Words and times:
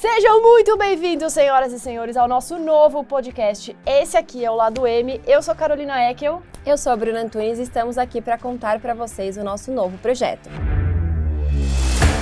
Sejam 0.00 0.40
muito 0.40 0.76
bem-vindos, 0.76 1.32
senhoras 1.32 1.72
e 1.72 1.80
senhores, 1.80 2.16
ao 2.16 2.28
nosso 2.28 2.56
novo 2.56 3.02
podcast. 3.02 3.76
Esse 3.84 4.16
aqui 4.16 4.44
é 4.44 4.48
o 4.48 4.54
Lado 4.54 4.86
M. 4.86 5.20
Eu 5.26 5.42
sou 5.42 5.56
Carolina 5.56 6.00
Eckel. 6.08 6.40
Eu 6.64 6.78
sou 6.78 6.92
a 6.92 6.96
Bruna 6.96 7.18
Antunes 7.18 7.58
e 7.58 7.62
estamos 7.62 7.98
aqui 7.98 8.20
para 8.20 8.38
contar 8.38 8.78
para 8.78 8.94
vocês 8.94 9.36
o 9.36 9.42
nosso 9.42 9.72
novo 9.72 9.98
projeto. 9.98 10.48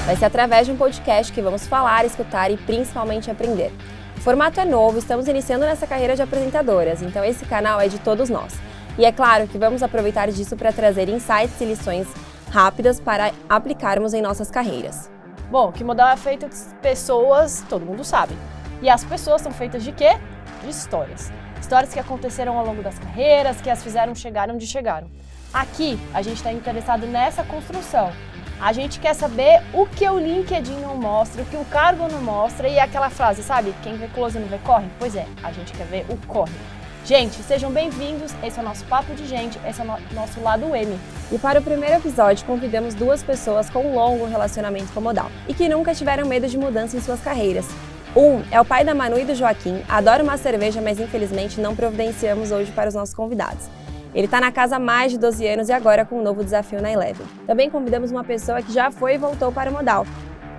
Vai 0.06 0.16
ser 0.16 0.24
através 0.24 0.66
de 0.66 0.72
um 0.72 0.76
podcast 0.78 1.30
que 1.30 1.42
vamos 1.42 1.66
falar, 1.66 2.06
escutar 2.06 2.50
e 2.50 2.56
principalmente 2.56 3.30
aprender. 3.30 3.70
O 4.16 4.20
formato 4.22 4.58
é 4.58 4.64
novo, 4.64 4.96
estamos 4.96 5.28
iniciando 5.28 5.66
nessa 5.66 5.86
carreira 5.86 6.16
de 6.16 6.22
apresentadoras, 6.22 7.02
então 7.02 7.22
esse 7.22 7.44
canal 7.44 7.78
é 7.78 7.88
de 7.88 7.98
todos 7.98 8.30
nós. 8.30 8.54
E 8.96 9.04
é 9.04 9.12
claro 9.12 9.46
que 9.46 9.58
vamos 9.58 9.82
aproveitar 9.82 10.30
disso 10.30 10.56
para 10.56 10.72
trazer 10.72 11.10
insights 11.10 11.60
e 11.60 11.66
lições 11.66 12.08
rápidas 12.50 12.98
para 12.98 13.32
aplicarmos 13.50 14.14
em 14.14 14.22
nossas 14.22 14.50
carreiras. 14.50 15.14
Bom, 15.50 15.70
que 15.70 15.84
modal 15.84 16.08
é 16.08 16.16
feito 16.16 16.48
de 16.48 16.56
pessoas, 16.82 17.64
todo 17.68 17.86
mundo 17.86 18.02
sabe. 18.02 18.36
E 18.82 18.90
as 18.90 19.04
pessoas 19.04 19.42
são 19.42 19.52
feitas 19.52 19.84
de 19.84 19.92
quê? 19.92 20.18
De 20.62 20.70
histórias. 20.70 21.32
Histórias 21.60 21.94
que 21.94 22.00
aconteceram 22.00 22.58
ao 22.58 22.66
longo 22.66 22.82
das 22.82 22.98
carreiras, 22.98 23.60
que 23.60 23.70
as 23.70 23.82
fizeram 23.82 24.14
chegar 24.14 24.50
onde 24.50 24.66
chegaram. 24.66 25.08
Aqui, 25.54 25.98
a 26.12 26.20
gente 26.20 26.38
está 26.38 26.52
interessado 26.52 27.06
nessa 27.06 27.44
construção. 27.44 28.12
A 28.60 28.72
gente 28.72 28.98
quer 28.98 29.14
saber 29.14 29.62
o 29.72 29.86
que 29.86 30.08
o 30.08 30.18
LinkedIn 30.18 30.80
não 30.80 30.96
mostra, 30.96 31.42
o 31.42 31.46
que 31.46 31.56
o 31.56 31.64
cargo 31.66 32.08
não 32.08 32.20
mostra 32.20 32.68
e 32.68 32.78
aquela 32.80 33.10
frase, 33.10 33.42
sabe? 33.42 33.72
Quem 33.82 33.96
vê 33.96 34.08
close 34.08 34.38
não 34.38 34.48
vê 34.48 34.58
corre? 34.58 34.86
Pois 34.98 35.14
é, 35.14 35.26
a 35.42 35.52
gente 35.52 35.72
quer 35.72 35.86
ver 35.86 36.06
o 36.08 36.16
corre. 36.26 36.54
Gente, 37.06 37.40
sejam 37.44 37.70
bem-vindos. 37.70 38.34
Esse 38.42 38.58
é 38.58 38.62
o 38.62 38.64
nosso 38.64 38.84
Papo 38.86 39.14
de 39.14 39.24
Gente, 39.28 39.60
esse 39.64 39.80
é 39.80 39.84
o 39.84 39.86
no 39.86 39.96
nosso 40.12 40.40
lado 40.40 40.74
M. 40.74 40.98
E 41.30 41.38
para 41.38 41.60
o 41.60 41.62
primeiro 41.62 41.94
episódio, 41.94 42.44
convidamos 42.44 42.94
duas 42.94 43.22
pessoas 43.22 43.70
com 43.70 43.86
um 43.86 43.94
longo 43.94 44.26
relacionamento 44.26 44.92
com 44.92 45.00
modal 45.00 45.30
e 45.46 45.54
que 45.54 45.68
nunca 45.68 45.94
tiveram 45.94 46.26
medo 46.26 46.48
de 46.48 46.58
mudança 46.58 46.96
em 46.96 47.00
suas 47.00 47.20
carreiras. 47.20 47.64
Um 48.16 48.42
é 48.50 48.60
o 48.60 48.64
pai 48.64 48.84
da 48.84 48.92
Manu 48.92 49.20
e 49.20 49.24
do 49.24 49.36
Joaquim, 49.36 49.84
adora 49.88 50.20
uma 50.20 50.36
cerveja, 50.36 50.80
mas 50.82 50.98
infelizmente 50.98 51.60
não 51.60 51.76
providenciamos 51.76 52.50
hoje 52.50 52.72
para 52.72 52.88
os 52.88 52.94
nossos 52.96 53.14
convidados. 53.14 53.68
Ele 54.12 54.24
está 54.24 54.40
na 54.40 54.50
casa 54.50 54.74
há 54.74 54.80
mais 54.80 55.12
de 55.12 55.18
12 55.18 55.46
anos 55.46 55.68
e 55.68 55.72
agora 55.72 56.04
com 56.04 56.18
um 56.18 56.22
novo 56.24 56.42
desafio 56.42 56.82
na 56.82 56.90
Eleven. 56.90 57.24
Também 57.46 57.70
convidamos 57.70 58.10
uma 58.10 58.24
pessoa 58.24 58.60
que 58.60 58.72
já 58.72 58.90
foi 58.90 59.14
e 59.14 59.18
voltou 59.18 59.52
para 59.52 59.70
o 59.70 59.72
modal, 59.72 60.04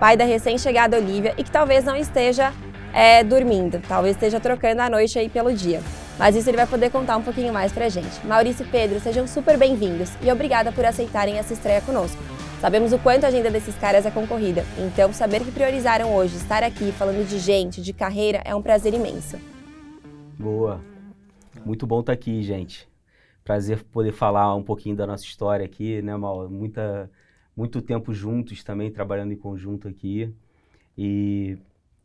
pai 0.00 0.16
da 0.16 0.24
recém-chegada 0.24 0.96
Olivia 0.96 1.34
e 1.36 1.44
que 1.44 1.50
talvez 1.50 1.84
não 1.84 1.94
esteja 1.94 2.54
é, 2.92 3.22
dormindo, 3.22 3.80
talvez 3.86 4.16
esteja 4.16 4.40
trocando 4.40 4.82
a 4.82 4.90
noite 4.90 5.18
aí 5.18 5.28
pelo 5.28 5.52
dia. 5.52 5.80
Mas 6.18 6.34
isso 6.34 6.50
ele 6.50 6.56
vai 6.56 6.66
poder 6.66 6.90
contar 6.90 7.16
um 7.16 7.22
pouquinho 7.22 7.52
mais 7.52 7.70
pra 7.70 7.88
gente. 7.88 8.26
Maurício 8.26 8.66
e 8.66 8.68
Pedro, 8.68 8.98
sejam 8.98 9.26
super 9.26 9.56
bem-vindos 9.56 10.10
e 10.22 10.30
obrigada 10.32 10.72
por 10.72 10.84
aceitarem 10.84 11.38
essa 11.38 11.52
estreia 11.52 11.80
conosco. 11.80 12.20
Sabemos 12.60 12.92
o 12.92 12.98
quanto 12.98 13.24
a 13.24 13.28
agenda 13.28 13.50
desses 13.50 13.76
caras 13.76 14.04
é 14.04 14.10
concorrida, 14.10 14.64
então 14.78 15.12
saber 15.12 15.44
que 15.44 15.52
priorizaram 15.52 16.12
hoje 16.12 16.36
estar 16.36 16.64
aqui 16.64 16.90
falando 16.90 17.24
de 17.24 17.38
gente, 17.38 17.80
de 17.80 17.92
carreira, 17.92 18.42
é 18.44 18.52
um 18.52 18.60
prazer 18.60 18.92
imenso. 18.92 19.38
Boa. 20.36 20.80
Muito 21.64 21.86
bom 21.86 22.00
estar 22.00 22.12
tá 22.12 22.14
aqui, 22.14 22.42
gente. 22.42 22.88
Prazer 23.44 23.84
poder 23.84 24.12
falar 24.12 24.54
um 24.56 24.62
pouquinho 24.62 24.96
da 24.96 25.06
nossa 25.06 25.24
história 25.24 25.64
aqui, 25.64 26.02
né, 26.02 26.16
Mal? 26.16 26.50
Muita, 26.50 27.08
muito 27.56 27.80
tempo 27.80 28.12
juntos 28.12 28.64
também, 28.64 28.90
trabalhando 28.90 29.32
em 29.32 29.36
conjunto 29.36 29.86
aqui. 29.86 30.34
E 30.96 31.56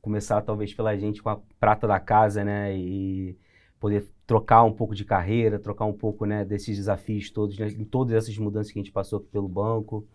começar 0.04 0.42
talvez 0.42 0.74
pela 0.74 0.96
gente 0.98 1.24
com 1.24 1.30
a 1.30 1.40
prata 1.58 1.88
da 1.88 1.98
casa, 1.98 2.44
né? 2.44 2.78
E 2.78 3.38
poder 3.80 4.06
trocar 4.28 4.64
um 4.64 4.72
pouco 4.72 4.94
de 4.94 5.06
carreira, 5.06 5.58
trocar 5.58 5.86
um 5.86 5.94
pouco 5.94 6.26
né, 6.26 6.46
desses 6.46 6.78
desafios 6.78 7.30
todos, 7.30 7.58
né, 7.58 7.68
em 7.68 7.84
todas 7.84 8.14
essas 8.14 8.38
mudanças 8.38 8.72
que 8.72 8.80
a 8.80 8.82
gente 8.82 8.92
passou 8.92 9.20
pelo 9.20 9.48
banco. 9.48 10.06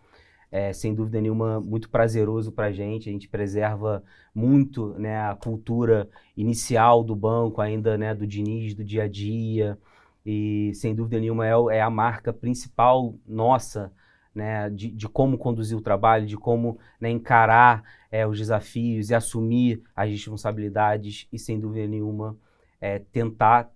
É, 0.51 0.73
sem 0.73 0.95
dúvida 0.95 1.21
nenhuma, 1.21 1.59
muito 1.59 1.89
prazeroso 1.89 2.51
para 2.51 2.67
a 2.67 2.71
gente. 2.71 3.09
A 3.09 3.11
gente 3.11 3.27
preserva 3.27 4.03
muito 4.33 4.93
né, 4.97 5.19
a 5.21 5.35
cultura 5.35 6.07
inicial 6.37 7.03
do 7.03 7.15
banco, 7.15 7.61
ainda 7.61 7.97
né, 7.97 8.15
do 8.15 8.25
Diniz, 8.25 8.73
do 8.75 8.83
dia 8.83 9.03
a 9.03 9.07
dia. 9.07 9.77
E, 10.25 10.71
sem 10.75 10.93
dúvida 10.93 11.19
nenhuma, 11.19 11.47
é, 11.47 11.77
é 11.77 11.81
a 11.81 11.89
marca 11.89 12.31
principal 12.31 13.15
nossa 13.27 13.91
né, 14.33 14.69
de, 14.69 14.91
de, 14.91 15.07
como 15.07 15.37
conduzir 15.37 15.77
o 15.77 15.81
trabalho, 15.81 16.25
de 16.25 16.37
como 16.37 16.79
né, 16.99 17.09
encarar 17.09 17.83
é, 18.11 18.25
os 18.25 18.37
desafios 18.37 19.09
e 19.09 19.15
assumir 19.15 19.83
as 19.95 20.09
responsabilidades. 20.09 21.27
E, 21.31 21.39
sem 21.39 21.59
dúvida 21.59 21.87
nenhuma, 21.87 22.37
é, 22.79 22.99
tentar 22.99 23.71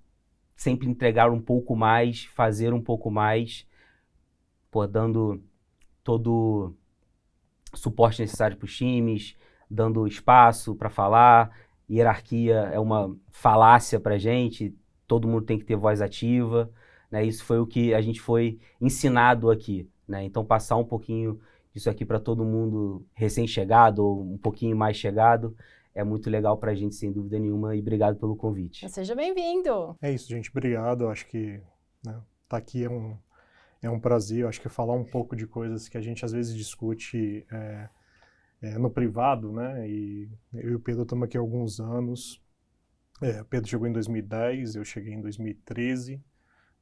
sempre 0.56 0.88
entregar 0.88 1.32
um 1.32 1.42
pouco 1.42 1.76
mais, 1.76 2.26
fazer 2.26 2.74
um 2.74 2.82
pouco 2.82 3.10
mais, 3.12 3.68
pô, 4.72 4.86
dando 4.88 5.44
todo 6.04 6.76
o 7.74 7.78
suporte 7.78 8.22
necessário 8.22 8.58
para 8.58 8.66
os 8.66 8.76
times, 8.76 9.36
dando 9.70 10.08
espaço 10.08 10.76
para 10.76 10.90
falar. 10.90 11.52
Hierarquia 11.90 12.72
é 12.74 12.80
uma 12.80 13.16
falácia 13.32 14.00
para 14.00 14.16
a 14.16 14.18
gente, 14.18 14.76
todo 15.08 15.28
mundo 15.28 15.46
tem 15.46 15.60
que 15.60 15.66
ter 15.66 15.76
voz 15.76 16.02
ativa. 16.02 16.72
Né? 17.12 17.26
Isso 17.26 17.44
foi 17.44 17.60
o 17.60 17.68
que 17.68 17.94
a 17.94 18.02
gente 18.02 18.22
foi 18.22 18.60
ensinado 18.80 19.52
aqui. 19.52 19.90
Né? 20.08 20.24
Então, 20.24 20.44
passar 20.46 20.78
um 20.78 20.86
pouquinho 20.86 21.40
disso 21.74 21.90
aqui 21.90 22.06
para 22.06 22.20
todo 22.20 22.46
mundo 22.46 23.06
recém-chegado 23.14 24.06
ou 24.06 24.34
um 24.34 24.38
pouquinho 24.38 24.76
mais 24.76 24.98
chegado 24.98 25.56
é 25.96 26.04
muito 26.04 26.30
legal 26.30 26.58
para 26.58 26.72
a 26.72 26.76
gente, 26.76 26.96
sem 26.96 27.12
dúvida 27.12 27.38
nenhuma, 27.40 27.76
e 27.76 27.80
obrigado 27.80 28.18
pelo 28.18 28.36
convite. 28.36 28.90
Seja 28.90 29.16
bem-vindo. 29.16 29.96
É 30.02 30.12
isso, 30.12 30.28
gente. 30.28 30.50
Obrigado. 30.50 31.04
Eu 31.04 31.10
acho 31.10 31.28
que 31.28 31.62
né, 32.04 32.20
tá 32.50 32.58
aqui 32.58 32.84
é 32.84 32.90
um, 32.90 33.16
é 33.82 33.90
um 33.90 34.00
prazer. 34.00 34.40
Eu 34.40 34.48
acho 34.48 34.60
que 34.60 34.70
falar 34.70 34.96
um 34.96 35.06
pouco 35.06 35.36
de 35.36 35.46
coisas 35.46 35.88
que 35.88 35.98
a 35.98 36.02
gente 36.02 36.26
às 36.26 36.32
vezes 36.32 36.56
discute 36.56 37.46
é, 37.52 37.90
é, 38.62 38.78
no 38.80 38.90
privado, 38.90 39.52
né? 39.52 39.88
E 39.88 40.30
eu 40.54 40.72
e 40.72 40.76
o 40.76 40.80
Pedro 40.80 41.04
estamos 41.04 41.26
aqui 41.26 41.38
há 41.38 41.42
alguns 41.42 41.80
anos. 41.80 42.42
É, 43.22 43.42
o 43.42 43.46
Pedro 43.46 43.70
chegou 43.70 43.88
em 43.88 43.94
2010, 43.94 44.76
eu 44.76 44.84
cheguei 44.84 45.14
em 45.14 45.22
2013. 45.22 46.20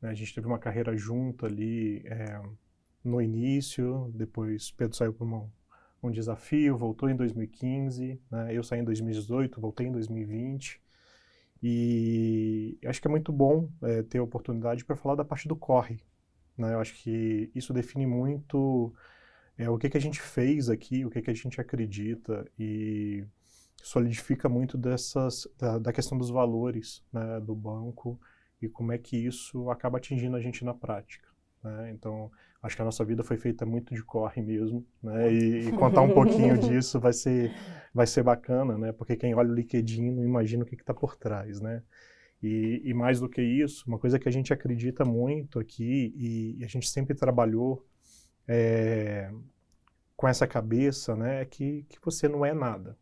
Né, 0.01 0.09
a 0.09 0.13
gente 0.13 0.33
teve 0.33 0.47
uma 0.47 0.57
carreira 0.57 0.95
junto 0.95 1.45
ali 1.45 2.01
é, 2.05 2.41
no 3.03 3.21
início, 3.21 4.11
depois 4.13 4.71
Pedro 4.71 4.95
saiu 4.95 5.13
para 5.13 5.25
uma 5.25 5.49
um 6.03 6.09
desafio, 6.09 6.77
voltou 6.77 7.09
em 7.09 7.15
2015, 7.15 8.19
né? 8.31 8.53
eu 8.53 8.63
saí 8.63 8.79
em 8.79 8.83
2018, 8.83 9.61
voltei 9.61 9.87
em 9.87 9.91
2020. 9.91 10.81
E 11.63 12.79
acho 12.85 12.99
que 12.99 13.07
é 13.07 13.11
muito 13.11 13.31
bom 13.31 13.69
é, 13.83 14.01
ter 14.01 14.17
a 14.17 14.23
oportunidade 14.23 14.83
para 14.83 14.95
falar 14.95 15.15
da 15.15 15.23
parte 15.23 15.47
do 15.47 15.55
corre. 15.55 15.99
Né? 16.57 16.73
Eu 16.73 16.79
acho 16.79 16.95
que 16.95 17.51
isso 17.53 17.71
define 17.71 18.07
muito 18.07 18.91
é, 19.57 19.69
o 19.69 19.77
que, 19.77 19.89
que 19.89 19.97
a 19.97 20.01
gente 20.01 20.19
fez 20.19 20.69
aqui, 20.69 21.05
o 21.05 21.09
que, 21.11 21.21
que 21.21 21.29
a 21.29 21.35
gente 21.35 21.61
acredita 21.61 22.49
e 22.57 23.23
solidifica 23.83 24.49
muito 24.49 24.77
dessas 24.77 25.47
da, 25.57 25.77
da 25.77 25.93
questão 25.93 26.17
dos 26.17 26.29
valores 26.29 27.03
né, 27.13 27.39
do 27.39 27.55
banco 27.55 28.19
e 28.59 28.67
como 28.67 28.91
é 28.91 28.97
que 28.97 29.17
isso 29.17 29.69
acaba 29.69 29.97
atingindo 29.99 30.35
a 30.35 30.41
gente 30.41 30.65
na 30.65 30.73
prática. 30.73 31.27
Né? 31.63 31.91
Então, 31.91 32.31
acho 32.61 32.75
que 32.75 32.81
a 32.81 32.85
nossa 32.85 33.03
vida 33.03 33.23
foi 33.23 33.37
feita 33.37 33.65
muito 33.65 33.93
de 33.93 34.03
corre 34.03 34.41
mesmo, 34.41 34.85
né? 35.01 35.33
E, 35.33 35.69
e 35.69 35.71
contar 35.77 36.01
um 36.01 36.13
pouquinho 36.13 36.57
disso 36.57 36.99
vai 36.99 37.13
ser, 37.13 37.51
vai 37.93 38.05
ser 38.05 38.23
bacana, 38.23 38.77
né? 38.77 38.91
Porque 38.91 39.15
quem 39.15 39.33
olha 39.33 39.49
o 39.49 39.55
LinkedIn 39.55 40.11
não 40.11 40.23
imagina 40.23 40.63
o 40.63 40.65
que 40.65 40.75
está 40.75 40.93
por 40.93 41.15
trás, 41.15 41.59
né? 41.59 41.81
E, 42.41 42.81
e, 42.85 42.93
mais 42.93 43.19
do 43.19 43.29
que 43.29 43.41
isso, 43.41 43.83
uma 43.87 43.99
coisa 43.99 44.17
que 44.17 44.27
a 44.27 44.31
gente 44.31 44.51
acredita 44.51 45.05
muito 45.05 45.59
aqui 45.59 46.11
e, 46.15 46.57
e 46.59 46.63
a 46.63 46.67
gente 46.67 46.89
sempre 46.89 47.13
trabalhou 47.13 47.85
é, 48.47 49.31
com 50.15 50.27
essa 50.27 50.47
cabeça, 50.47 51.15
né? 51.15 51.41
É 51.41 51.45
que, 51.45 51.83
que 51.87 51.99
você 52.03 52.27
não 52.27 52.43
é 52.43 52.53
nada, 52.53 52.97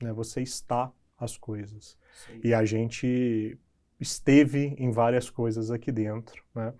né? 0.00 0.12
Você 0.12 0.42
está 0.42 0.92
as 1.18 1.36
coisas. 1.38 1.96
Sim. 2.12 2.40
E 2.44 2.52
a 2.52 2.64
gente 2.64 3.58
esteve 3.98 4.74
em 4.78 4.90
várias 4.90 5.30
coisas 5.30 5.70
aqui 5.70 5.90
dentro, 5.90 6.44
né? 6.54 6.74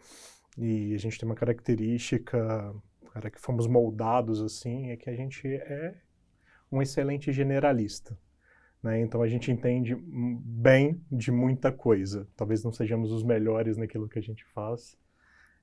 E 0.56 0.94
a 0.94 0.98
gente 0.98 1.18
tem 1.18 1.28
uma 1.28 1.34
característica, 1.34 2.74
cara, 3.12 3.30
que 3.30 3.40
fomos 3.40 3.66
moldados 3.66 4.40
assim, 4.40 4.90
é 4.90 4.96
que 4.96 5.10
a 5.10 5.14
gente 5.14 5.46
é 5.46 5.94
um 6.70 6.80
excelente 6.80 7.32
generalista. 7.32 8.18
Né? 8.82 9.00
Então 9.00 9.22
a 9.22 9.28
gente 9.28 9.50
entende 9.50 9.96
bem 9.96 11.00
de 11.10 11.30
muita 11.30 11.72
coisa. 11.72 12.28
Talvez 12.36 12.62
não 12.62 12.72
sejamos 12.72 13.12
os 13.12 13.22
melhores 13.22 13.76
naquilo 13.76 14.08
que 14.08 14.18
a 14.18 14.22
gente 14.22 14.44
faz, 14.46 14.96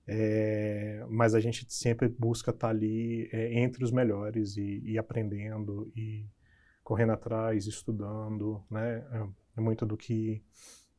é, 0.06 1.06
mas 1.10 1.34
a 1.34 1.40
gente 1.40 1.66
sempre 1.74 2.10
busca 2.10 2.52
estar 2.52 2.70
ali 2.70 3.30
é, 3.32 3.60
entre 3.60 3.84
os 3.84 3.92
melhores 3.92 4.58
e, 4.58 4.82
e, 4.84 4.98
aprendendo 4.98 5.90
e 5.96 6.26
correndo 6.84 7.14
atrás, 7.14 7.66
estudando, 7.66 8.62
né? 8.70 8.98
É, 9.12 9.28
é 9.58 9.62
muito 9.62 9.86
do 9.86 9.96
que 9.96 10.44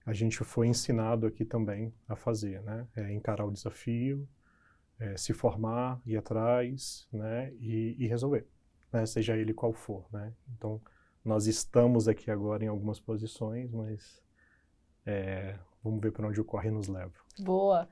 a 0.06 0.12
gente 0.12 0.42
foi 0.44 0.66
ensinado 0.66 1.26
aqui 1.26 1.44
também 1.44 1.92
a 2.06 2.14
fazer, 2.14 2.62
né? 2.62 2.86
É 2.94 3.12
encarar 3.12 3.46
o 3.46 3.52
desafio, 3.52 4.28
é, 4.98 5.16
se 5.16 5.32
formar, 5.32 6.00
ir 6.04 6.16
atrás, 6.16 7.08
né? 7.12 7.52
E, 7.54 7.96
e 7.98 8.06
resolver, 8.06 8.46
né? 8.92 9.06
Seja 9.06 9.36
ele 9.36 9.54
qual 9.54 9.72
for, 9.72 10.06
né? 10.12 10.32
Então, 10.56 10.80
nós 11.24 11.46
estamos 11.46 12.06
aqui 12.06 12.30
agora 12.30 12.64
em 12.64 12.68
algumas 12.68 13.00
posições, 13.00 13.72
mas 13.72 14.22
é, 15.06 15.58
vamos 15.82 16.00
ver 16.00 16.12
para 16.12 16.28
onde 16.28 16.38
o 16.38 16.44
corre 16.44 16.70
nos 16.70 16.86
leva. 16.86 17.14
Boa. 17.38 17.88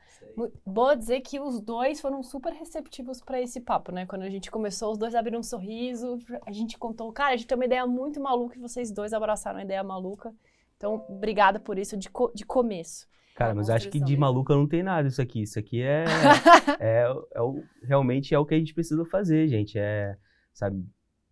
Boa 0.67 0.95
dizer 0.95 1.21
que 1.23 1.41
os 1.41 1.61
dois 1.61 1.99
foram 1.99 2.23
super 2.23 2.53
receptivos 2.53 3.23
para 3.23 3.41
esse 3.41 3.59
papo, 3.59 3.91
né? 3.91 4.05
Quando 4.05 4.23
a 4.23 4.31
gente 4.31 4.51
começou, 4.51 4.93
os 4.93 4.99
dois 4.99 5.15
abriram 5.15 5.41
um 5.41 5.43
sorriso, 5.43 6.19
a 6.47 6.53
gente 6.53 6.79
contou, 6.79 7.11
cara, 7.11 7.33
a 7.33 7.37
gente 7.37 7.47
tem 7.47 7.57
uma 7.57 7.65
ideia 7.65 7.87
muito 7.87 8.21
maluca 8.21 8.57
e 8.57 8.61
vocês 8.61 8.93
dois 8.93 9.15
abraçaram 9.15 9.61
a 9.61 9.65
ideia 9.65 9.83
maluca. 9.83 10.35
Então, 10.83 11.07
obrigada 11.09 11.61
por 11.61 11.79
isso 11.79 11.97
de, 11.97 12.11
co- 12.11 12.33
de 12.35 12.45
começo. 12.45 13.07
Cara, 13.37 13.55
mas 13.55 13.71
acho 13.71 13.89
que 13.89 14.01
de 14.01 14.17
maluca 14.17 14.53
não 14.53 14.67
tem 14.67 14.83
nada 14.83 15.07
isso 15.07 15.23
aqui. 15.23 15.43
Isso 15.43 15.57
aqui 15.57 15.81
é, 15.81 16.05
é, 16.81 17.05
é 17.35 17.41
o, 17.41 17.63
realmente 17.85 18.35
é 18.35 18.39
o 18.39 18.45
que 18.45 18.53
a 18.55 18.59
gente 18.59 18.75
precisa 18.75 19.05
fazer, 19.05 19.47
gente. 19.47 19.79
É, 19.79 20.17
sabe, 20.53 20.85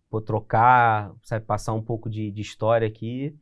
pô, 0.09 0.21
trocar, 0.21 1.13
sabe, 1.21 1.45
passar 1.45 1.73
um 1.73 1.83
pouco 1.83 2.09
de, 2.09 2.31
de 2.31 2.41
história 2.41 2.87
aqui. 2.87 3.35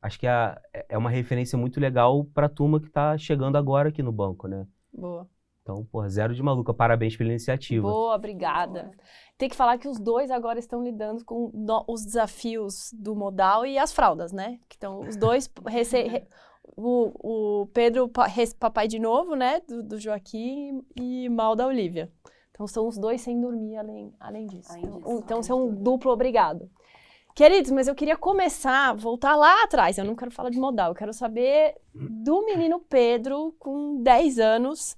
Acho 0.00 0.16
que 0.20 0.28
é, 0.28 0.56
é 0.90 0.96
uma 0.96 1.10
referência 1.10 1.58
muito 1.58 1.80
legal 1.80 2.24
para 2.26 2.46
a 2.46 2.48
turma 2.48 2.80
que 2.80 2.86
está 2.86 3.18
chegando 3.18 3.58
agora 3.58 3.88
aqui 3.88 4.00
no 4.00 4.12
banco, 4.12 4.46
né? 4.46 4.64
Boa. 4.92 5.28
Então, 5.70 5.84
pô, 5.84 6.08
zero 6.08 6.34
de 6.34 6.42
maluca. 6.42 6.72
Parabéns 6.72 7.14
pela 7.14 7.28
iniciativa. 7.28 7.86
Boa, 7.86 8.14
obrigada. 8.14 8.90
Tem 9.36 9.50
que 9.50 9.54
falar 9.54 9.76
que 9.76 9.86
os 9.86 10.00
dois 10.00 10.30
agora 10.30 10.58
estão 10.58 10.82
lidando 10.82 11.22
com 11.26 11.50
no- 11.52 11.84
os 11.86 12.06
desafios 12.06 12.90
do 12.94 13.14
modal 13.14 13.66
e 13.66 13.76
as 13.76 13.92
fraldas, 13.92 14.32
né? 14.32 14.58
Que 14.66 14.76
estão 14.76 15.00
os 15.00 15.14
dois 15.14 15.46
rece- 15.68 16.04
re- 16.04 16.26
o, 16.74 17.60
o 17.62 17.66
Pedro, 17.66 18.10
papai 18.58 18.88
de 18.88 18.98
novo, 18.98 19.34
né? 19.34 19.60
Do, 19.68 19.82
do 19.82 20.00
Joaquim 20.00 20.82
e 20.98 21.28
mal 21.28 21.54
da 21.54 21.66
Olivia. 21.66 22.10
Então 22.50 22.66
são 22.66 22.88
os 22.88 22.96
dois 22.96 23.20
sem 23.20 23.38
dormir 23.38 23.76
além, 23.76 24.10
além 24.18 24.46
disso. 24.46 24.72
Além 24.72 24.84
então, 24.86 24.98
disso, 25.00 25.18
então 25.18 25.36
além 25.36 25.42
são 25.42 25.66
um 25.66 25.74
duplo 25.74 26.10
obrigado. 26.10 26.66
Queridos, 27.34 27.70
mas 27.70 27.88
eu 27.88 27.94
queria 27.94 28.16
começar, 28.16 28.94
voltar 28.96 29.36
lá 29.36 29.64
atrás. 29.64 29.98
Eu 29.98 30.04
não 30.06 30.16
quero 30.16 30.30
falar 30.30 30.48
de 30.48 30.58
modal, 30.58 30.92
eu 30.92 30.94
quero 30.94 31.12
saber 31.12 31.74
do 31.94 32.42
menino 32.46 32.80
Pedro 32.80 33.54
com 33.58 34.02
10 34.02 34.38
anos 34.38 34.96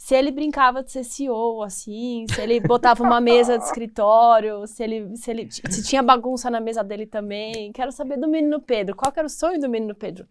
se 0.00 0.14
ele 0.14 0.30
brincava 0.30 0.82
de 0.82 0.90
ser 0.90 1.04
CEO, 1.04 1.62
assim, 1.62 2.24
se 2.26 2.40
ele 2.40 2.58
botava 2.58 3.02
uma 3.04 3.20
mesa 3.20 3.58
de 3.58 3.64
escritório, 3.64 4.66
se 4.66 4.82
ele, 4.82 5.14
se 5.14 5.30
ele 5.30 5.46
se 5.50 5.82
tinha 5.84 6.02
bagunça 6.02 6.48
na 6.48 6.58
mesa 6.58 6.82
dele 6.82 7.04
também. 7.04 7.70
Quero 7.70 7.92
saber 7.92 8.16
do 8.16 8.26
menino 8.26 8.62
Pedro. 8.62 8.96
Qual 8.96 9.12
era 9.14 9.26
o 9.26 9.30
sonho 9.30 9.60
do 9.60 9.68
menino 9.68 9.94
Pedro? 9.94 10.26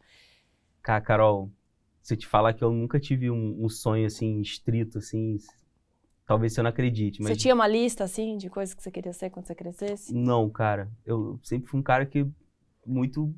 Cara, 0.81 1.00
Carol, 1.00 1.51
se 2.01 2.16
eu 2.16 2.18
te 2.18 2.25
falar 2.25 2.54
que 2.54 2.63
eu 2.63 2.71
nunca 2.71 3.00
tive 3.00 3.30
um, 3.30 3.63
um 3.63 3.69
sonho 3.69 4.07
assim, 4.07 4.42
estrito, 4.42 4.98
assim, 4.98 5.38
talvez 6.25 6.54
você 6.54 6.63
não 6.63 6.71
acredite, 6.71 7.21
mas 7.21 7.30
Você 7.30 7.38
tinha 7.38 7.54
uma 7.54 7.68
lista, 7.68 8.04
assim, 8.04 8.38
de 8.38 8.50
coisas 8.50 8.74
que 8.74 8.81
você 8.81 8.89
queria 8.89 9.13
ser 9.13 9.30
quando 9.30 9.45
você 9.45 9.54
crescesse? 9.54 10.12
Não, 10.12 10.50
cara. 10.50 10.89
Eu 11.06 11.39
sempre 11.44 11.69
fui 11.69 11.80
um 11.80 11.83
cara 11.83 12.07
que 12.07 12.27
muito 12.83 13.31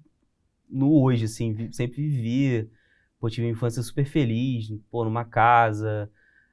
no 0.69 0.93
hoje, 0.93 1.25
assim, 1.25 1.69
sempre 1.73 1.97
vivi. 2.07 2.71
Pô, 3.19 3.29
tive 3.29 3.45
uma 3.45 3.51
infância 3.51 3.83
super 3.83 4.05
feliz, 4.05 4.71
pô, 4.89 5.03
numa 5.03 5.25
casa, 5.25 6.09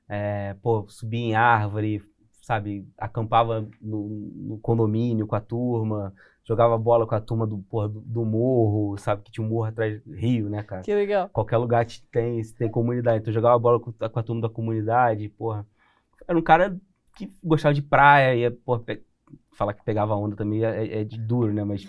é, 0.08 0.55
pô, 0.62 0.87
subia 0.88 1.20
em 1.20 1.34
árvore, 1.34 2.02
sabe, 2.43 2.88
acampava 2.99 3.69
no, 3.81 4.08
no 4.34 4.58
condomínio 4.58 5.26
com 5.26 5.37
a 5.37 5.40
turma, 5.40 6.14
jogava 6.44 6.78
bola 6.78 7.06
com 7.06 7.14
a 7.14 7.20
turma 7.20 7.46
do, 7.46 7.58
porra, 7.58 7.88
do, 7.88 8.00
do 8.00 8.25
morro, 8.25 8.96
sabe, 8.99 9.22
que 9.22 9.31
tinha 9.32 9.44
um 9.46 9.50
morro 9.50 9.64
atrás 9.64 10.02
do 10.02 10.12
rio, 10.14 10.49
né, 10.49 10.62
cara? 10.62 10.82
Que 10.82 10.94
legal. 10.94 11.28
qualquer 11.31 11.58
lugar 11.58 11.84
te- 11.84 12.02
tem, 12.10 12.40
tem 12.55 12.70
comunidade. 12.70 13.20
Então 13.20 13.32
jogava 13.32 13.58
bola 13.58 13.78
com, 13.81 13.93
com 13.93 14.19
a 14.19 14.22
turma 14.22 14.43
da 14.43 14.49
comunidade, 14.49 15.28
porra. 15.31 15.66
Era 16.26 16.38
um 16.38 16.43
cara 16.43 16.78
que 17.16 17.32
gostava 17.43 17.75
de 17.75 17.82
praia, 17.82 18.34
ia, 18.34 18.50
porra, 18.50 18.81
pe- 18.81 19.05
falar 19.52 19.75
que 19.75 19.84
pegava 19.84 20.14
onda 20.16 20.37
também 20.37 20.64
é, 20.64 21.00
é 21.00 21.05
de 21.05 21.19
duro, 21.19 21.52
né? 21.52 21.64
Mas 21.64 21.82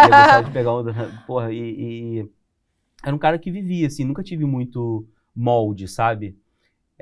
ia 0.00 0.12
gostar 0.12 0.42
de 0.42 0.50
pegar 0.50 0.72
onda, 0.72 0.92
porra, 1.26 1.52
e, 1.52 2.20
e 2.20 2.30
era 3.04 3.14
um 3.14 3.18
cara 3.18 3.38
que 3.38 3.50
vivia, 3.50 3.86
assim, 3.86 4.04
nunca 4.04 4.22
tive 4.22 4.44
muito 4.44 5.06
molde, 5.34 5.88
sabe? 5.88 6.38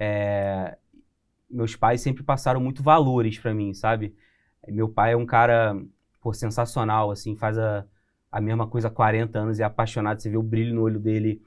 É, 0.00 0.78
meus 1.50 1.76
pais 1.76 2.00
sempre 2.00 2.22
passaram 2.22 2.58
muito 2.60 2.82
valores 2.82 3.38
pra 3.38 3.52
mim, 3.52 3.74
sabe? 3.74 4.14
Meu 4.66 4.88
pai 4.88 5.12
é 5.12 5.16
um 5.16 5.26
cara, 5.26 5.76
pô, 6.22 6.32
sensacional, 6.32 7.10
assim, 7.10 7.36
faz 7.36 7.58
a, 7.58 7.84
a 8.32 8.40
mesma 8.40 8.66
coisa 8.66 8.88
há 8.88 8.90
40 8.90 9.38
anos 9.38 9.58
e 9.58 9.62
é 9.62 9.64
apaixonado, 9.66 10.22
você 10.22 10.30
vê 10.30 10.38
o 10.38 10.42
brilho 10.42 10.74
no 10.74 10.82
olho 10.82 10.98
dele 10.98 11.42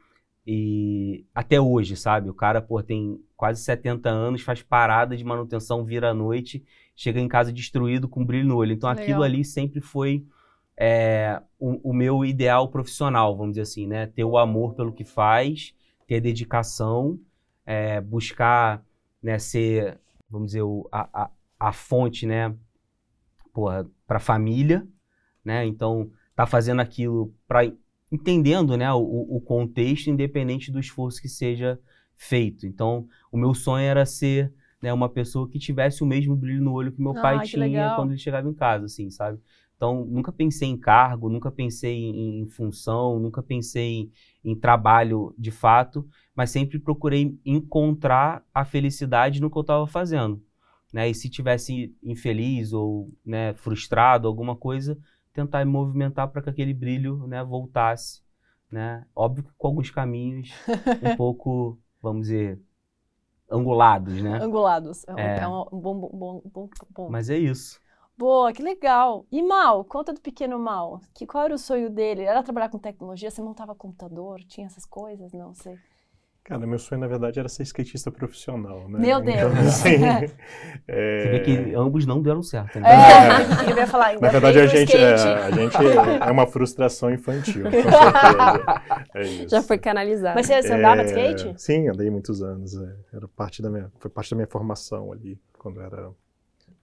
e 0.45 1.25
até 1.33 1.59
hoje, 1.59 1.95
sabe? 1.95 2.29
O 2.29 2.33
cara, 2.33 2.61
pô, 2.61 2.83
tem 2.83 3.19
quase 3.35 3.63
70 3.63 4.09
anos, 4.09 4.41
faz 4.43 4.61
parada 4.61 5.17
de 5.17 5.23
manutenção, 5.23 5.83
vira 5.83 6.11
à 6.11 6.13
noite, 6.13 6.63
chega 6.95 7.19
em 7.19 7.27
casa 7.27 7.51
destruído 7.51 8.07
com 8.07 8.25
brilho 8.25 8.47
no 8.47 8.57
olho. 8.57 8.73
Então 8.73 8.89
Legal. 8.89 9.03
aquilo 9.03 9.23
ali 9.23 9.43
sempre 9.43 9.81
foi 9.81 10.25
é, 10.77 11.41
o, 11.57 11.91
o 11.91 11.93
meu 11.93 12.25
ideal 12.25 12.67
profissional, 12.67 13.35
vamos 13.35 13.53
dizer 13.53 13.61
assim, 13.61 13.87
né? 13.87 14.05
Ter 14.07 14.25
o 14.25 14.37
amor 14.37 14.73
pelo 14.75 14.91
que 14.91 15.05
faz, 15.05 15.73
ter 16.05 16.19
dedicação, 16.19 17.19
é, 17.65 18.01
buscar 18.01 18.85
né, 19.21 19.39
ser, 19.39 19.99
vamos 20.29 20.47
dizer, 20.47 20.63
o- 20.63 20.87
a, 20.91 21.25
a, 21.25 21.31
a 21.59 21.73
fonte, 21.73 22.25
né? 22.25 22.55
Porra, 23.53 23.87
para 24.07 24.17
a 24.17 24.19
família, 24.19 24.87
né? 25.45 25.65
Então, 25.65 26.11
tá 26.35 26.45
fazendo 26.45 26.81
aquilo 26.81 27.33
para 27.47 27.71
entendendo, 28.11 28.77
né, 28.77 28.91
o, 28.93 28.99
o 29.37 29.41
contexto, 29.41 30.09
independente 30.09 30.71
do 30.71 30.79
esforço 30.79 31.21
que 31.21 31.29
seja 31.29 31.79
feito. 32.15 32.65
Então, 32.67 33.07
o 33.31 33.37
meu 33.37 33.53
sonho 33.55 33.83
era 33.85 34.05
ser 34.05 34.53
né, 34.81 34.93
uma 34.93 35.09
pessoa 35.09 35.49
que 35.49 35.59
tivesse 35.59 36.03
o 36.03 36.05
mesmo 36.05 36.35
brilho 36.35 36.63
no 36.63 36.73
olho 36.73 36.91
que 36.91 37.01
meu 37.01 37.15
pai 37.15 37.37
Ah, 37.37 37.41
que 37.41 37.49
tinha 37.49 37.65
legal. 37.65 37.95
quando 37.95 38.11
ele 38.11 38.19
chegava 38.19 38.47
em 38.49 38.53
casa, 38.53 38.85
assim, 38.85 39.09
sabe? 39.09 39.39
Então, 39.83 40.05
nunca 40.05 40.31
pensei 40.31 40.69
em 40.69 40.77
cargo, 40.77 41.27
nunca 41.27 41.51
pensei 41.51 41.93
em, 42.05 42.39
em 42.39 42.47
função, 42.47 43.19
nunca 43.19 43.43
pensei 43.43 44.09
em, 44.45 44.51
em 44.51 44.55
trabalho 44.55 45.35
de 45.37 45.51
fato, 45.51 46.07
mas 46.33 46.51
sempre 46.51 46.79
procurei 46.79 47.37
encontrar 47.45 48.41
a 48.53 48.63
felicidade 48.63 49.41
no 49.41 49.51
que 49.51 49.57
eu 49.57 49.61
estava 49.61 49.85
fazendo. 49.85 50.41
Né? 50.93 51.09
E 51.09 51.13
se 51.13 51.29
tivesse 51.29 51.93
infeliz 52.01 52.71
ou 52.71 53.11
né, 53.25 53.55
frustrado, 53.55 54.25
alguma 54.25 54.55
coisa, 54.55 54.97
tentar 55.33 55.65
me 55.65 55.71
movimentar 55.73 56.29
para 56.29 56.41
que 56.41 56.49
aquele 56.49 56.73
brilho 56.73 57.27
né, 57.27 57.43
voltasse. 57.43 58.21
Né? 58.71 59.05
Óbvio 59.13 59.43
que 59.43 59.51
com 59.57 59.67
alguns 59.67 59.91
caminhos 59.91 60.49
um 61.01 61.13
pouco, 61.17 61.77
vamos 62.01 62.21
dizer, 62.27 62.57
angulados, 63.51 64.21
né? 64.21 64.39
Angulados. 64.41 65.03
É, 65.09 65.13
um- 65.13 65.19
É. 65.19 65.39
é 65.41 65.47
um 65.47 65.65
bom, 65.81 65.99
bom, 65.99 66.41
bom, 66.45 66.69
bom. 66.95 67.09
Mas 67.09 67.29
é 67.29 67.37
isso. 67.37 67.82
Boa, 68.17 68.53
que 68.53 68.61
legal. 68.61 69.25
E 69.31 69.41
Mal, 69.41 69.83
conta 69.85 70.13
do 70.13 70.21
pequeno 70.21 70.59
Mal. 70.59 71.01
Que, 71.13 71.25
qual 71.25 71.45
era 71.45 71.53
o 71.55 71.57
sonho 71.57 71.89
dele? 71.89 72.23
Era 72.23 72.43
trabalhar 72.43 72.69
com 72.69 72.77
tecnologia? 72.77 73.29
Você 73.31 73.41
montava 73.41 73.75
computador? 73.75 74.39
Tinha 74.47 74.67
essas 74.67 74.85
coisas? 74.85 75.33
Não 75.33 75.53
sei. 75.53 75.77
Cara, 76.45 76.67
meu 76.67 76.77
sonho, 76.77 76.99
na 76.99 77.07
verdade, 77.07 77.39
era 77.39 77.47
ser 77.47 77.63
skatista 77.63 78.11
profissional, 78.11 78.89
né? 78.89 78.99
Meu 78.99 79.19
Então, 79.19 79.49
Deus. 79.53 79.57
assim, 79.67 79.97
Você 80.85 81.29
vê 81.29 81.37
é, 81.37 81.39
que 81.39 81.73
ambos 81.73 82.05
não 82.05 82.21
deram 82.21 82.43
certo. 82.43 82.79
Né? 82.81 82.89
É, 82.89 83.71
eu 83.71 83.77
ia 83.77 83.87
falar 83.87 84.07
ainda 84.07 84.21
Na 84.21 84.29
verdade, 84.29 84.59
a 84.59 84.67
gente, 84.67 84.95
é, 84.95 85.13
a 85.13 85.51
gente 85.51 85.77
é 86.21 86.29
uma 86.31 86.45
frustração 86.45 87.09
infantil, 87.13 87.63
com 87.63 87.71
certeza. 87.71 88.81
É 89.15 89.21
isso. 89.23 89.49
Já 89.49 89.61
foi 89.63 89.77
canalizado. 89.77 90.35
Mas 90.35 90.47
você, 90.47 90.73
andava 90.73 91.03
de 91.05 91.13
É, 91.17 91.31
skate? 91.31 91.61
Sim, 91.61 91.87
andei 91.87 92.09
muitos 92.09 92.43
anos. 92.43 92.75
é. 92.75 92.93
Era 93.13 93.27
parte 93.29 93.61
da 93.61 93.69
minha, 93.69 93.89
foi 93.99 94.11
parte 94.11 94.29
da 94.31 94.35
minha 94.35 94.47
formação 94.47 95.13
ali, 95.13 95.39
quando 95.57 95.79
eu 95.79 95.85
era 95.85 96.11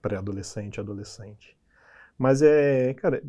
pré-adolescente, 0.01 0.79
adolescente. 0.79 1.57
Mas 2.17 2.41
é, 2.41 2.93
cara, 2.93 3.23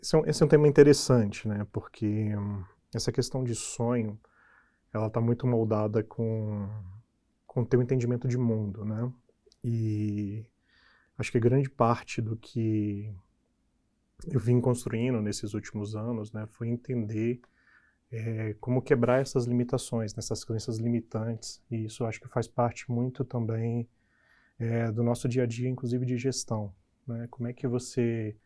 esse 0.00 0.14
é, 0.14 0.18
um, 0.18 0.26
esse 0.26 0.42
é 0.42 0.46
um 0.46 0.48
tema 0.48 0.68
interessante, 0.68 1.46
né? 1.48 1.66
Porque 1.72 2.34
hum, 2.36 2.64
essa 2.94 3.12
questão 3.12 3.44
de 3.44 3.54
sonho, 3.54 4.18
ela 4.92 5.06
está 5.06 5.20
muito 5.20 5.46
moldada 5.46 6.02
com 6.02 6.68
com 7.46 7.62
o 7.62 7.66
teu 7.66 7.82
entendimento 7.82 8.28
de 8.28 8.38
mundo, 8.38 8.84
né? 8.84 9.12
E 9.64 10.46
acho 11.18 11.32
que 11.32 11.40
grande 11.40 11.68
parte 11.68 12.22
do 12.22 12.36
que 12.36 13.12
eu 14.28 14.38
vim 14.38 14.60
construindo 14.60 15.20
nesses 15.20 15.52
últimos 15.54 15.96
anos, 15.96 16.32
né, 16.32 16.46
foi 16.46 16.68
entender 16.68 17.40
é, 18.12 18.54
como 18.60 18.82
quebrar 18.82 19.20
essas 19.20 19.46
limitações, 19.46 20.14
nessas 20.14 20.44
crenças 20.44 20.78
limitantes. 20.78 21.62
E 21.70 21.84
isso 21.86 22.04
acho 22.04 22.20
que 22.20 22.28
faz 22.28 22.46
parte 22.46 22.90
muito 22.90 23.24
também 23.24 23.88
é, 24.60 24.92
do 24.92 25.02
nosso 25.02 25.28
dia 25.28 25.42
a 25.42 25.46
dia, 25.46 25.68
inclusive 25.68 26.06
de 26.06 26.16
gestão. 26.16 26.72
Né? 27.06 27.26
Como 27.30 27.48
é 27.48 27.52
que 27.52 27.66
você 27.66 28.36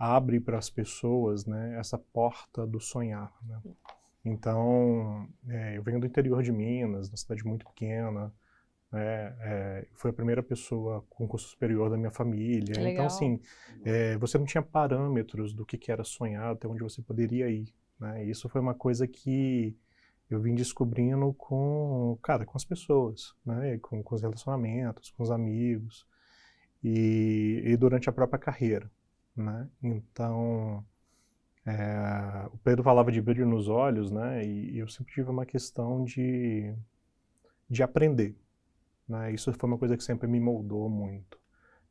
abre 0.00 0.40
para 0.40 0.56
as 0.56 0.70
pessoas 0.70 1.44
né, 1.44 1.76
essa 1.78 1.98
porta 1.98 2.66
do 2.66 2.80
sonhar. 2.80 3.30
Né? 3.46 3.60
Então, 4.24 5.28
é, 5.46 5.76
eu 5.76 5.82
venho 5.82 6.00
do 6.00 6.06
interior 6.06 6.42
de 6.42 6.50
Minas, 6.50 7.10
uma 7.10 7.18
cidade 7.18 7.44
muito 7.44 7.66
pequena. 7.66 8.32
né, 8.90 9.36
é, 9.40 9.88
fui 9.92 10.10
a 10.10 10.14
primeira 10.14 10.42
pessoa 10.42 11.04
com 11.10 11.28
curso 11.28 11.48
superior 11.48 11.90
da 11.90 11.98
minha 11.98 12.10
família. 12.10 12.74
Legal. 12.76 12.92
Então, 12.92 13.06
assim, 13.06 13.40
é, 13.84 14.16
você 14.16 14.38
não 14.38 14.46
tinha 14.46 14.62
parâmetros 14.62 15.52
do 15.52 15.66
que, 15.66 15.76
que 15.76 15.92
era 15.92 16.02
sonhar, 16.02 16.52
até 16.52 16.66
onde 16.66 16.82
você 16.82 17.02
poderia 17.02 17.50
ir. 17.50 17.68
Né? 17.98 18.24
Isso 18.24 18.48
foi 18.48 18.62
uma 18.62 18.74
coisa 18.74 19.06
que 19.06 19.76
eu 20.30 20.40
vim 20.40 20.54
descobrindo 20.54 21.32
com, 21.34 22.18
cara, 22.22 22.44
com 22.46 22.56
as 22.56 22.64
pessoas, 22.64 23.34
né? 23.44 23.78
Com, 23.78 24.02
com 24.02 24.14
os 24.14 24.22
relacionamentos, 24.22 25.10
com 25.10 25.22
os 25.22 25.30
amigos 25.30 26.06
e, 26.82 27.62
e 27.64 27.76
durante 27.76 28.08
a 28.08 28.12
própria 28.12 28.38
carreira, 28.38 28.90
né? 29.36 29.68
Então, 29.82 30.84
É, 31.66 32.48
o 32.52 32.58
Pedro 32.58 32.82
falava 32.82 33.12
de 33.12 33.20
brilho 33.20 33.46
nos 33.46 33.68
olhos, 33.68 34.10
né? 34.10 34.44
E, 34.44 34.72
e 34.76 34.78
eu 34.78 34.88
sempre 34.88 35.12
tive 35.14 35.30
uma 35.30 35.46
questão 35.46 36.04
de, 36.04 36.74
de 37.68 37.82
aprender. 37.82 38.36
Né? 39.08 39.32
Isso 39.32 39.52
foi 39.52 39.68
uma 39.68 39.78
coisa 39.78 39.96
que 39.96 40.04
sempre 40.04 40.28
me 40.28 40.40
moldou 40.40 40.88
muito. 40.88 41.38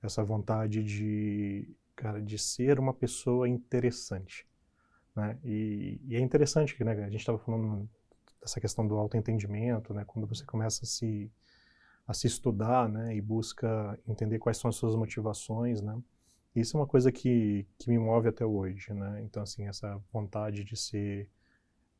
Essa 0.01 0.23
vontade 0.23 0.83
de, 0.83 1.69
cara, 1.95 2.21
de 2.21 2.37
ser 2.37 2.79
uma 2.79 2.93
pessoa 2.93 3.47
interessante. 3.47 4.47
Né? 5.15 5.37
E, 5.43 5.99
e 6.07 6.15
é 6.15 6.19
interessante 6.19 6.75
que 6.75 6.83
né, 6.83 6.93
a 6.93 7.09
gente 7.09 7.19
estava 7.21 7.37
falando 7.39 7.89
dessa 8.41 8.59
questão 8.59 8.87
do 8.87 8.95
autoentendimento, 8.97 9.93
né? 9.93 10.03
Quando 10.05 10.27
você 10.27 10.45
começa 10.45 10.83
a 10.83 10.87
se, 10.87 11.31
a 12.07 12.13
se 12.13 12.27
estudar, 12.27 12.89
né? 12.89 13.15
E 13.15 13.21
busca 13.21 13.99
entender 14.07 14.39
quais 14.39 14.57
são 14.57 14.69
as 14.69 14.75
suas 14.75 14.95
motivações, 14.95 15.81
né? 15.81 15.97
Isso 16.55 16.75
é 16.75 16.79
uma 16.79 16.87
coisa 16.87 17.11
que, 17.11 17.65
que 17.77 17.89
me 17.89 17.97
move 17.99 18.27
até 18.27 18.45
hoje, 18.45 18.93
né? 18.93 19.21
Então, 19.23 19.43
assim, 19.43 19.67
essa 19.67 20.01
vontade 20.11 20.63
de 20.63 20.75
ser 20.75 21.29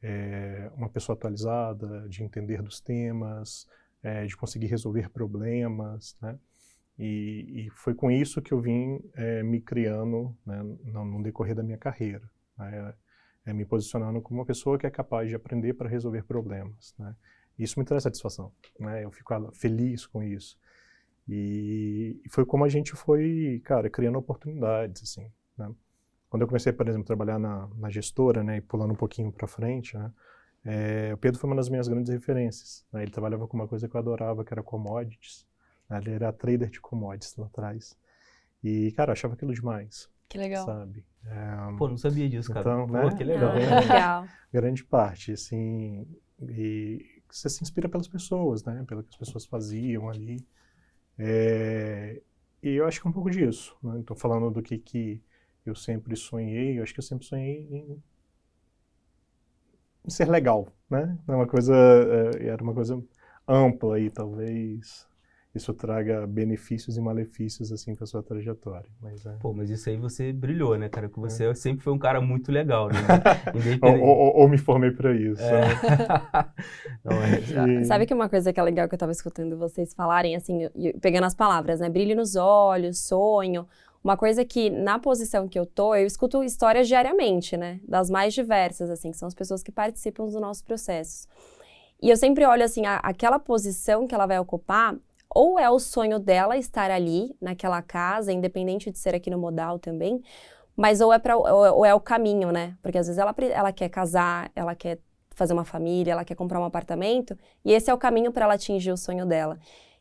é, 0.02 0.72
uma 0.76 0.90
pessoa 0.90 1.16
atualizada, 1.16 2.08
de 2.10 2.24
entender 2.24 2.62
dos 2.62 2.80
temas, 2.80 3.68
é, 4.02 4.26
de 4.26 4.36
conseguir 4.36 4.68
resolver 4.68 5.10
problemas, 5.10 6.18
né? 6.22 6.38
E, 6.98 7.68
e, 7.68 7.70
foi 7.72 7.94
com 7.94 8.12
isso 8.12 8.42
que 8.42 8.52
eu 8.54 8.60
vim 8.60 9.00
é, 9.16 9.42
me 9.42 9.62
criando 9.62 10.36
né, 10.46 10.62
no, 10.84 11.06
no, 11.06 11.24
decorrer 11.24 11.56
da 11.56 11.64
minha 11.64 11.78
carreira, 11.78 12.30
né? 12.58 12.94
É, 13.50 13.54
me 13.54 13.66
posicionando 13.66 14.22
como 14.22 14.40
uma 14.40 14.46
pessoa 14.46 14.78
que 14.78 14.86
é 14.86 14.90
capaz 14.90 15.28
de 15.28 15.36
aprender 15.36 15.74
para 15.74 15.90
resolver 15.90 16.24
problemas. 16.24 16.94
Né? 16.98 17.16
Isso 17.58 17.80
me 17.80 17.86
traz 17.86 18.04
satisfação, 18.04 18.52
né? 18.80 19.04
eu 19.04 19.12
fico 19.12 19.34
feliz 19.54 20.06
com 20.06 20.24
isso. 20.24 20.58
E, 21.28 22.22
foi 22.30 22.46
como 22.46 22.64
a 22.64 22.70
gente 22.70 22.94
foi, 22.94 23.62
cara, 23.64 23.90
criando 23.90 24.18
oportunidades, 24.18 25.04
assim, 25.04 25.32
né? 25.56 25.70
Quando 26.28 26.44
eu 26.44 26.48
comecei, 26.48 26.72
por 26.72 26.88
exemplo, 26.88 27.04
a 27.04 27.08
trabalhar 27.08 27.40
na, 27.40 27.68
na 27.76 27.90
gestora, 27.90 28.44
né, 28.44 28.58
e 28.58 28.62
pulando 28.62 28.92
um 28.92 28.96
pouquinho 28.96 29.32
para 29.32 29.48
frente, 29.48 29.98
né, 29.98 30.12
é, 30.64 31.12
o 31.14 31.18
Pedro 31.18 31.40
foi 31.40 31.50
uma 31.50 31.56
das 31.56 31.70
minhas 31.70 31.88
grandes 31.88 32.12
referências. 32.12 32.86
Né? 32.92 33.04
Ele 33.04 33.12
trabalhava 33.12 33.48
com 33.48 33.58
uma 33.58 33.68
coisa 33.68 33.88
que 33.88 33.96
eu 33.96 34.00
adorava, 34.00 34.44
que 34.44 34.54
era 34.54 34.62
commodities. 34.62 35.48
Né? 35.90 35.98
Ele 35.98 36.12
era 36.12 36.32
trader 36.32 36.70
de 36.70 36.80
commodities 36.80 37.36
lá 37.36 37.48
atrás. 37.48 37.98
E, 38.64 38.92
cara, 38.92 39.10
eu 39.10 39.14
achava 39.14 39.34
aquilo 39.34 39.54
demais. 39.54 40.10
Que 40.28 40.38
legal. 40.38 40.66
Sabe? 40.66 41.04
É, 41.26 41.78
Pô, 41.78 41.88
não 41.88 41.98
sabia 41.98 42.30
disso, 42.30 42.52
cara. 42.52 42.62
Então, 42.62 42.88
Pô, 42.88 42.94
né? 42.94 43.16
que 43.16 43.24
legal. 43.24 43.52
Ah, 43.52 43.80
legal. 43.80 44.28
Grande 44.54 44.84
parte, 44.84 45.34
assim. 45.34 46.08
E 46.42 47.22
você 47.30 47.50
se 47.50 47.64
inspira 47.64 47.90
pelas 47.90 48.08
pessoas, 48.08 48.64
né? 48.64 48.84
Pelo 48.88 49.04
que 49.04 49.10
as 49.10 49.18
pessoas 49.18 49.46
faziam 49.46 50.10
ali. 50.10 50.46
É, 51.18 52.22
e 52.64 52.70
eu 52.70 52.86
acho 52.86 53.02
que 53.02 53.08
é 53.08 53.10
um 53.10 53.14
pouco 53.14 53.30
disso. 53.30 53.78
Né? 53.84 54.00
Estou 54.00 54.16
falando 54.16 54.50
do 54.50 54.62
que, 54.62 54.78
que 54.78 55.22
eu 55.66 55.76
sempre 55.76 56.16
sonhei. 56.16 56.80
Eu 56.80 56.84
acho 56.84 56.94
que 56.94 57.00
eu 57.00 57.04
sempre 57.04 57.26
sonhei 57.26 58.02
em 60.06 60.10
ser 60.10 60.28
legal, 60.30 60.68
né? 60.90 61.18
É 61.28 61.32
uma 61.36 61.48
coisa, 61.48 61.76
é, 61.76 62.48
era 62.48 62.64
uma 62.64 62.74
coisa 62.74 63.02
ampla 63.48 63.96
aí, 63.96 64.10
talvez 64.10 65.09
isso 65.54 65.74
traga 65.74 66.28
benefícios 66.28 66.96
e 66.96 67.02
malefícios 67.02 67.72
assim 67.72 67.96
para 67.96 68.06
sua 68.06 68.22
trajetória. 68.22 68.88
Mas, 69.02 69.26
é... 69.26 69.32
Pô, 69.40 69.52
mas 69.52 69.70
isso 69.70 69.90
aí 69.90 69.98
você 69.98 70.32
brilhou, 70.32 70.78
né, 70.78 70.88
cara? 70.90 71.10
Porque 71.10 71.22
você 71.22 71.46
é. 71.46 71.54
sempre 71.56 71.84
foi 71.84 71.92
um 71.92 71.98
cara 71.98 72.22
muito 72.22 72.52
legal, 72.52 72.88
né? 72.88 73.00
ou, 73.82 74.00
ou, 74.00 74.36
ou, 74.42 74.48
me 74.48 74.60
formei 74.60 74.92
para 74.92 75.12
isso. 75.12 75.42
É. 75.42 75.62
Não, 77.04 77.68
e... 77.68 77.86
Sabe 77.86 78.06
que 78.06 78.14
uma 78.14 78.30
coisa 78.30 78.54
que 78.54 78.60
é 78.60 78.64
legal 78.64 78.88
que 78.88 78.94
eu 78.94 78.98
estava 78.98 79.12
escutando 79.12 79.58
vocês 79.58 79.94
falarem, 79.94 80.36
assim, 80.36 80.70
pegando 81.02 81.26
as 81.26 81.34
palavras, 81.34 81.80
né? 81.80 81.90
Brilho 81.90 82.16
nos 82.16 82.36
olhos, 82.36 83.00
sonho. 83.00 83.68
Uma 84.04 84.16
coisa 84.16 84.46
que, 84.46 84.70
na 84.70 85.00
posição 85.00 85.48
que 85.48 85.60
eu 85.60 85.66
tô, 85.66 85.96
eu 85.96 86.06
escuto 86.06 86.44
histórias 86.44 86.88
diariamente, 86.88 87.58
né? 87.58 87.80
Das 87.88 88.10
mais 88.10 88.36
diversas, 88.36 88.90
assim, 88.90 89.10
que 89.10 89.18
são 89.18 89.28
as 89.28 89.34
pessoas 89.34 89.64
que 89.64 89.72
participam 89.72 90.26
dos 90.26 90.36
nossos 90.36 90.62
processos. 90.62 91.28
E 92.02 92.10
eu 92.10 92.16
sempre 92.16 92.46
olho, 92.46 92.64
assim, 92.64 92.86
a, 92.86 92.98
aquela 92.98 93.40
posição 93.40 94.08
que 94.08 94.16
ela 94.16 94.26
vai 94.26 94.40
ocupar, 94.40 94.96
ou 95.34 95.60
é 95.60 95.70
o 95.70 95.80
sonho 95.80 96.20
dela 96.20 96.58
estar 96.58 96.92
ali, 96.92 97.36
naquela 97.42 97.82
casa, 97.82 98.32
independente 98.34 98.92
de 98.92 98.98
ser 98.98 99.16
aqui 99.16 99.30
no 99.30 99.38
modal 99.38 99.80
também, 99.80 100.22
mas 100.76 101.02
ou 101.02 101.12
é, 101.14 101.20
pra, 101.20 101.38
ou, 101.38 101.86
é 101.86 101.94
o 101.94 102.00
caminho, 102.00 102.52
né? 102.52 102.78
Porque 102.82 102.98
às 102.98 103.08
vezes 103.08 103.20
ela, 103.20 103.36
ela 103.52 103.72
quer 103.74 103.90
casar, 103.90 104.52
ela 104.56 104.74
quer 104.76 105.00
fazer 105.32 105.54
uma 105.54 105.66
família, 105.66 106.12
ela 106.14 106.26
quer 106.26 106.36
comprar 106.36 106.60
um 106.60 106.64
apartamento, 106.66 107.38
e 107.64 107.72
esse 107.72 107.90
é 107.90 107.94
o 107.94 107.98
caminho 107.98 108.32
para 108.32 108.46
ela 108.46 108.54
atingir 108.56 108.92
o 108.92 108.98
sonho 108.98 109.26
dela. 109.26 109.58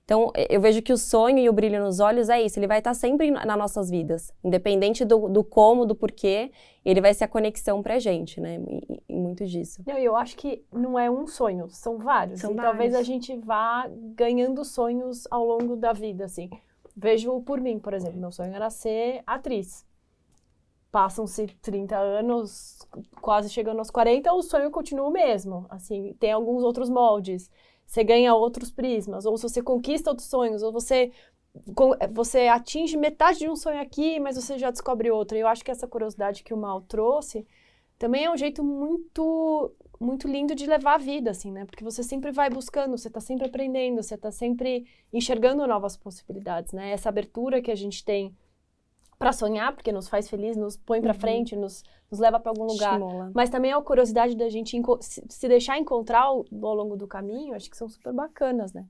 Então, 0.08 0.32
eu 0.48 0.58
vejo 0.58 0.80
que 0.80 0.90
o 0.90 0.96
sonho 0.96 1.36
e 1.36 1.50
o 1.50 1.52
brilho 1.52 1.84
nos 1.84 2.00
olhos 2.00 2.30
é 2.30 2.40
isso, 2.40 2.58
ele 2.58 2.66
vai 2.66 2.78
estar 2.78 2.94
sempre 2.94 3.30
nas 3.30 3.58
nossas 3.58 3.90
vidas, 3.90 4.32
independente 4.42 5.04
do, 5.04 5.28
do 5.28 5.44
como, 5.44 5.84
do 5.84 5.94
porquê, 5.94 6.50
ele 6.82 6.98
vai 6.98 7.12
ser 7.12 7.24
a 7.24 7.28
conexão 7.28 7.82
pra 7.82 7.98
gente, 7.98 8.40
né? 8.40 8.58
E, 8.66 9.02
e 9.06 9.14
muito 9.14 9.44
disso. 9.44 9.82
Não, 9.86 9.98
eu 9.98 10.16
acho 10.16 10.34
que 10.34 10.64
não 10.72 10.98
é 10.98 11.10
um 11.10 11.26
sonho, 11.26 11.68
são 11.68 11.98
vários. 11.98 12.40
São 12.40 12.52
e 12.52 12.54
vários. 12.54 12.70
talvez 12.70 12.94
a 12.94 13.02
gente 13.02 13.36
vá 13.36 13.86
ganhando 14.16 14.64
sonhos 14.64 15.28
ao 15.30 15.44
longo 15.44 15.76
da 15.76 15.92
vida, 15.92 16.24
assim. 16.24 16.48
Vejo 16.96 17.42
por 17.42 17.60
mim, 17.60 17.78
por 17.78 17.92
exemplo, 17.92 18.18
meu 18.18 18.32
sonho 18.32 18.54
era 18.54 18.70
ser 18.70 19.22
atriz. 19.26 19.84
Passam-se 20.90 21.48
30 21.60 21.94
anos, 21.98 22.78
quase 23.20 23.50
chegando 23.50 23.80
aos 23.80 23.90
40, 23.90 24.32
o 24.32 24.40
sonho 24.40 24.70
continua 24.70 25.06
o 25.06 25.12
mesmo. 25.12 25.66
Assim, 25.68 26.16
tem 26.18 26.32
alguns 26.32 26.62
outros 26.62 26.88
moldes 26.88 27.50
você 27.88 28.04
ganha 28.04 28.34
outros 28.34 28.70
prismas, 28.70 29.24
ou 29.24 29.36
se 29.38 29.42
você 29.44 29.62
conquista 29.62 30.10
outros 30.10 30.28
sonhos, 30.28 30.62
ou 30.62 30.70
você 30.70 31.10
você 32.12 32.46
atinge 32.46 32.96
metade 32.96 33.40
de 33.40 33.48
um 33.48 33.56
sonho 33.56 33.80
aqui, 33.80 34.20
mas 34.20 34.36
você 34.36 34.58
já 34.58 34.70
descobre 34.70 35.10
outro. 35.10 35.36
E 35.36 35.40
eu 35.40 35.48
acho 35.48 35.64
que 35.64 35.70
essa 35.70 35.88
curiosidade 35.88 36.44
que 36.44 36.54
o 36.54 36.56
Mal 36.56 36.82
trouxe 36.82 37.44
também 37.98 38.26
é 38.26 38.30
um 38.30 38.36
jeito 38.36 38.62
muito 38.62 39.72
muito 39.98 40.28
lindo 40.28 40.54
de 40.54 40.66
levar 40.66 40.94
a 40.94 40.98
vida, 40.98 41.30
assim, 41.32 41.50
né? 41.50 41.64
Porque 41.64 41.82
você 41.82 42.04
sempre 42.04 42.30
vai 42.30 42.48
buscando, 42.48 42.96
você 42.96 43.08
está 43.08 43.18
sempre 43.20 43.46
aprendendo, 43.46 44.00
você 44.00 44.14
está 44.14 44.30
sempre 44.30 44.86
enxergando 45.12 45.66
novas 45.66 45.96
possibilidades, 45.96 46.72
né? 46.72 46.92
Essa 46.92 47.08
abertura 47.08 47.60
que 47.60 47.70
a 47.70 47.74
gente 47.74 48.04
tem 48.04 48.32
para 49.18 49.32
sonhar, 49.32 49.74
porque 49.74 49.90
nos 49.90 50.08
faz 50.08 50.28
feliz, 50.28 50.56
nos 50.56 50.76
põe 50.76 51.00
para 51.00 51.12
uhum. 51.12 51.18
frente, 51.18 51.56
nos, 51.56 51.82
nos 52.10 52.20
leva 52.20 52.38
para 52.38 52.52
algum 52.52 52.64
lugar. 52.64 52.98
Estimula. 52.98 53.32
Mas 53.34 53.50
também 53.50 53.72
a 53.72 53.82
curiosidade 53.82 54.36
da 54.36 54.48
gente 54.48 54.80
se 55.00 55.48
deixar 55.48 55.76
encontrar 55.78 56.22
ao, 56.22 56.44
ao 56.62 56.74
longo 56.74 56.96
do 56.96 57.06
caminho, 57.06 57.54
acho 57.54 57.68
que 57.68 57.76
são 57.76 57.88
super 57.88 58.12
bacanas, 58.12 58.72
né? 58.72 58.86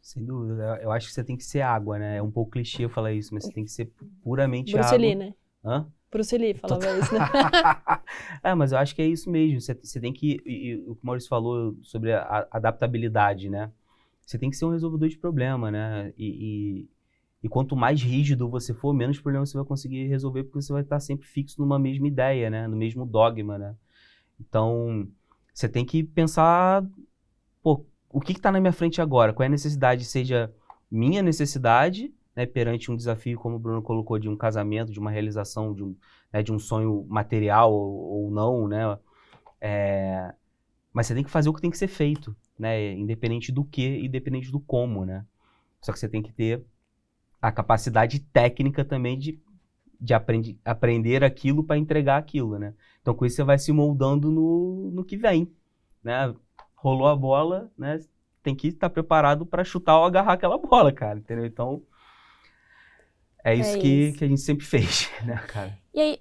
Sem 0.00 0.24
dúvida. 0.24 0.80
Eu 0.82 0.90
acho 0.90 1.08
que 1.08 1.14
você 1.14 1.24
tem 1.24 1.36
que 1.36 1.44
ser 1.44 1.60
água, 1.60 1.98
né? 1.98 2.16
É 2.16 2.22
um 2.22 2.30
pouco 2.30 2.52
clichê 2.52 2.84
eu 2.84 2.88
falar 2.88 3.12
isso, 3.12 3.34
mas 3.34 3.44
você 3.44 3.52
tem 3.52 3.64
que 3.64 3.70
ser 3.70 3.92
puramente 4.22 4.72
Bruce 4.72 4.88
água. 4.88 4.98
Lee, 4.98 5.14
né? 5.14 5.34
Hã? 5.64 5.86
Bruce 6.10 6.36
Lee 6.36 6.54
falava 6.54 6.98
isso, 6.98 7.14
né? 7.14 7.20
é, 8.42 8.54
mas 8.54 8.72
eu 8.72 8.78
acho 8.78 8.94
que 8.94 9.02
é 9.02 9.06
isso 9.06 9.30
mesmo. 9.30 9.60
Você, 9.60 9.74
você 9.74 10.00
tem 10.00 10.12
que... 10.12 10.42
E, 10.44 10.70
e, 10.70 10.74
o 10.88 10.94
que 10.94 11.02
o 11.02 11.06
Maurício 11.06 11.28
falou 11.28 11.76
sobre 11.82 12.12
a, 12.12 12.20
a, 12.20 12.48
adaptabilidade, 12.50 13.48
né? 13.48 13.70
Você 14.20 14.38
tem 14.38 14.50
que 14.50 14.56
ser 14.56 14.64
um 14.64 14.70
resolvedor 14.70 15.08
de 15.08 15.18
problema, 15.18 15.70
né? 15.70 16.12
E, 16.18 16.26
e 16.26 16.90
quanto 17.48 17.74
mais 17.74 18.00
rígido 18.00 18.48
você 18.48 18.72
for, 18.72 18.92
menos 18.94 19.18
problemas 19.20 19.50
você 19.50 19.58
vai 19.58 19.66
conseguir 19.66 20.06
resolver, 20.06 20.44
porque 20.44 20.62
você 20.62 20.72
vai 20.72 20.82
estar 20.82 21.00
sempre 21.00 21.26
fixo 21.26 21.60
numa 21.60 21.78
mesma 21.78 22.06
ideia, 22.06 22.48
né? 22.48 22.68
No 22.68 22.76
mesmo 22.76 23.04
dogma, 23.04 23.58
né? 23.58 23.74
Então, 24.40 25.08
você 25.52 25.68
tem 25.68 25.84
que 25.84 26.04
pensar, 26.04 26.86
pô, 27.62 27.84
o 28.08 28.20
que 28.20 28.32
está 28.32 28.52
na 28.52 28.60
minha 28.60 28.72
frente 28.72 29.00
agora? 29.00 29.32
Qual 29.32 29.44
é 29.44 29.46
a 29.46 29.50
necessidade, 29.50 30.04
seja 30.04 30.52
minha 30.90 31.22
necessidade, 31.22 32.12
né, 32.34 32.46
perante 32.46 32.90
um 32.90 32.96
desafio, 32.96 33.38
como 33.38 33.56
o 33.56 33.58
Bruno 33.58 33.82
colocou, 33.82 34.18
de 34.18 34.28
um 34.28 34.36
casamento, 34.36 34.92
de 34.92 35.00
uma 35.00 35.10
realização, 35.10 35.74
de 35.74 35.82
um, 35.82 35.96
né, 36.32 36.42
de 36.42 36.52
um 36.52 36.58
sonho 36.58 37.04
material 37.08 37.72
ou, 37.72 38.24
ou 38.24 38.30
não, 38.30 38.68
né? 38.68 38.98
É, 39.60 40.34
mas 40.92 41.06
você 41.06 41.14
tem 41.14 41.24
que 41.24 41.30
fazer 41.30 41.48
o 41.48 41.54
que 41.54 41.60
tem 41.60 41.70
que 41.70 41.78
ser 41.78 41.88
feito, 41.88 42.36
né? 42.58 42.92
Independente 42.92 43.50
do 43.50 43.64
que, 43.64 44.04
independente 44.04 44.50
do 44.50 44.60
como, 44.60 45.04
né? 45.04 45.24
Só 45.80 45.92
que 45.92 45.98
você 45.98 46.08
tem 46.08 46.22
que 46.22 46.32
ter 46.32 46.64
a 47.42 47.50
capacidade 47.50 48.20
técnica 48.20 48.84
também 48.84 49.18
de, 49.18 49.42
de 50.00 50.14
aprende, 50.14 50.56
aprender 50.64 51.24
aquilo 51.24 51.64
para 51.64 51.76
entregar 51.76 52.16
aquilo, 52.16 52.56
né? 52.56 52.72
Então, 53.00 53.12
com 53.12 53.26
isso 53.26 53.34
você 53.34 53.42
vai 53.42 53.58
se 53.58 53.72
moldando 53.72 54.30
no, 54.30 54.92
no 54.92 55.04
que 55.04 55.16
vem, 55.16 55.52
né? 56.04 56.32
Rolou 56.76 57.08
a 57.08 57.16
bola, 57.16 57.68
né? 57.76 57.98
Tem 58.44 58.54
que 58.54 58.68
estar 58.68 58.88
preparado 58.88 59.44
para 59.44 59.64
chutar 59.64 59.98
ou 59.98 60.04
agarrar 60.04 60.34
aquela 60.34 60.56
bola, 60.56 60.92
cara, 60.92 61.18
entendeu? 61.18 61.44
Então, 61.44 61.82
é 63.44 63.56
isso, 63.56 63.76
é 63.76 63.80
que, 63.80 63.88
isso. 63.88 64.18
que 64.18 64.24
a 64.24 64.28
gente 64.28 64.40
sempre 64.40 64.64
fez, 64.64 65.10
né, 65.24 65.36
cara? 65.48 65.76
E 65.92 66.00
aí, 66.00 66.20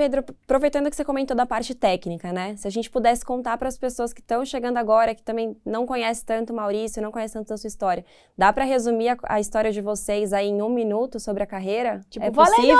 Pedro, 0.00 0.24
aproveitando 0.44 0.88
que 0.88 0.96
você 0.96 1.04
comentou 1.04 1.36
da 1.36 1.44
parte 1.44 1.74
técnica, 1.74 2.32
né? 2.32 2.56
Se 2.56 2.66
a 2.66 2.70
gente 2.70 2.88
pudesse 2.88 3.22
contar 3.22 3.58
para 3.58 3.68
as 3.68 3.76
pessoas 3.76 4.14
que 4.14 4.22
estão 4.22 4.46
chegando 4.46 4.78
agora, 4.78 5.14
que 5.14 5.22
também 5.22 5.54
não 5.62 5.84
conhecem 5.84 6.24
tanto 6.24 6.54
o 6.54 6.56
Maurício, 6.56 7.02
não 7.02 7.12
conhecem 7.12 7.38
tanto 7.38 7.52
a 7.52 7.58
sua 7.58 7.68
história, 7.68 8.02
dá 8.34 8.50
para 8.50 8.64
resumir 8.64 9.10
a, 9.10 9.18
a, 9.24 9.40
história 9.40 9.70
de 9.70 9.82
vocês 9.82 10.32
aí 10.32 10.46
em 10.46 10.62
um 10.62 10.70
minuto 10.70 11.20
sobre 11.20 11.42
a 11.42 11.46
carreira? 11.46 12.00
Tipo, 12.08 12.24
é 12.24 12.30
possível? 12.30 12.78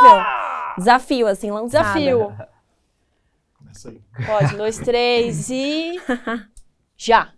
Desafio, 0.78 1.26
assim, 1.26 1.50
lançado. 1.50 1.82
Desafio. 1.82 2.32
Começa 3.58 3.90
aí. 3.90 4.00
Pode, 4.24 4.56
dois, 4.56 4.78
três 4.78 5.50
e... 5.50 6.00
Já! 6.96 7.34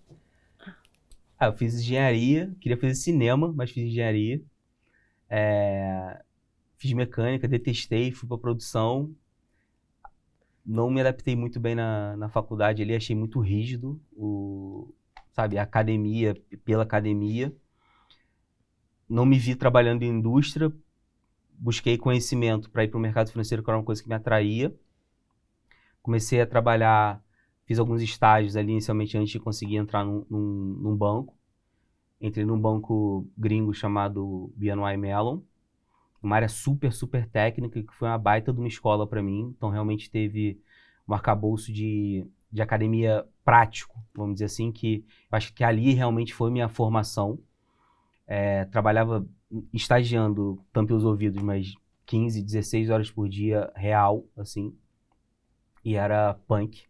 Ah, 1.36 1.46
eu 1.46 1.54
fiz 1.54 1.74
engenharia, 1.74 2.54
queria 2.60 2.78
fazer 2.78 2.94
cinema, 2.94 3.52
mas 3.52 3.72
fiz 3.72 3.82
engenharia. 3.82 4.40
É... 5.28 6.20
Fiz 6.76 6.92
mecânica, 6.92 7.48
detestei, 7.48 8.12
fui 8.12 8.28
para 8.28 8.38
produção, 8.38 9.12
não 10.64 10.90
me 10.90 11.00
adaptei 11.00 11.34
muito 11.34 11.58
bem 11.58 11.74
na, 11.74 12.16
na 12.16 12.28
faculdade 12.28 12.82
ali, 12.82 12.94
achei 12.94 13.16
muito 13.16 13.40
rígido 13.40 14.00
o, 14.12 14.92
sabe, 15.32 15.58
a 15.58 15.62
academia 15.62 16.34
pela 16.64 16.84
academia. 16.84 17.54
Não 19.08 19.26
me 19.26 19.38
vi 19.38 19.54
trabalhando 19.54 20.02
em 20.02 20.08
indústria, 20.08 20.72
busquei 21.58 21.98
conhecimento 21.98 22.70
para 22.70 22.84
ir 22.84 22.88
para 22.88 22.98
o 22.98 23.00
mercado 23.00 23.30
financeiro, 23.30 23.62
que 23.62 23.70
era 23.70 23.78
uma 23.78 23.84
coisa 23.84 24.02
que 24.02 24.08
me 24.08 24.14
atraía. 24.14 24.74
Comecei 26.00 26.40
a 26.40 26.46
trabalhar, 26.46 27.22
fiz 27.64 27.78
alguns 27.78 28.02
estágios 28.02 28.56
ali 28.56 28.72
inicialmente 28.72 29.16
antes 29.16 29.30
de 29.30 29.40
conseguir 29.40 29.76
entrar 29.76 30.04
num, 30.04 30.24
num, 30.30 30.78
num 30.80 30.96
banco. 30.96 31.36
Entrei 32.20 32.44
num 32.44 32.58
banco 32.58 33.26
gringo 33.36 33.74
chamado 33.74 34.52
BNY 34.56 34.96
Mellon, 34.96 35.42
uma 36.22 36.36
área 36.36 36.48
super, 36.48 36.92
super 36.92 37.28
técnica, 37.28 37.82
que 37.82 37.94
foi 37.94 38.08
uma 38.08 38.18
baita 38.18 38.52
de 38.52 38.58
uma 38.58 38.68
escola 38.68 39.06
para 39.06 39.22
mim. 39.22 39.52
Então, 39.56 39.70
realmente 39.70 40.10
teve 40.10 40.60
um 41.08 41.14
arcabouço 41.14 41.72
de, 41.72 42.26
de 42.50 42.62
academia 42.62 43.26
prático, 43.44 43.98
vamos 44.14 44.34
dizer 44.34 44.44
assim, 44.46 44.70
que 44.70 45.04
eu 45.30 45.36
acho 45.36 45.52
que 45.52 45.64
ali 45.64 45.92
realmente 45.92 46.32
foi 46.32 46.50
minha 46.50 46.68
formação. 46.68 47.38
É, 48.26 48.64
trabalhava 48.66 49.26
estagiando, 49.72 50.64
tampei 50.72 50.96
os 50.96 51.04
ouvidos, 51.04 51.42
mas 51.42 51.74
15, 52.06 52.42
16 52.42 52.90
horas 52.90 53.10
por 53.10 53.28
dia 53.28 53.70
real, 53.74 54.24
assim. 54.36 54.74
E 55.84 55.96
era 55.96 56.34
punk. 56.46 56.84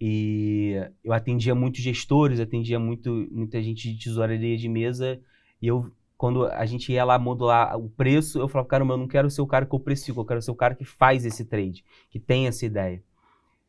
E 0.00 0.74
eu 1.02 1.12
atendia 1.12 1.54
muitos 1.54 1.80
gestores, 1.80 2.40
atendia 2.40 2.78
muito, 2.78 3.28
muita 3.30 3.62
gente 3.62 3.92
de 3.92 4.04
tesouraria 4.04 4.56
de 4.56 4.68
mesa, 4.68 5.20
e 5.60 5.66
eu 5.66 5.90
quando 6.16 6.46
a 6.46 6.64
gente 6.64 6.92
ia 6.92 7.04
lá 7.04 7.18
modular 7.18 7.76
o 7.76 7.90
preço, 7.90 8.38
eu 8.38 8.48
falava, 8.48 8.68
caramba, 8.68 8.94
eu 8.94 8.98
não 8.98 9.08
quero 9.08 9.30
ser 9.30 9.42
o 9.42 9.46
cara 9.46 9.66
que 9.66 9.74
eu 9.74 9.80
precifico, 9.80 10.20
eu 10.20 10.24
quero 10.24 10.40
ser 10.42 10.50
o 10.50 10.54
cara 10.54 10.74
que 10.74 10.84
faz 10.84 11.26
esse 11.26 11.44
trade, 11.44 11.84
que 12.10 12.18
tem 12.18 12.46
essa 12.46 12.64
ideia. 12.64 13.02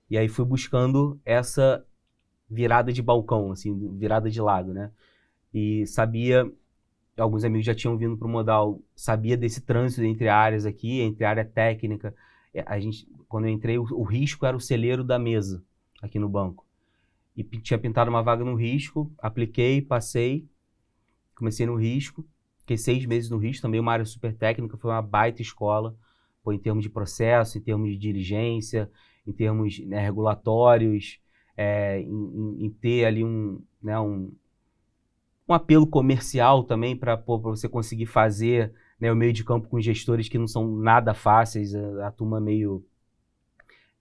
E 0.09 0.17
aí 0.17 0.29
fui 0.29 0.45
buscando 0.45 1.19
essa 1.25 1.85
virada 2.49 2.93
de 2.93 3.01
balcão, 3.01 3.51
assim, 3.51 3.97
virada 3.97 4.29
de 4.29 4.41
lado, 4.41 4.73
né? 4.73 4.91
E 5.53 5.85
sabia, 5.87 6.49
alguns 7.17 7.43
amigos 7.43 7.65
já 7.65 7.75
tinham 7.75 7.97
vindo 7.97 8.15
para 8.15 8.27
o 8.27 8.31
modal, 8.31 8.81
sabia 8.95 9.35
desse 9.35 9.61
trânsito 9.61 10.03
entre 10.03 10.29
áreas 10.29 10.65
aqui, 10.65 11.01
entre 11.01 11.25
área 11.25 11.43
técnica. 11.43 12.15
A 12.65 12.79
gente, 12.79 13.05
quando 13.27 13.45
eu 13.45 13.51
entrei, 13.51 13.77
o, 13.77 13.83
o 13.91 14.03
risco 14.03 14.45
era 14.45 14.55
o 14.55 14.61
celeiro 14.61 15.03
da 15.03 15.19
mesa 15.19 15.61
aqui 16.01 16.17
no 16.17 16.29
banco. 16.29 16.65
E 17.35 17.43
tinha 17.43 17.77
pintado 17.77 18.09
uma 18.09 18.23
vaga 18.23 18.45
no 18.45 18.55
risco, 18.55 19.11
apliquei, 19.17 19.81
passei, 19.81 20.47
comecei 21.35 21.65
no 21.65 21.75
risco 21.75 22.25
Fiquei 22.67 22.77
seis 22.77 23.05
meses 23.05 23.29
no 23.29 23.37
Rio, 23.37 23.61
também 23.61 23.79
uma 23.79 23.93
área 23.93 24.03
super 24.03 24.35
técnica, 24.35 24.75
foi 24.75 24.91
uma 24.91 25.01
baita 25.01 25.41
escola, 25.41 25.95
pô, 26.43 26.51
em 26.51 26.59
termos 26.59 26.83
de 26.83 26.89
processo, 26.89 27.57
em 27.57 27.61
termos 27.61 27.89
de 27.89 27.97
diligência, 27.97 28.91
em 29.25 29.31
termos 29.31 29.79
né, 29.85 30.01
regulatórios, 30.01 31.17
é, 31.55 32.01
em, 32.01 32.65
em, 32.65 32.69
ter 32.69 33.05
ali 33.05 33.23
um, 33.23 33.61
né, 33.81 33.97
um, 33.97 34.33
um 35.47 35.53
apelo 35.53 35.87
comercial 35.87 36.61
também 36.61 36.93
para 36.93 37.15
você 37.15 37.69
conseguir 37.69 38.05
fazer 38.05 38.73
né, 38.99 39.09
o 39.09 39.15
meio 39.15 39.31
de 39.31 39.45
campo 39.45 39.69
com 39.69 39.79
gestores 39.79 40.27
que 40.27 40.37
não 40.37 40.45
são 40.45 40.69
nada 40.69 41.13
fáceis, 41.13 41.73
a, 41.73 42.07
a 42.09 42.11
turma 42.11 42.41
meio 42.41 42.85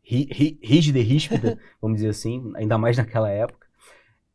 ri, 0.02 0.28
ri, 0.32 0.58
rígida 0.60 0.98
e 0.98 1.02
ríspida, 1.02 1.56
vamos 1.80 1.98
dizer 1.98 2.08
assim, 2.08 2.50
ainda 2.56 2.76
mais 2.76 2.96
naquela 2.96 3.30
época. 3.30 3.64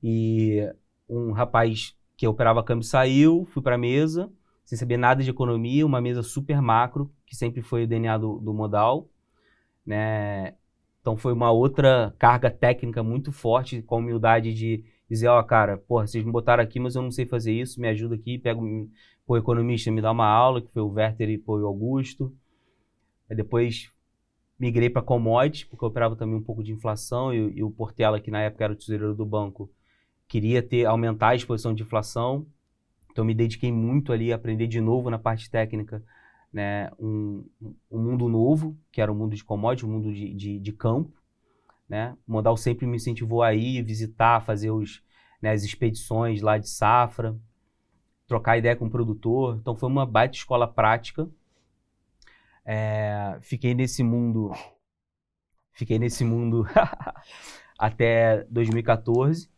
E 0.01 0.73
um 1.09 1.33
rapaz 1.33 1.93
que 2.21 2.27
operava 2.27 2.63
câmbio 2.63 2.83
saiu, 2.83 3.47
fui 3.49 3.63
para 3.63 3.73
a 3.73 3.79
mesa, 3.79 4.31
sem 4.63 4.77
saber 4.77 4.95
nada 4.95 5.23
de 5.23 5.31
economia, 5.31 5.83
uma 5.83 5.99
mesa 5.99 6.21
super 6.21 6.61
macro, 6.61 7.11
que 7.25 7.35
sempre 7.35 7.63
foi 7.63 7.85
o 7.85 7.87
DNA 7.87 8.15
do, 8.19 8.37
do 8.37 8.53
modal, 8.53 9.09
né? 9.83 10.53
Então 11.01 11.17
foi 11.17 11.33
uma 11.33 11.49
outra 11.49 12.13
carga 12.19 12.51
técnica 12.51 13.01
muito 13.01 13.31
forte, 13.31 13.81
com 13.81 13.95
a 13.95 13.97
humildade 13.97 14.53
de 14.53 14.83
dizer, 15.09 15.29
ó, 15.29 15.39
oh, 15.39 15.43
cara, 15.43 15.79
porra, 15.79 16.05
vocês 16.05 16.23
me 16.23 16.31
botaram 16.31 16.61
aqui, 16.61 16.79
mas 16.79 16.93
eu 16.93 17.01
não 17.01 17.09
sei 17.09 17.25
fazer 17.25 17.53
isso, 17.53 17.81
me 17.81 17.87
ajuda 17.87 18.13
aqui, 18.13 18.37
pega 18.37 18.61
o 18.61 19.35
economista 19.35 19.89
me 19.89 19.99
dá 19.99 20.11
uma 20.11 20.27
aula, 20.27 20.61
que 20.61 20.71
foi 20.71 20.83
o 20.83 20.91
Werther 20.91 21.27
e 21.27 21.41
o 21.43 21.65
Augusto. 21.65 22.31
Aí 23.27 23.35
depois 23.35 23.89
migrei 24.59 24.91
para 24.91 25.01
commodities, 25.01 25.63
porque 25.63 25.83
eu 25.83 25.89
operava 25.89 26.15
também 26.15 26.35
um 26.35 26.43
pouco 26.43 26.63
de 26.63 26.71
inflação, 26.71 27.33
e, 27.33 27.57
e 27.57 27.63
o 27.63 27.71
Portela, 27.71 28.19
que 28.19 28.29
na 28.29 28.41
época 28.41 28.63
era 28.63 28.73
o 28.73 28.75
tesoureiro 28.75 29.15
do 29.15 29.25
banco, 29.25 29.71
queria 30.31 30.63
ter 30.63 30.85
aumentar 30.85 31.31
a 31.31 31.35
exposição 31.35 31.74
de 31.74 31.83
inflação, 31.83 32.48
então 33.11 33.25
me 33.25 33.35
dediquei 33.35 33.70
muito 33.70 34.13
ali 34.13 34.31
a 34.31 34.37
aprender 34.37 34.65
de 34.65 34.79
novo 34.79 35.09
na 35.09 35.20
parte 35.20 35.51
técnica, 35.51 36.01
né, 36.53 36.89
um, 36.98 37.46
um 37.91 38.00
mundo 38.00 38.29
novo, 38.29 38.77
que 38.94 39.01
era 39.01 39.11
o 39.11 39.15
um 39.15 39.17
mundo 39.17 39.35
de 39.35 39.44
commodities, 39.44 39.83
um 39.83 39.91
mundo 39.91 40.13
de, 40.13 40.33
de, 40.33 40.57
de, 40.57 40.72
campo, 40.72 41.11
né, 41.87 42.15
o 42.25 42.31
Modal 42.31 42.55
sempre 42.55 42.85
me 42.85 42.96
incentivou 42.96 43.44
a 43.44 43.53
ir, 43.53 43.83
visitar, 43.83 44.39
fazer 44.39 44.72
os, 44.72 45.03
né, 45.41 45.51
as 45.51 45.65
expedições 45.65 46.41
lá 46.41 46.57
de 46.57 46.70
safra, 46.70 47.37
trocar 48.25 48.57
ideia 48.57 48.77
com 48.77 48.85
o 48.85 48.89
produtor, 48.89 49.57
então 49.59 49.75
foi 49.75 49.89
uma 49.89 50.05
baita 50.05 50.37
escola 50.37 50.65
prática, 50.65 51.29
é, 52.63 53.37
fiquei 53.41 53.74
nesse 53.74 54.01
mundo, 54.01 54.53
fiquei 55.74 56.00
nesse 56.00 56.24
mundo 56.24 56.65
até 57.77 58.46
2014, 58.46 59.51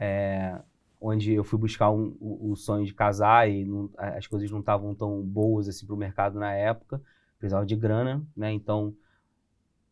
é, 0.00 0.58
onde 0.98 1.34
eu 1.34 1.44
fui 1.44 1.58
buscar 1.58 1.90
um, 1.90 2.16
o, 2.18 2.52
o, 2.52 2.56
sonho 2.56 2.86
de 2.86 2.94
casar 2.94 3.50
e 3.50 3.66
não, 3.66 3.90
as 3.98 4.26
coisas 4.26 4.50
não 4.50 4.60
estavam 4.60 4.94
tão 4.94 5.20
boas 5.22 5.68
assim 5.68 5.84
para 5.84 5.94
o 5.94 5.98
mercado 5.98 6.38
na 6.38 6.54
época, 6.54 7.02
precisava 7.38 7.66
de 7.66 7.76
grana, 7.76 8.26
né? 8.34 8.50
Então, 8.50 8.96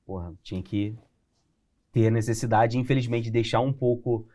porra, 0.06 0.34
tinha 0.42 0.62
que 0.62 0.96
ter 1.92 2.10
necessidade, 2.10 2.78
infelizmente, 2.78 3.24
de 3.24 3.30
deixar 3.30 3.60
um 3.60 3.72
pouco 3.72 4.26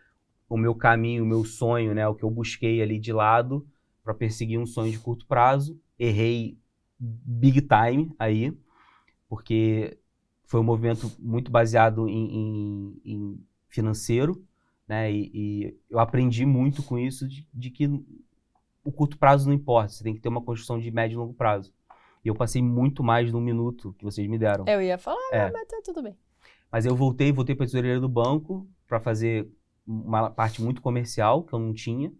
o 0.47 0.55
meu 0.55 0.75
caminho, 0.75 1.23
o 1.23 1.27
meu 1.27 1.43
sonho, 1.43 1.95
né? 1.95 2.07
O 2.07 2.13
que 2.13 2.23
eu 2.23 2.29
busquei 2.29 2.79
ali 2.81 2.99
de 2.99 3.11
lado 3.11 3.67
para 4.03 4.13
perseguir 4.13 4.59
um 4.59 4.65
sonho 4.65 4.91
de 4.91 4.99
curto 4.99 5.25
prazo. 5.25 5.79
Errei 5.97 6.57
big 6.99 7.61
time 7.61 8.13
aí, 8.19 8.55
porque 9.27 9.97
foi 10.45 10.59
um 10.59 10.63
movimento 10.63 11.11
muito 11.17 11.51
baseado 11.51 12.07
em, 12.07 12.35
em, 12.35 13.01
em 13.03 13.47
financeiro, 13.67 14.45
né? 14.93 15.11
E, 15.11 15.31
e, 15.33 15.77
eu 15.89 15.97
aprendi 15.97 16.45
muito 16.45 16.83
com 16.83 16.99
isso 16.99 17.27
de, 17.27 17.47
de, 17.51 17.71
que 17.71 17.87
o 18.83 18.91
curto 18.91 19.17
prazo 19.17 19.47
não 19.47 19.55
importa, 19.55 19.89
você 19.89 20.03
tem 20.03 20.13
que 20.13 20.21
ter 20.21 20.29
uma 20.29 20.41
construção 20.41 20.79
de 20.79 20.91
médio 20.91 21.15
e 21.15 21.17
longo 21.17 21.33
prazo. 21.33 21.73
E 22.23 22.27
eu 22.27 22.35
passei 22.35 22.61
muito 22.61 23.03
mais 23.03 23.27
de 23.27 23.35
um 23.35 23.41
minuto 23.41 23.95
que 23.97 24.05
vocês 24.05 24.27
me 24.27 24.37
deram. 24.37 24.65
Eu 24.67 24.81
ia 24.81 24.99
falar, 24.99 25.29
é. 25.31 25.51
mas 25.51 25.67
tá 25.67 25.81
tudo 25.83 26.03
bem. 26.03 26.15
Mas 26.71 26.85
eu 26.85 26.95
voltei, 26.95 27.31
voltei 27.31 27.55
para 27.55 27.65
a 27.65 27.67
tesoureira 27.67 27.99
do 27.99 28.07
banco 28.07 28.67
para 28.87 28.99
fazer 28.99 29.49
uma 29.85 30.29
parte 30.29 30.61
muito 30.61 30.81
comercial 30.81 31.43
que 31.43 31.53
eu 31.53 31.59
não 31.59 31.73
tinha. 31.73 32.13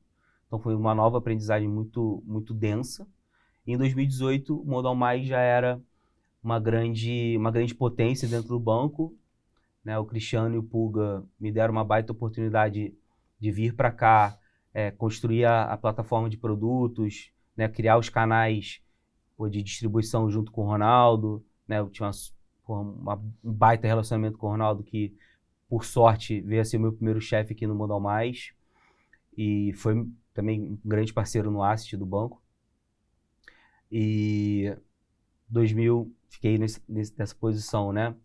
Então 0.47 0.59
foi 0.59 0.75
uma 0.75 0.95
nova 0.95 1.19
aprendizagem 1.19 1.69
muito 1.69 2.23
muito 2.25 2.53
densa. 2.53 3.07
E 3.65 3.73
em 3.73 3.77
2018, 3.77 4.59
o 4.59 4.65
Modal 4.65 4.95
Mais 4.95 5.25
já 5.25 5.39
era 5.39 5.79
uma 6.43 6.59
grande 6.59 7.35
uma 7.37 7.51
grande 7.51 7.73
potência 7.73 8.27
dentro 8.27 8.49
do 8.49 8.59
banco 8.59 9.15
né, 9.83 9.97
o 9.99 10.05
Cristiano 10.05 10.55
e 10.55 10.57
o 10.57 10.63
Pulga 10.63 11.23
me 11.39 11.51
deram 11.51 11.73
uma 11.73 11.83
baita 11.83 12.11
oportunidade 12.11 12.93
de 13.39 13.51
vir 13.51 13.75
para 13.75 13.91
cá, 13.91 14.37
é, 14.73 14.89
construir 14.91 15.45
a, 15.45 15.65
a, 15.65 15.77
plataforma 15.77 16.29
de 16.29 16.37
produtos, 16.37 17.31
né, 17.55 17.67
criar 17.67 17.97
os 17.97 18.09
canais 18.09 18.81
pô, 19.35 19.49
de 19.49 19.61
distribuição 19.61 20.29
junto 20.29 20.51
com 20.51 20.63
o 20.63 20.67
Ronaldo. 20.67 21.45
Né, 21.67 21.79
eu 21.79 21.89
tinha 21.89 22.09
uma, 22.67 22.79
uma, 22.79 23.15
um 23.43 23.51
baita 23.51 23.87
relacionamento 23.87 24.37
com 24.37 24.47
o 24.47 24.51
Ronaldo 24.51 24.83
que, 24.83 25.15
por 25.67 25.83
sorte, 25.83 26.39
veio 26.41 26.61
a 26.61 26.65
ser 26.65 26.77
meu 26.77 26.93
primeiro 26.93 27.19
chefe 27.19 27.53
aqui 27.53 27.67
no 27.67 27.75
Modal 27.75 27.99
Mais. 27.99 28.53
E 29.37 29.73
foi 29.73 30.07
também 30.33 30.61
um 30.61 30.79
grande 30.85 31.13
parceiro 31.13 31.51
no 31.51 31.61
asset 31.61 31.97
do 31.97 32.05
banco. 32.05 32.41
E 33.91 34.75
2000 35.49 36.11
fiquei 36.29 36.57
nesse, 36.57 36.81
nessa 36.87 37.35
posição, 37.35 37.91
né? 37.91 38.15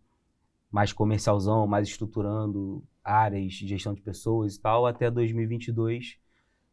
Mais 0.71 0.93
comercialzão, 0.93 1.67
mais 1.67 1.87
estruturando 1.87 2.83
áreas 3.03 3.53
gestão 3.53 3.93
de 3.93 4.01
pessoas 4.01 4.55
e 4.55 4.61
tal, 4.61 4.85
até 4.85 5.09
2022, 5.09 6.17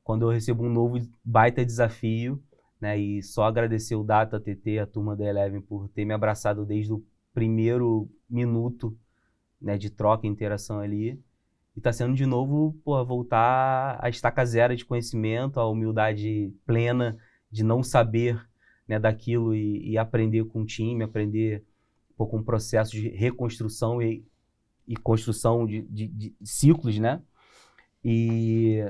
quando 0.05 0.23
eu 0.23 0.31
recebo 0.31 0.65
um 0.65 0.73
novo 0.73 0.99
baita 1.25 1.65
desafio, 1.65 2.43
né? 2.81 2.99
E 2.99 3.23
só 3.23 3.45
agradecer 3.45 3.95
o 3.97 4.05
Data 4.05 4.39
TT, 4.39 4.79
a 4.79 4.87
turma 4.87 5.17
da 5.17 5.25
Eleven, 5.25 5.61
por 5.61 5.89
ter 5.89 6.05
me 6.05 6.15
abraçado 6.15 6.65
desde 6.65 6.93
o 6.93 7.05
primeiro 7.33 8.09
minuto 8.29 8.97
né, 9.61 9.77
de 9.77 9.91
troca 9.91 10.27
e 10.27 10.31
interação 10.31 10.81
ali. 10.81 11.21
E 11.75 11.79
está 11.79 11.93
sendo 11.93 12.15
de 12.15 12.25
novo 12.25 12.75
pô, 12.85 13.05
voltar 13.05 13.99
à 14.01 14.09
estaca 14.09 14.45
zero 14.45 14.75
de 14.77 14.85
conhecimento, 14.85 15.61
a 15.61 15.69
humildade 15.69 16.55
plena 16.65 17.19
de 17.51 17.63
não 17.63 17.83
saber 17.83 18.41
né, 18.89 18.99
daquilo 18.99 19.55
e, 19.55 19.91
e 19.91 19.99
aprender 19.99 20.45
com 20.45 20.63
o 20.63 20.67
time, 20.67 21.05
aprender 21.05 21.65
pouco 22.17 22.37
um 22.37 22.43
processo 22.43 22.93
de 22.93 23.09
reconstrução 23.09 24.01
e, 24.01 24.25
e 24.87 24.97
construção 24.97 25.67
de, 25.67 25.83
de, 25.83 26.09
de, 26.09 26.37
ciclos, 26.43 26.99
né? 26.99 27.23
E, 28.05 28.83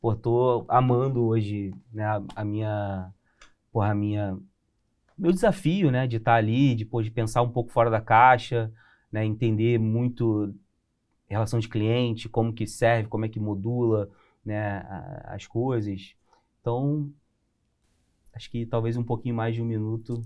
pô, 0.00 0.14
tô 0.14 0.64
amando 0.68 1.24
hoje, 1.24 1.74
né, 1.92 2.04
a, 2.04 2.22
a 2.36 2.44
minha, 2.44 3.12
porra, 3.70 3.90
a 3.90 3.94
minha, 3.94 4.38
meu 5.16 5.32
desafio, 5.32 5.90
né, 5.90 6.06
de 6.06 6.16
estar 6.16 6.32
tá 6.32 6.38
ali, 6.38 6.74
de, 6.74 6.84
pô, 6.84 7.02
de 7.02 7.10
pensar 7.10 7.42
um 7.42 7.50
pouco 7.50 7.70
fora 7.70 7.90
da 7.90 8.00
caixa, 8.00 8.72
né, 9.10 9.24
entender 9.24 9.78
muito 9.78 10.54
relação 11.32 11.58
de 11.58 11.68
cliente, 11.68 12.28
como 12.28 12.52
que 12.52 12.66
serve, 12.66 13.08
como 13.08 13.24
é 13.24 13.28
que 13.28 13.40
modula 13.40 14.10
né, 14.44 14.84
as 15.24 15.46
coisas. 15.46 16.14
Então, 16.60 17.10
acho 18.34 18.50
que 18.50 18.66
talvez 18.66 18.96
um 18.96 19.04
pouquinho 19.04 19.34
mais 19.34 19.54
de 19.54 19.62
um 19.62 19.66
minuto. 19.66 20.22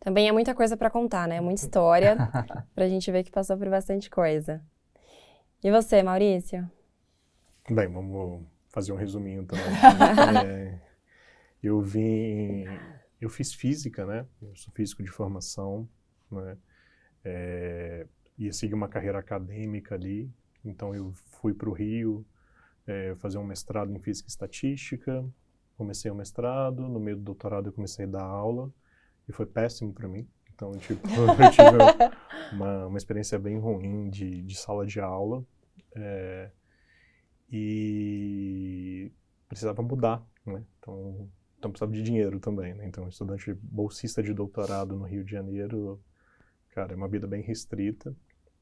Também 0.00 0.26
é 0.26 0.32
muita 0.32 0.54
coisa 0.54 0.78
para 0.78 0.88
contar, 0.88 1.28
né? 1.28 1.40
Muita 1.42 1.60
história 1.60 2.16
para 2.74 2.84
a 2.86 2.88
gente 2.88 3.12
ver 3.12 3.22
que 3.22 3.30
passou 3.30 3.56
por 3.58 3.68
bastante 3.68 4.08
coisa. 4.08 4.64
E 5.62 5.70
você, 5.70 6.02
Maurício? 6.02 6.68
Bem, 7.68 7.86
vamos 7.86 8.46
fazer 8.70 8.92
um 8.92 8.96
resuminho 8.96 9.44
também. 9.44 9.66
é, 10.48 10.80
eu 11.62 11.82
vim, 11.82 12.64
eu 13.20 13.28
fiz 13.28 13.52
física, 13.52 14.06
né? 14.06 14.26
Eu 14.40 14.56
sou 14.56 14.72
físico 14.72 15.02
de 15.02 15.10
formação, 15.10 15.86
né? 16.32 16.56
É, 17.22 18.06
ia 18.38 18.54
seguir 18.54 18.72
uma 18.72 18.88
carreira 18.88 19.18
acadêmica 19.18 19.94
ali, 19.94 20.32
então 20.64 20.94
eu 20.94 21.12
fui 21.42 21.52
para 21.52 21.68
o 21.68 21.74
Rio 21.74 22.24
é, 22.86 23.14
fazer 23.16 23.36
um 23.36 23.44
mestrado 23.44 23.92
em 23.92 24.00
física 24.00 24.28
e 24.28 24.30
estatística. 24.30 25.22
Comecei 25.76 26.10
o 26.10 26.14
mestrado, 26.14 26.88
no 26.88 26.98
meio 26.98 27.18
do 27.18 27.22
doutorado 27.22 27.68
eu 27.68 27.72
comecei 27.72 28.06
a 28.06 28.08
dar 28.08 28.24
aula 28.24 28.72
e 29.30 29.32
foi 29.32 29.46
péssimo 29.46 29.92
para 29.94 30.08
mim. 30.08 30.28
Então, 30.54 30.76
tipo, 30.76 31.00
eu 31.08 31.50
tive 31.50 32.54
uma, 32.54 32.86
uma 32.86 32.98
experiência 32.98 33.38
bem 33.38 33.58
ruim 33.58 34.10
de, 34.10 34.42
de 34.42 34.56
sala 34.56 34.84
de 34.84 35.00
aula. 35.00 35.44
É, 35.94 36.50
e 37.50 39.10
precisava 39.48 39.82
mudar, 39.82 40.24
né? 40.46 40.62
Então, 40.78 41.28
então 41.58 41.70
precisava 41.70 41.92
de 41.92 42.02
dinheiro 42.02 42.38
também, 42.38 42.74
né? 42.74 42.86
Então, 42.86 43.08
estudante 43.08 43.52
bolsista 43.54 44.22
de 44.22 44.32
doutorado 44.32 44.96
no 44.96 45.04
Rio 45.04 45.24
de 45.24 45.32
Janeiro, 45.32 46.00
cara, 46.70 46.92
é 46.92 46.96
uma 46.96 47.08
vida 47.08 47.26
bem 47.26 47.42
restrita. 47.42 48.14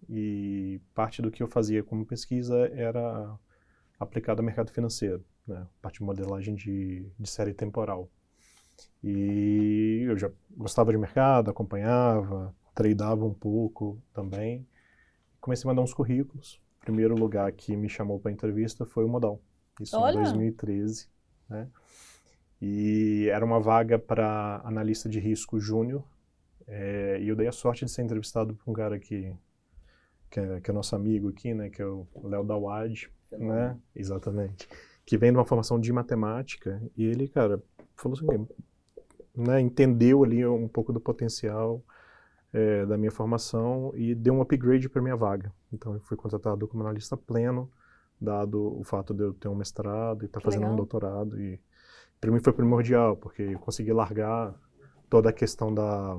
E 0.09 0.81
parte 0.94 1.20
do 1.20 1.31
que 1.31 1.42
eu 1.42 1.48
fazia 1.48 1.83
como 1.83 2.07
pesquisa 2.07 2.57
era 2.72 3.37
aplicada 3.98 4.40
ao 4.40 4.46
mercado 4.46 4.70
financeiro, 4.70 5.24
né? 5.46 5.66
Parte 5.83 5.98
de 5.98 6.04
modelagem 6.04 6.54
de, 6.54 7.11
de 7.18 7.28
série 7.28 7.52
temporal. 7.52 8.09
E 9.03 10.05
eu 10.09 10.17
já 10.17 10.31
gostava 10.57 10.91
de 10.91 10.99
mercado, 10.99 11.51
acompanhava, 11.51 12.55
tradeava 12.75 13.25
um 13.25 13.35
pouco 13.35 14.01
também. 14.12 14.67
Comecei 15.41 15.69
a 15.69 15.73
mandar 15.73 15.83
uns 15.83 15.95
currículos. 15.95 16.61
O 16.81 16.81
primeiro 16.81 17.14
lugar 17.14 17.51
que 17.53 17.77
me 17.77 17.88
chamou 17.88 18.19
para 18.19 18.33
entrevista 18.33 18.85
foi 18.85 19.05
o 19.05 19.09
Modal. 19.09 19.41
Isso 19.81 19.99
Olha. 19.99 20.19
em 20.19 20.23
2013, 20.23 21.09
né? 21.49 21.69
E 22.61 23.29
era 23.31 23.45
uma 23.45 23.61
vaga 23.61 23.99
para 23.99 24.61
analista 24.64 25.09
de 25.09 25.21
risco 25.21 25.61
júnior. 25.61 26.05
É, 26.67 27.19
e 27.21 27.29
eu 27.29 27.37
dei 27.37 27.47
a 27.47 27.53
sorte 27.53 27.85
de 27.85 27.91
ser 27.91 28.03
entrevistado 28.03 28.55
por 28.55 28.71
um 28.71 28.75
cara 28.75 28.99
que, 28.99 29.33
que, 30.29 30.41
é, 30.41 30.61
que 30.61 30.71
é 30.71 30.75
nosso 30.75 30.95
amigo 30.97 31.29
aqui, 31.29 31.55
né? 31.55 31.71
Que 31.71 31.81
é 31.81 31.87
o 31.87 32.07
Léo 32.25 32.45
Dawad, 32.45 33.09
né? 33.31 33.79
Exatamente. 33.95 34.69
Que 35.07 35.17
vem 35.17 35.31
de 35.31 35.38
uma 35.38 35.45
formação 35.45 35.81
de 35.81 35.93
matemática. 35.93 36.83
E 36.97 37.05
ele, 37.05 37.29
cara, 37.29 37.62
falou 37.97 38.19
assim, 38.19 38.47
né, 39.38 39.61
entendeu 39.61 40.24
ali 40.24 40.44
um 40.46 40.68
pouco 40.68 40.92
do 40.92 41.01
potencial 41.01 41.83
é, 42.53 42.85
da 42.87 42.96
minha 42.96 43.11
formação 43.11 43.92
e 43.94 44.14
deu 44.14 44.35
um 44.35 44.40
upgrade 44.40 44.88
para 44.88 45.03
minha 45.03 45.16
vaga. 45.16 45.53
Então, 45.72 45.94
eu 45.94 46.01
fui 46.01 46.16
contratado 46.16 46.66
como 46.66 46.83
analista 46.83 47.16
pleno, 47.16 47.70
dado 48.20 48.79
o 48.79 48.83
fato 48.83 49.14
de 49.14 49.22
eu 49.22 49.33
ter 49.33 49.48
um 49.48 49.55
mestrado 49.55 50.22
e 50.22 50.27
estar 50.27 50.40
tá 50.40 50.44
fazendo 50.44 50.62
legal. 50.62 50.74
um 50.74 50.77
doutorado. 50.77 51.40
E 51.40 51.61
para 52.20 52.31
mim 52.31 52.40
foi 52.40 52.53
primordial, 52.53 53.16
porque 53.16 53.42
eu 53.42 53.59
consegui 53.59 53.92
largar 53.92 54.55
toda 55.09 55.31
a 55.31 55.33
questão 55.33 55.72
da, 55.72 56.18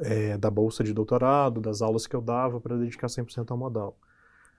é, 0.00 0.38
da 0.38 0.50
bolsa 0.50 0.84
de 0.84 0.92
doutorado, 0.92 1.60
das 1.60 1.82
aulas 1.82 2.06
que 2.06 2.14
eu 2.14 2.20
dava, 2.20 2.60
para 2.60 2.76
dedicar 2.76 3.08
100% 3.08 3.50
ao 3.50 3.56
modal. 3.56 3.98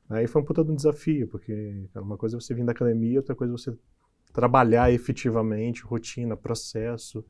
Aí 0.10 0.28
foi 0.28 0.42
um 0.42 0.46
puta 0.46 0.64
de 0.64 0.72
um 0.72 0.76
desafio, 0.76 1.28
porque 1.28 1.88
uma 1.96 2.18
coisa 2.18 2.38
é 2.38 2.40
você 2.40 2.54
vir 2.54 2.64
da 2.64 2.74
academia, 2.74 3.20
outra 3.20 3.34
coisa 3.36 3.54
é 3.54 3.58
você 3.58 3.78
trabalhar 4.36 4.92
efetivamente, 4.92 5.82
rotina, 5.82 6.36
processo 6.36 7.26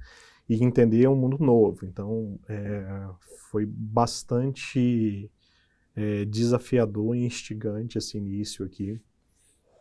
e 0.50 0.64
entender 0.64 1.08
um 1.08 1.16
mundo 1.16 1.38
novo. 1.40 1.86
Então, 1.86 2.40
é, 2.50 3.08
foi 3.52 3.64
bastante 3.66 5.32
é, 5.96 6.26
desafiador 6.26 7.16
e 7.16 7.24
instigante 7.24 8.00
esse 8.00 8.18
início 8.18 8.66
aqui. 8.66 9.00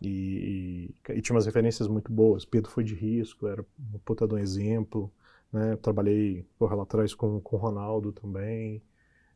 E, 0.03 0.93
e, 1.09 1.13
e, 1.15 1.23
tinha 1.23 1.35
umas 1.35 1.47
referências 1.47 1.89
muito 1.89 2.13
boas. 2.13 2.45
Pedro 2.45 2.71
foi 2.71 2.85
de 2.85 2.95
risco, 2.95 3.47
era 3.47 3.65
um 3.95 3.99
puta 4.01 4.29
de 4.29 4.35
um 4.35 4.39
exemplo. 4.39 5.11
Né? 5.51 5.77
Trabalhei 5.77 6.47
porra, 6.59 6.77
lá 6.77 6.83
atrás 6.83 7.15
com, 7.15 7.41
com 7.41 7.57
o 7.57 7.59
Ronaldo 7.59 8.13
também, 8.13 8.83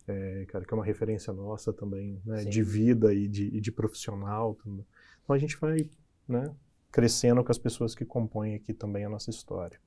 é, 0.07 0.45
cara, 0.49 0.65
que 0.65 0.75
é 0.75 0.77
uma 0.77 0.85
referência 0.85 1.33
nossa 1.33 1.73
também, 1.73 2.21
né? 2.25 2.45
de 2.45 2.63
vida 2.63 3.15
e 3.15 3.27
de, 3.27 3.47
e 3.47 3.61
de 3.63 3.73
profissional. 3.73 4.57
Também. 4.63 4.85
Então 5.25 5.35
a 5.35 5.39
gente 5.39 5.57
vai 5.57 5.89
né, 6.29 6.55
crescendo 6.91 7.43
com 7.45 7.51
as 7.51 7.59
pessoas 7.59 7.95
que 7.95 8.05
compõem 8.05 8.55
aqui 8.55 8.73
também 8.73 9.05
a 9.05 9.09
nossa 9.09 9.31
história. 9.31 9.79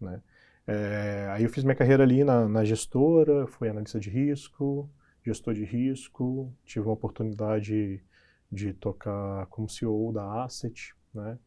Né? 0.00 0.20
É, 0.66 1.28
aí 1.32 1.44
eu 1.44 1.50
fiz 1.50 1.64
minha 1.64 1.74
carreira 1.76 2.02
ali 2.02 2.24
na, 2.24 2.48
na, 2.48 2.64
gestora, 2.64 3.46
fui 3.46 3.68
analista 3.68 3.98
de 3.98 4.10
risco, 4.10 4.88
gestor 5.24 5.54
de 5.54 5.64
risco, 5.64 6.52
tive 6.64 6.86
uma 6.86 6.94
oportunidade 6.94 8.02
de 8.50 8.72
tocar 8.74 9.46
como 9.46 9.68
CEO 9.68 10.12
da 10.12 10.44
Asset, 10.44 10.94
né? 11.14 11.38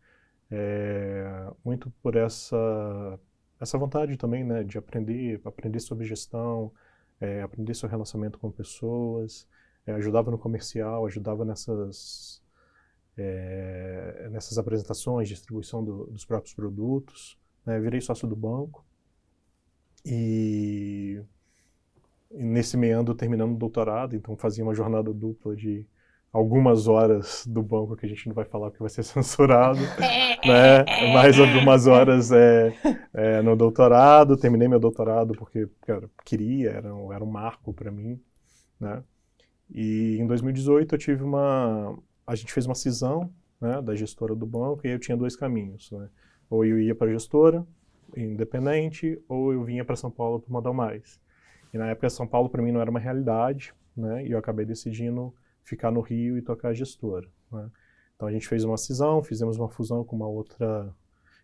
É, 0.49 1.51
muito 1.63 1.89
por 2.01 2.15
essa 2.15 3.19
essa 3.59 3.77
vontade 3.77 4.17
também, 4.17 4.43
né, 4.43 4.63
de 4.63 4.77
aprender, 4.77 5.41
aprender 5.45 5.79
sobre 5.79 6.05
gestão, 6.05 6.71
é, 7.19 7.41
aprender 7.41 7.73
sobre 7.73 7.91
relacionamento 7.91 8.37
com 8.37 8.51
pessoas, 8.51 9.47
é, 9.85 9.93
ajudava 9.93 10.29
no 10.29 10.37
comercial, 10.37 11.05
ajudava 11.05 11.45
nessas 11.45 12.41
é, 13.17 14.27
nessas 14.31 14.57
apresentações, 14.57 15.27
distribuição 15.27 15.83
do, 15.83 16.05
dos 16.07 16.25
próprios 16.25 16.53
produtos. 16.53 17.37
Né? 17.65 17.79
Virei 17.79 18.01
sócio 18.01 18.27
do 18.27 18.35
banco 18.35 18.85
e, 20.05 21.19
e 22.31 22.43
nesse 22.43 22.77
meandro 22.77 23.15
terminando 23.15 23.53
o 23.53 23.57
doutorado, 23.57 24.15
então 24.15 24.37
fazia 24.37 24.63
uma 24.63 24.75
jornada 24.75 25.11
dupla 25.11 25.55
de 25.55 25.85
algumas 26.31 26.87
horas 26.87 27.47
do 27.47 27.63
banco 27.63 27.95
que 27.95 28.05
a 28.05 28.09
gente 28.09 28.27
não 28.27 28.35
vai 28.35 28.45
falar 28.45 28.69
porque 28.69 28.83
vai 28.83 28.89
ser 28.89 29.01
censurado, 29.03 29.79
né? 30.45 30.85
Mais 31.13 31.39
algumas 31.39 31.87
horas 31.87 32.31
é, 32.31 32.73
é, 33.13 33.41
no 33.41 33.55
doutorado. 33.55 34.37
Terminei 34.37 34.67
meu 34.67 34.79
doutorado 34.79 35.33
porque 35.33 35.67
cara, 35.81 36.09
queria, 36.23 36.71
era, 36.71 36.89
era 36.89 37.23
um 37.23 37.31
marco 37.31 37.73
para 37.73 37.89
mim, 37.89 38.21
né? 38.79 39.01
E 39.73 40.17
em 40.19 40.27
2018 40.27 40.93
eu 40.93 40.99
tive 40.99 41.23
uma, 41.23 41.97
a 42.25 42.35
gente 42.35 42.51
fez 42.51 42.65
uma 42.65 42.75
cisão 42.75 43.31
né, 43.59 43.81
da 43.81 43.95
gestora 43.95 44.35
do 44.35 44.45
banco 44.45 44.85
e 44.85 44.89
eu 44.89 44.99
tinha 44.99 45.15
dois 45.15 45.35
caminhos. 45.35 45.91
Né? 45.91 46.09
Ou 46.49 46.65
eu 46.65 46.79
ia 46.79 46.95
para 46.95 47.07
a 47.07 47.13
gestora, 47.13 47.65
independente, 48.15 49.21
ou 49.27 49.53
eu 49.53 49.63
vinha 49.63 49.83
para 49.83 49.95
São 49.95 50.11
Paulo 50.11 50.39
para 50.39 50.51
Modal 50.51 50.73
Mais. 50.73 51.19
E 51.73 51.77
na 51.77 51.87
época 51.87 52.09
São 52.09 52.27
Paulo 52.27 52.49
para 52.49 52.61
mim 52.61 52.71
não 52.71 52.81
era 52.81 52.89
uma 52.89 52.99
realidade, 52.99 53.73
né? 53.95 54.25
E 54.25 54.31
eu 54.31 54.37
acabei 54.37 54.65
decidindo 54.65 55.33
ficar 55.63 55.91
no 55.91 56.01
Rio 56.01 56.37
e 56.37 56.41
tocar 56.41 56.69
a 56.69 56.73
gestora. 56.73 57.27
Né? 57.51 57.69
Então 58.15 58.27
a 58.27 58.31
gente 58.31 58.47
fez 58.47 58.63
uma 58.63 58.77
cisão, 58.77 59.21
fizemos 59.23 59.57
uma 59.57 59.69
fusão 59.69 60.03
com 60.03 60.15
uma 60.15 60.27
outra 60.27 60.93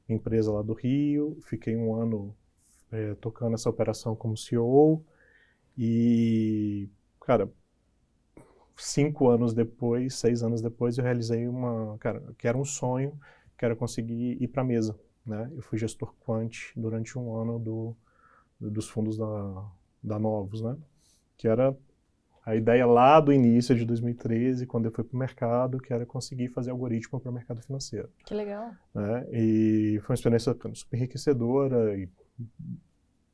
empresa 0.08 0.52
lá 0.52 0.62
do 0.62 0.74
Rio, 0.74 1.38
fiquei 1.42 1.76
um 1.76 1.94
ano 1.96 2.36
é, 2.92 3.16
tocando 3.16 3.56
essa 3.56 3.70
operação 3.70 4.16
como 4.16 4.38
CEO 4.38 5.04
e, 5.78 6.90
cara, 7.22 7.50
cinco 8.82 9.30
anos 9.30 9.54
depois, 9.54 10.16
seis 10.16 10.44
anos 10.44 10.62
depois, 10.62 10.98
eu 10.98 11.04
realizei 11.04 11.48
uma, 11.48 11.98
cara, 12.00 12.22
que 12.38 12.48
era 12.48 12.58
um 12.58 12.66
sonho, 12.66 13.18
que 13.58 13.64
era 13.64 13.76
conseguir 13.76 14.42
ir 14.42 14.48
para 14.48 14.62
a 14.62 14.66
mesa, 14.66 14.98
né? 15.26 15.52
Eu 15.56 15.62
fui 15.62 15.78
gestor 15.78 16.14
quant 16.20 16.52
durante 16.76 17.18
um 17.18 17.36
ano 17.36 17.60
do, 17.60 17.96
dos 18.60 18.90
fundos 18.90 19.18
da, 19.18 19.66
da 20.04 20.20
Novos, 20.20 20.62
né? 20.62 20.76
Que 21.38 21.48
era 21.48 21.78
a 22.44 22.56
ideia 22.56 22.86
lá 22.88 23.20
do 23.20 23.32
início 23.32 23.76
de 23.76 23.86
2013, 23.86 24.66
quando 24.66 24.86
eu 24.86 24.92
fui 24.92 25.04
para 25.04 25.16
o 25.16 25.20
mercado, 25.20 25.80
que 25.80 25.94
era 25.94 26.06
conseguir 26.06 26.48
fazer 26.50 26.72
algoritmo 26.72 27.20
para 27.20 27.30
o 27.30 27.34
mercado 27.34 27.62
financeiro. 27.62 28.10
Que 28.26 28.34
legal. 28.34 28.72
Né? 28.96 29.28
E 29.32 30.00
foi 30.02 30.14
uma 30.14 30.16
experiência 30.16 30.56
super 30.74 30.98
enriquecedora 30.98 31.96
e 31.96 32.10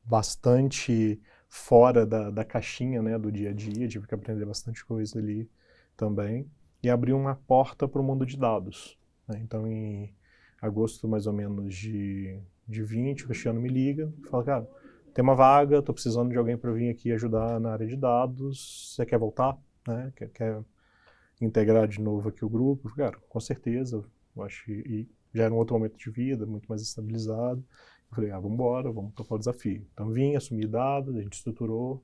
bastante 0.03 1.21
fora 1.49 2.05
da, 2.05 2.29
da 2.29 2.43
caixinha 2.43 3.01
né, 3.01 3.17
do 3.17 3.31
dia 3.31 3.49
a 3.51 3.53
dia, 3.53 3.88
tive 3.88 4.07
que 4.07 4.13
aprender 4.13 4.45
bastante 4.45 4.86
coisa 4.86 5.17
ali 5.19 5.49
também, 5.95 6.49
e 6.83 6.89
abriu 6.89 7.17
uma 7.17 7.36
porta 7.36 7.88
para 7.88 8.01
o 8.01 8.03
mundo 8.03 8.25
de 8.25 8.38
dados. 8.38 8.97
Né? 9.27 9.39
Então, 9.43 9.67
em 9.67 10.13
agosto 10.62 11.07
mais 11.07 11.27
ou 11.27 11.33
menos 11.33 11.75
de, 11.75 12.39
de 12.67 12.83
20, 12.83 13.23
o 13.23 13.27
Cristiano 13.27 13.62
me 13.62 13.69
liga 13.69 14.12
e 14.23 14.27
fala, 14.27 14.43
cara, 14.43 14.69
tem 15.13 15.23
uma 15.23 15.36
vaga, 15.36 15.79
estou 15.79 15.93
precisando 15.93 16.29
de 16.29 16.38
alguém 16.38 16.57
para 16.57 16.71
vir 16.71 16.89
aqui 16.89 17.12
ajudar 17.12 17.60
na 17.60 17.71
área 17.71 17.88
de 17.88 17.95
dados, 17.95 18.93
você 18.93 19.05
quer 19.05 19.17
voltar? 19.17 19.57
Né? 19.88 20.13
Quer, 20.15 20.29
quer 20.29 20.63
integrar 21.41 21.88
de 21.88 21.99
novo 22.01 22.29
aqui 22.29 22.45
o 22.45 22.49
grupo? 22.49 22.93
Cara, 22.95 23.17
com 23.27 23.39
certeza, 23.39 24.03
eu 24.36 24.43
acho 24.43 24.65
que 24.65 25.07
já 25.33 25.45
era 25.45 25.53
um 25.53 25.57
outro 25.57 25.75
momento 25.75 25.97
de 25.97 26.10
vida, 26.10 26.45
muito 26.45 26.67
mais 26.67 26.81
estabilizado. 26.81 27.63
Eu 28.10 28.15
falei, 28.15 28.32
ah, 28.32 28.39
vamos 28.39 28.54
embora, 28.54 28.91
vamos 28.91 29.13
tocar 29.13 29.36
o 29.36 29.39
desafio. 29.39 29.86
Então 29.93 30.10
vim, 30.12 30.36
assumi 30.36 30.65
dados, 30.65 31.15
a 31.15 31.22
gente 31.22 31.34
estruturou 31.34 32.04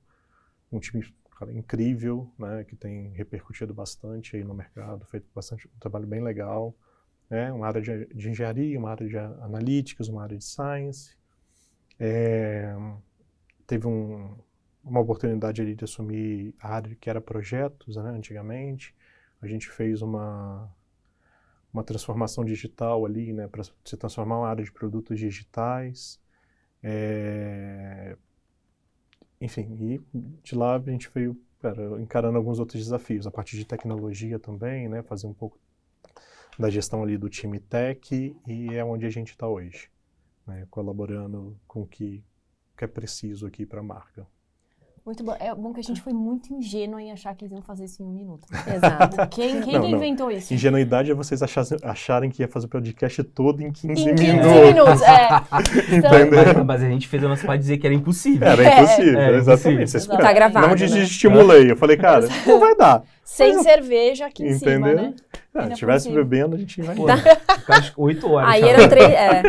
um 0.70 0.78
time 0.78 1.02
cara 1.34 1.52
incrível, 1.52 2.30
né, 2.38 2.64
que 2.64 2.76
tem 2.76 3.08
repercutido 3.10 3.74
bastante 3.74 4.36
aí 4.36 4.44
no 4.44 4.54
mercado, 4.54 5.04
feito 5.06 5.26
bastante 5.34 5.66
um 5.66 5.78
trabalho 5.78 6.06
bem 6.06 6.22
legal, 6.22 6.74
né, 7.28 7.52
uma 7.52 7.66
área 7.66 7.82
de, 7.82 8.06
de 8.06 8.30
engenharia, 8.30 8.78
uma 8.78 8.90
área 8.90 9.06
de 9.06 9.18
analíticas, 9.18 10.08
uma 10.08 10.22
área 10.22 10.38
de 10.38 10.44
science. 10.44 11.16
É, 11.98 12.74
teve 13.66 13.86
um, 13.86 14.36
uma 14.82 15.00
oportunidade 15.00 15.60
ali 15.60 15.74
de 15.74 15.84
assumir 15.84 16.54
a 16.60 16.74
área 16.74 16.94
que 16.94 17.10
era 17.10 17.20
projetos, 17.20 17.96
né, 17.96 18.10
antigamente. 18.10 18.94
A 19.42 19.46
gente 19.46 19.68
fez 19.68 20.02
uma 20.02 20.70
uma 21.74 21.82
transformação 21.82 22.44
digital 22.44 23.04
ali, 23.04 23.32
né, 23.32 23.48
para 23.48 23.64
se 23.64 23.96
transformar 23.96 24.38
uma 24.38 24.48
área 24.48 24.64
de 24.64 24.72
produtos 24.72 25.18
digitais. 25.18 26.20
É, 26.80 28.16
enfim, 29.40 29.76
e 29.80 30.00
de 30.42 30.54
lá 30.54 30.76
a 30.76 30.78
gente 30.78 31.10
veio 31.12 31.36
cara, 31.60 32.00
encarando 32.00 32.38
alguns 32.38 32.60
outros 32.60 32.80
desafios, 32.80 33.26
a 33.26 33.30
partir 33.30 33.56
de 33.56 33.64
tecnologia 33.64 34.38
também, 34.38 34.88
né, 34.88 35.02
fazer 35.02 35.26
um 35.26 35.34
pouco 35.34 35.58
da 36.56 36.70
gestão 36.70 37.02
ali 37.02 37.18
do 37.18 37.28
time 37.28 37.58
tech 37.58 38.36
e 38.46 38.74
é 38.74 38.84
onde 38.84 39.04
a 39.04 39.10
gente 39.10 39.30
está 39.30 39.48
hoje, 39.48 39.90
né, 40.46 40.66
colaborando 40.70 41.58
com 41.66 41.82
o 41.82 41.86
que, 41.86 42.22
que 42.76 42.84
é 42.84 42.86
preciso 42.86 43.46
aqui 43.48 43.66
para 43.66 43.80
a 43.80 43.82
marca. 43.82 44.26
Muito 45.06 45.22
bom. 45.22 45.36
É 45.38 45.54
bom 45.54 45.70
que 45.74 45.80
a 45.80 45.82
gente 45.82 46.00
foi 46.00 46.14
muito 46.14 46.50
ingênuo 46.54 46.98
em 46.98 47.12
achar 47.12 47.34
que 47.34 47.44
eles 47.44 47.52
iam 47.52 47.60
fazer 47.60 47.84
isso 47.84 48.02
em 48.02 48.06
um 48.06 48.10
minuto. 48.10 48.48
Exato. 48.66 49.28
Quem, 49.28 49.60
quem 49.60 49.74
não, 49.74 49.86
inventou 49.86 50.30
isso? 50.30 50.54
Ingenuidade 50.54 51.10
é 51.10 51.14
vocês 51.14 51.42
acharem, 51.42 51.78
acharem 51.82 52.30
que 52.30 52.40
ia 52.42 52.48
fazer 52.48 52.64
o 52.64 52.68
podcast 52.70 53.22
todo 53.22 53.60
em 53.60 53.70
15 53.70 53.86
em 53.86 54.14
15 54.14 54.32
minutos. 54.32 54.62
minutos, 54.62 55.02
é. 55.02 55.28
Entendeu? 55.94 56.30
Mas, 56.54 56.66
mas, 56.66 56.82
a 56.82 56.88
gente 56.88 57.06
fez 57.06 57.22
a 57.22 57.28
nossa 57.28 57.46
parte 57.46 57.60
dizer 57.60 57.76
que 57.76 57.86
era 57.86 57.94
impossível. 57.94 58.48
Era 58.48 58.80
impossível, 58.80 59.20
é, 59.20 59.36
exatamente. 59.36 59.90
Vocês 59.90 60.06
tá 60.06 60.32
gravado, 60.32 60.66
não 60.68 60.74
né? 60.74 60.80
desestimulei. 60.80 61.70
Eu 61.70 61.76
falei, 61.76 61.98
cara, 61.98 62.26
não 62.46 62.58
vai 62.58 62.74
dar. 62.74 63.02
Sem 63.22 63.56
mas, 63.56 63.62
cerveja 63.62 64.24
aqui 64.24 64.42
em 64.42 64.52
entendeu? 64.52 64.72
cima, 64.72 64.94
né? 64.94 65.14
É, 65.56 65.66
se 65.66 65.72
estivesse 65.74 66.10
bebendo, 66.10 66.56
a 66.56 66.58
gente 66.58 66.80
ia 66.80 66.92
Pô, 66.94 67.06
oito 68.02 68.28
horas. 68.28 68.50
Aí 68.50 68.62
era 68.62 68.88
três. 68.88 69.04
É. 69.14 69.42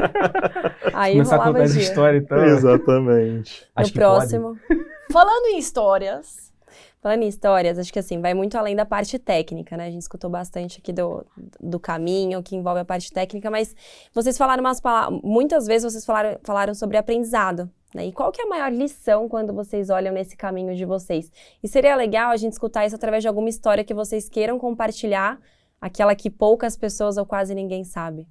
Aí 0.94 1.14
Começar 1.14 1.36
a 1.38 1.44
contar 1.44 1.64
essa 1.64 1.80
história 1.80 2.18
então. 2.20 2.46
Exatamente. 2.46 3.66
No 3.76 3.92
próximo. 3.92 4.58
Pode. 4.68 4.86
Falando 5.12 5.46
em 5.48 5.58
histórias. 5.58 6.54
Falando 7.02 7.24
em 7.24 7.28
histórias, 7.28 7.80
acho 7.80 7.92
que 7.92 8.00
assim, 8.00 8.22
vai 8.22 8.34
muito 8.34 8.58
além 8.58 8.76
da 8.76 8.86
parte 8.86 9.18
técnica, 9.18 9.78
né? 9.78 9.88
A 9.88 9.90
gente 9.92 10.02
escutou 10.02 10.30
bastante 10.30 10.80
aqui 10.80 10.92
do, 10.92 11.26
do 11.60 11.80
caminho, 11.80 12.42
que 12.42 12.56
envolve 12.56 12.80
a 12.80 12.86
parte 12.86 13.12
técnica, 13.12 13.50
mas 13.50 13.76
vocês 14.14 14.38
falaram 14.38 14.62
umas 14.62 14.80
palavras, 14.80 15.22
muitas 15.24 15.68
vezes 15.68 15.92
vocês 15.92 16.06
falaram, 16.06 16.40
falaram 16.44 16.74
sobre 16.74 16.98
aprendizado, 16.98 17.70
né? 17.94 18.08
E 18.08 18.12
qual 18.12 18.32
que 18.32 18.42
é 18.42 18.46
a 18.46 18.48
maior 18.48 18.72
lição 18.72 19.30
quando 19.30 19.54
vocês 19.54 19.90
olham 19.90 20.14
nesse 20.14 20.36
caminho 20.36 20.76
de 20.76 20.84
vocês? 20.84 21.32
E 21.64 21.68
seria 21.68 21.96
legal 21.96 22.32
a 22.32 22.38
gente 22.38 22.54
escutar 22.54 22.86
isso 22.86 22.96
através 22.96 23.24
de 23.24 23.28
alguma 23.28 23.50
história 23.50 23.84
que 23.84 23.94
vocês 23.94 24.28
queiram 24.28 24.58
compartilhar, 24.58 25.40
aquela 25.80 26.16
que 26.16 26.30
poucas 26.30 26.78
pessoas 26.78 27.18
ou 27.18 27.26
quase 27.26 27.54
ninguém 27.54 27.84
sabe. 27.84 28.28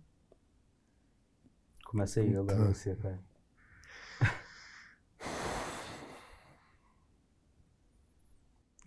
Começa 1.85 2.21
aí, 2.21 2.37
agora 2.37 2.65
você, 2.65 2.95
cara. 2.97 3.21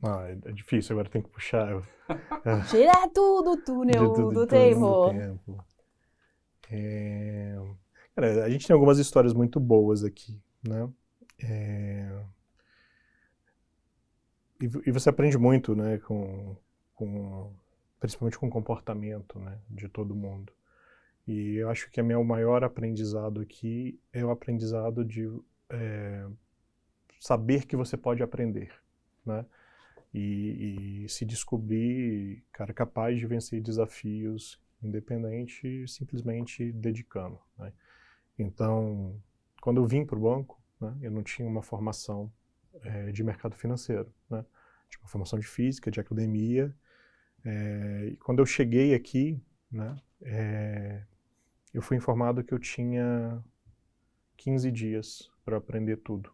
Ah, 0.03 0.27
é 0.29 0.51
difícil, 0.51 0.93
agora 0.93 1.09
tem 1.09 1.23
que 1.23 1.29
puxar. 1.29 1.81
Direto 2.69 3.41
do 3.41 3.57
túnel 3.57 4.13
do, 4.13 4.31
do 4.31 4.47
tempo. 4.47 5.09
tempo. 5.09 5.65
É... 6.69 7.55
Cara, 8.15 8.45
a 8.45 8.49
gente 8.49 8.67
tem 8.67 8.73
algumas 8.73 8.99
histórias 8.99 9.33
muito 9.33 9.59
boas 9.59 10.03
aqui, 10.03 10.39
né? 10.67 10.87
É... 11.43 12.23
E, 14.61 14.65
e, 14.65 14.91
você 14.91 15.09
aprende 15.09 15.37
muito, 15.37 15.75
né, 15.75 15.99
com, 15.99 16.55
com, 16.95 17.53
principalmente 17.99 18.37
com 18.37 18.47
o 18.47 18.51
comportamento, 18.51 19.39
né, 19.39 19.59
de 19.69 19.87
todo 19.87 20.15
mundo. 20.15 20.53
E 21.27 21.55
eu 21.55 21.69
acho 21.69 21.91
que 21.91 22.01
o 22.01 22.05
meu 22.05 22.23
maior 22.23 22.63
aprendizado 22.63 23.41
aqui 23.41 23.99
é 24.13 24.23
o 24.23 24.31
aprendizado 24.31 25.03
de 25.03 25.29
é, 25.69 26.25
saber 27.19 27.65
que 27.65 27.75
você 27.75 27.97
pode 27.97 28.23
aprender, 28.23 28.71
né? 29.25 29.45
e, 30.13 31.03
e 31.03 31.09
se 31.09 31.25
descobrir, 31.25 32.43
cara, 32.51 32.73
capaz 32.73 33.19
de 33.19 33.25
vencer 33.25 33.61
desafios 33.61 34.59
independente, 34.81 35.87
simplesmente 35.87 36.71
dedicando. 36.71 37.39
Né? 37.57 37.73
Então, 38.37 39.19
quando 39.61 39.81
eu 39.81 39.85
vim 39.85 40.05
para 40.05 40.17
o 40.17 40.21
banco, 40.21 40.61
né, 40.79 40.95
eu 41.01 41.11
não 41.11 41.23
tinha 41.23 41.47
uma 41.47 41.61
formação 41.61 42.31
é, 42.81 43.11
de 43.11 43.23
mercado 43.23 43.55
financeiro, 43.55 44.13
né? 44.29 44.45
Tinha 44.89 45.01
uma 45.01 45.09
formação 45.09 45.39
de 45.39 45.47
física, 45.47 45.89
de 45.89 45.99
academia. 45.99 46.73
É, 47.49 48.13
quando 48.25 48.39
eu 48.39 48.45
cheguei 48.45 48.93
aqui, 48.93 49.41
né, 49.71 49.95
é, 50.21 51.01
eu 51.73 51.81
fui 51.81 51.95
informado 51.95 52.43
que 52.43 52.53
eu 52.53 52.59
tinha 52.59 53.41
15 54.35 54.69
dias 54.69 55.31
para 55.45 55.55
aprender 55.55 55.95
tudo, 55.97 56.29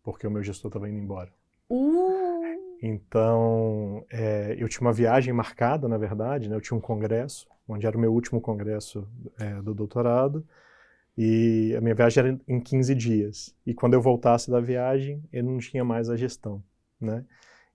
porque 0.00 0.24
o 0.24 0.30
meu 0.30 0.44
gestor 0.44 0.68
estava 0.68 0.88
indo 0.88 0.98
embora. 0.98 1.32
Uh! 1.68 2.54
Então, 2.80 4.06
é, 4.08 4.54
eu 4.56 4.68
tinha 4.68 4.82
uma 4.82 4.92
viagem 4.92 5.32
marcada, 5.32 5.88
na 5.88 5.98
verdade, 5.98 6.48
né? 6.48 6.54
eu 6.54 6.60
tinha 6.60 6.76
um 6.76 6.80
congresso, 6.80 7.48
onde 7.66 7.84
era 7.84 7.96
o 7.96 8.00
meu 8.00 8.12
último 8.12 8.40
congresso 8.40 9.08
do 9.64 9.74
doutorado, 9.74 10.46
e 11.16 11.74
a 11.76 11.80
minha 11.80 11.94
viagem 11.94 12.24
era 12.24 12.40
em 12.46 12.60
15 12.60 12.94
dias. 12.94 13.56
E 13.66 13.72
quando 13.72 13.94
eu 13.94 14.02
voltasse 14.02 14.50
da 14.50 14.60
viagem, 14.60 15.22
eu 15.32 15.42
não 15.42 15.58
tinha 15.58 15.84
mais 15.84 16.10
a 16.10 16.16
gestão, 16.16 16.62
né? 17.00 17.24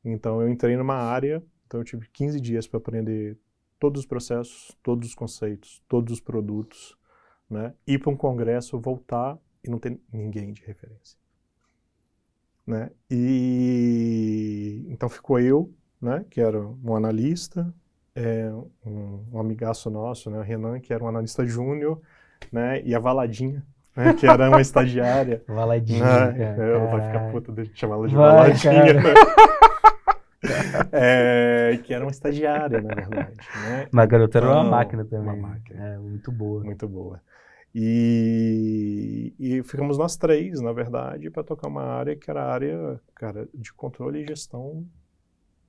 Então, 0.05 0.41
eu 0.41 0.47
entrei 0.47 0.77
numa 0.77 0.95
área, 0.95 1.43
então 1.69 1.81
eu 1.81 1.83
tive 1.83 2.07
15 2.11 2.41
dias 2.41 2.67
para 2.67 2.79
aprender 2.79 3.37
todos 3.79 4.01
os 4.01 4.07
processos, 4.07 4.75
todos 4.81 5.09
os 5.09 5.15
conceitos, 5.15 5.83
todos 5.87 6.13
os 6.13 6.19
produtos, 6.19 6.97
né? 7.47 7.75
Ir 7.85 7.99
para 7.99 8.09
um 8.09 8.17
congresso, 8.17 8.79
voltar 8.79 9.37
e 9.63 9.69
não 9.69 9.77
ter 9.77 9.99
ninguém 10.11 10.51
de 10.51 10.63
referência. 10.63 11.15
Né? 12.65 12.89
E 13.09 14.83
então 14.89 15.07
ficou 15.09 15.39
eu, 15.39 15.71
né, 16.01 16.25
que 16.29 16.41
era 16.41 16.59
um 16.59 16.95
analista, 16.95 17.71
é, 18.15 18.51
um, 18.85 19.25
um, 19.31 19.39
amigaço 19.39 19.89
nosso, 19.89 20.29
né, 20.29 20.39
o 20.39 20.43
Renan, 20.43 20.79
que 20.79 20.93
era 20.93 21.03
um 21.03 21.07
analista 21.07 21.45
júnior, 21.45 22.01
né, 22.51 22.81
e 22.83 22.93
a 22.93 22.99
Valadinha, 22.99 23.65
né, 23.95 24.13
que 24.13 24.27
era 24.27 24.49
uma 24.49 24.61
estagiária. 24.61 25.43
Valadinha. 25.49 26.31
Né, 26.31 26.43
é, 26.43 26.87
vai 26.87 27.07
ficar 27.07 27.31
puta 27.31 27.51
de 27.51 27.71
chamar 27.75 27.95
ela 27.95 28.07
de 28.07 28.15
vai, 28.15 28.31
Valadinha. 28.35 28.93
É, 30.91 31.77
que 31.83 31.93
era 31.93 32.03
uma 32.03 32.11
estagiária, 32.11 32.81
na 32.81 32.95
verdade. 32.95 33.37
Né? 33.37 33.87
Mas 33.91 34.03
a 34.03 34.07
garota 34.07 34.37
era 34.37 34.47
uma 34.47 34.59
então, 34.59 34.71
máquina 34.71 35.05
também. 35.05 35.33
Uma 35.33 35.49
máquina. 35.49 35.85
É, 35.85 35.97
muito 35.97 36.31
boa. 36.31 36.63
Muito 36.63 36.87
boa. 36.87 37.21
E, 37.73 39.33
e 39.37 39.63
ficamos 39.63 39.97
nós 39.97 40.17
três, 40.17 40.59
na 40.59 40.73
verdade, 40.73 41.29
para 41.29 41.43
tocar 41.43 41.67
uma 41.67 41.83
área 41.83 42.15
que 42.15 42.29
era 42.29 42.43
a 42.43 42.51
área, 42.51 42.99
cara, 43.13 43.47
de 43.53 43.71
controle 43.73 44.23
e 44.23 44.27
gestão 44.27 44.87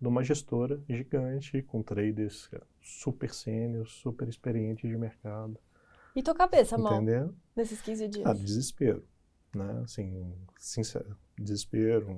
de 0.01 0.09
uma 0.09 0.25
gestora 0.25 0.81
gigante, 0.89 1.61
com 1.63 1.83
traders 1.83 2.51
super 2.81 3.33
sênios, 3.35 3.93
super 3.93 4.27
experientes 4.29 4.89
de 4.89 4.97
mercado. 4.97 5.59
E 6.17 6.23
tua 6.23 6.35
cabeça, 6.35 6.79
mal, 6.79 7.01
nesses 7.55 7.83
15 7.83 8.09
dias? 8.09 8.27
Ah, 8.27 8.33
desespero, 8.33 9.05
né? 9.55 9.83
Assim, 9.85 10.35
sincero, 10.59 11.17
desespero, 11.39 12.11
é, 12.11 12.17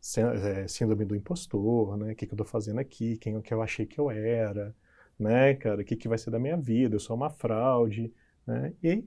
síndrome 0.00 1.04
do 1.04 1.14
impostor, 1.14 1.96
né? 1.96 2.12
O 2.12 2.16
que, 2.16 2.26
que 2.26 2.32
eu 2.32 2.38
tô 2.38 2.44
fazendo 2.44 2.80
aqui? 2.80 3.16
Quem 3.18 3.40
que 3.40 3.52
eu 3.52 3.62
achei 3.62 3.86
que 3.86 3.98
eu 3.98 4.10
era, 4.10 4.74
né, 5.18 5.54
cara? 5.54 5.82
O 5.82 5.84
que, 5.84 5.96
que 5.96 6.08
vai 6.08 6.18
ser 6.18 6.30
da 6.30 6.38
minha 6.38 6.56
vida? 6.56 6.96
Eu 6.96 7.00
sou 7.00 7.14
uma 7.14 7.30
fraude. 7.30 8.12
Né? 8.46 8.72
E 8.82 9.04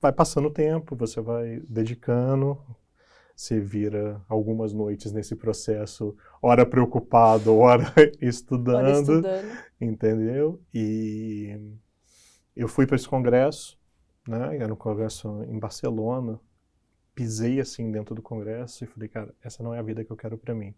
vai 0.00 0.12
passando 0.12 0.48
o 0.48 0.50
tempo, 0.50 0.94
você 0.94 1.20
vai 1.20 1.60
dedicando, 1.68 2.60
você 3.34 3.58
vira 3.58 4.22
algumas 4.28 4.72
noites 4.72 5.12
nesse 5.12 5.34
processo, 5.34 6.16
hora 6.40 6.64
preocupado, 6.64 7.56
hora 7.58 7.92
estudando, 8.20 8.76
hora 8.76 8.92
estudando. 8.92 9.58
entendeu? 9.80 10.60
E 10.72 11.58
eu 12.54 12.68
fui 12.68 12.86
para 12.86 12.96
esse 12.96 13.08
congresso, 13.08 13.78
né? 14.28 14.58
Era 14.58 14.72
um 14.72 14.76
congresso 14.76 15.42
em 15.44 15.58
Barcelona. 15.58 16.38
Pisei 17.14 17.60
assim 17.60 17.90
dentro 17.90 18.14
do 18.14 18.22
congresso 18.22 18.84
e 18.84 18.86
falei, 18.86 19.08
cara, 19.08 19.34
essa 19.42 19.62
não 19.62 19.72
é 19.72 19.78
a 19.78 19.82
vida 19.82 20.04
que 20.04 20.10
eu 20.10 20.16
quero 20.16 20.36
para 20.36 20.54
mim. 20.54 20.74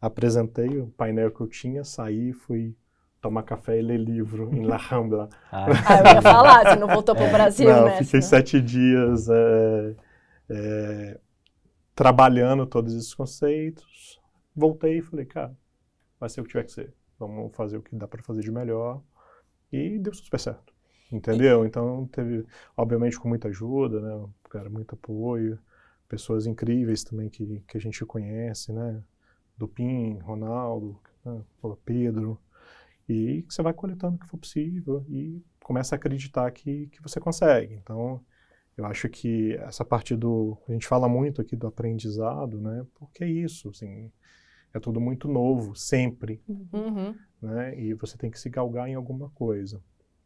Apresentei 0.00 0.78
o 0.78 0.88
painel 0.88 1.30
que 1.30 1.40
eu 1.40 1.46
tinha, 1.46 1.84
saí, 1.84 2.32
fui 2.32 2.76
tomar 3.20 3.42
café 3.42 3.78
e 3.78 3.82
ler 3.82 3.98
livro 3.98 4.54
em 4.54 4.64
La 4.64 4.76
Rambla. 4.76 5.28
Ah, 5.50 5.66
ah 5.88 5.98
eu 5.98 6.14
ia 6.16 6.22
falar, 6.22 6.64
você 6.64 6.76
não 6.76 6.88
voltou 6.88 7.14
para 7.14 7.24
o 7.24 7.28
é. 7.28 7.32
Brasil, 7.32 7.68
não, 7.68 7.84
né? 7.86 8.02
Fiquei 8.02 8.20
sete 8.20 8.60
dias 8.60 9.28
é, 9.28 9.96
é, 10.50 11.20
trabalhando 11.94 12.66
todos 12.66 12.94
esses 12.94 13.14
conceitos. 13.14 14.20
Voltei 14.54 14.98
e 14.98 15.02
falei, 15.02 15.24
cara, 15.24 15.56
vai 16.18 16.28
ser 16.28 16.40
o 16.40 16.44
que 16.44 16.50
tiver 16.50 16.64
que 16.64 16.72
ser. 16.72 16.92
Vamos 17.18 17.54
fazer 17.56 17.76
o 17.76 17.82
que 17.82 17.94
dá 17.94 18.06
para 18.06 18.22
fazer 18.22 18.42
de 18.42 18.50
melhor. 18.50 19.02
E 19.72 19.98
deu 19.98 20.12
super 20.14 20.38
certo. 20.38 20.74
Entendeu? 21.10 21.64
Então 21.64 22.06
teve, 22.12 22.44
obviamente, 22.76 23.18
com 23.18 23.28
muita 23.28 23.48
ajuda, 23.48 24.00
né? 24.00 24.28
Cara, 24.50 24.68
muito 24.68 24.94
apoio, 24.94 25.58
pessoas 26.08 26.46
incríveis 26.46 27.04
também 27.04 27.28
que, 27.28 27.62
que 27.66 27.76
a 27.76 27.80
gente 27.80 28.04
conhece, 28.04 28.72
né? 28.72 29.02
do 29.56 29.66
PIN, 29.66 30.18
Ronaldo, 30.18 31.00
né, 31.24 31.42
Pedro, 31.84 32.38
e 33.08 33.44
você 33.48 33.62
vai 33.62 33.72
coletando 33.72 34.16
o 34.16 34.18
que 34.18 34.26
for 34.26 34.38
possível 34.38 35.04
e 35.08 35.42
começa 35.62 35.94
a 35.94 35.96
acreditar 35.96 36.50
que, 36.50 36.88
que 36.88 37.02
você 37.02 37.20
consegue. 37.20 37.74
Então, 37.74 38.20
eu 38.76 38.84
acho 38.84 39.08
que 39.08 39.54
essa 39.54 39.84
parte 39.84 40.14
do. 40.14 40.58
A 40.68 40.72
gente 40.72 40.86
fala 40.86 41.08
muito 41.08 41.40
aqui 41.40 41.56
do 41.56 41.66
aprendizado, 41.66 42.60
né? 42.60 42.84
Porque 42.94 43.24
é 43.24 43.28
isso, 43.28 43.70
assim. 43.70 44.10
É 44.74 44.80
tudo 44.80 45.00
muito 45.00 45.28
novo, 45.28 45.74
sempre. 45.74 46.42
Uhum. 46.48 47.14
Né? 47.40 47.80
E 47.80 47.94
você 47.94 48.18
tem 48.18 48.30
que 48.30 48.38
se 48.38 48.50
galgar 48.50 48.88
em 48.88 48.94
alguma 48.94 49.30
coisa. 49.30 49.80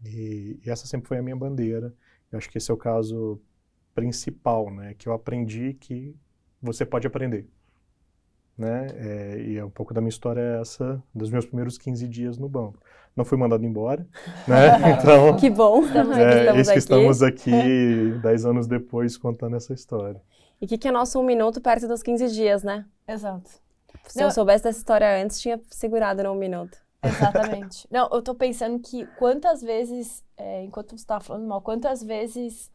E, 0.04 0.58
e, 0.64 0.70
essa 0.70 0.86
sempre 0.86 1.06
foi 1.06 1.18
a 1.18 1.22
minha 1.22 1.36
bandeira. 1.36 1.94
Eu 2.32 2.38
acho 2.38 2.50
que 2.50 2.58
esse 2.58 2.70
é 2.70 2.74
o 2.74 2.78
caso 2.78 3.40
principal, 3.94 4.70
né? 4.70 4.94
Que 4.94 5.09
eu 5.09 5.12
aprendi 5.12 5.74
que 5.74 6.16
você 6.62 6.85
pode 6.85 7.07
aprender. 7.07 7.48
Né? 8.57 8.88
É, 8.94 9.40
e 9.40 9.57
é 9.57 9.64
um 9.64 9.70
pouco 9.70 9.94
da 9.94 10.03
minha 10.03 10.11
história 10.11 10.59
essa, 10.61 11.03
dos 11.14 11.31
meus 11.31 11.46
primeiros 11.46 11.79
15 11.79 12.07
dias 12.07 12.37
no 12.37 12.46
banco 12.46 12.79
não 13.16 13.24
fui 13.24 13.37
mandado 13.37 13.64
embora, 13.64 14.07
né? 14.46 14.79
Então, 14.98 15.37
que 15.37 15.50
bom, 15.50 15.83
estamos, 15.85 16.16
é, 16.16 16.40
estamos 16.40 16.68
aqui. 16.68 16.72
que 16.72 16.79
estamos 16.79 17.22
aqui 17.22 18.18
dez 18.22 18.44
anos 18.44 18.66
depois 18.66 19.16
contando 19.16 19.57
essa 19.57 19.72
história. 19.72 20.20
E 20.61 20.64
o 20.64 20.68
que, 20.68 20.79
que 20.79 20.88
é 20.88 20.92
nosso 20.92 21.18
um 21.18 21.22
minuto 21.22 21.61
perto 21.61 21.88
dos 21.88 22.03
15 22.03 22.29
dias, 22.29 22.62
né? 22.62 22.85
Exato. 23.09 23.50
Se 24.07 24.18
não, 24.18 24.26
eu 24.26 24.31
soubesse 24.31 24.64
dessa 24.64 24.79
história 24.79 25.22
antes, 25.22 25.40
tinha 25.40 25.61
segurado 25.70 26.22
no 26.22 26.33
um 26.33 26.35
minuto. 26.35 26.79
Exatamente. 27.03 27.87
não, 27.90 28.09
eu 28.12 28.22
tô 28.22 28.35
pensando 28.35 28.79
que 28.79 29.07
quantas 29.18 29.62
vezes, 29.62 30.22
é, 30.37 30.62
enquanto 30.64 30.90
você 30.90 30.96
estava 30.96 31.22
falando 31.22 31.46
mal, 31.46 31.62
quantas 31.62 32.03
vezes 32.03 32.70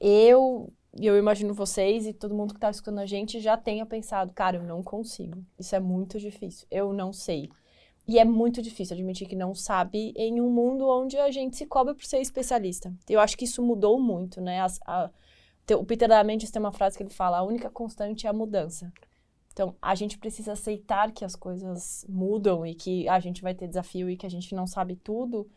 eu, 0.00 0.72
e 0.98 1.06
eu 1.06 1.16
imagino 1.18 1.54
vocês 1.54 2.06
e 2.06 2.12
todo 2.12 2.34
mundo 2.34 2.54
que 2.54 2.58
está 2.58 2.70
escutando 2.70 2.98
a 2.98 3.06
gente 3.06 3.40
já 3.40 3.56
tenha 3.56 3.84
pensado, 3.86 4.32
cara, 4.32 4.56
eu 4.56 4.62
não 4.62 4.82
consigo. 4.82 5.44
Isso 5.58 5.74
é 5.74 5.80
muito 5.80 6.18
difícil. 6.18 6.66
Eu 6.70 6.92
não 6.92 7.12
sei. 7.12 7.50
E 8.08 8.18
é 8.18 8.24
muito 8.24 8.62
difícil 8.62 8.94
admitir 8.94 9.26
que 9.26 9.34
não 9.34 9.54
sabe 9.54 10.12
em 10.16 10.40
um 10.40 10.48
mundo 10.48 10.88
onde 10.88 11.18
a 11.18 11.30
gente 11.30 11.56
se 11.56 11.66
cobra 11.66 11.94
por 11.94 12.04
ser 12.04 12.20
especialista. 12.20 12.94
Eu 13.08 13.18
acho 13.18 13.36
que 13.36 13.44
isso 13.44 13.62
mudou 13.62 14.00
muito, 14.00 14.40
né? 14.40 14.60
As, 14.60 14.78
a, 14.86 15.10
o 15.74 15.84
Peter 15.84 16.08
Diamandis 16.08 16.50
tem 16.50 16.60
uma 16.60 16.72
frase 16.72 16.96
que 16.96 17.02
ele 17.02 17.10
fala: 17.10 17.38
a 17.38 17.42
única 17.42 17.68
constante 17.68 18.26
é 18.26 18.30
a 18.30 18.32
mudança. 18.32 18.92
Então, 19.52 19.74
a 19.80 19.94
gente 19.94 20.18
precisa 20.18 20.52
aceitar 20.52 21.10
que 21.12 21.24
as 21.24 21.34
coisas 21.34 22.04
mudam 22.08 22.64
e 22.64 22.74
que 22.74 23.08
a 23.08 23.18
gente 23.18 23.42
vai 23.42 23.54
ter 23.54 23.66
desafio 23.66 24.08
e 24.08 24.16
que 24.16 24.26
a 24.26 24.28
gente 24.28 24.54
não 24.54 24.66
sabe 24.66 24.96
tudo. 24.96 25.48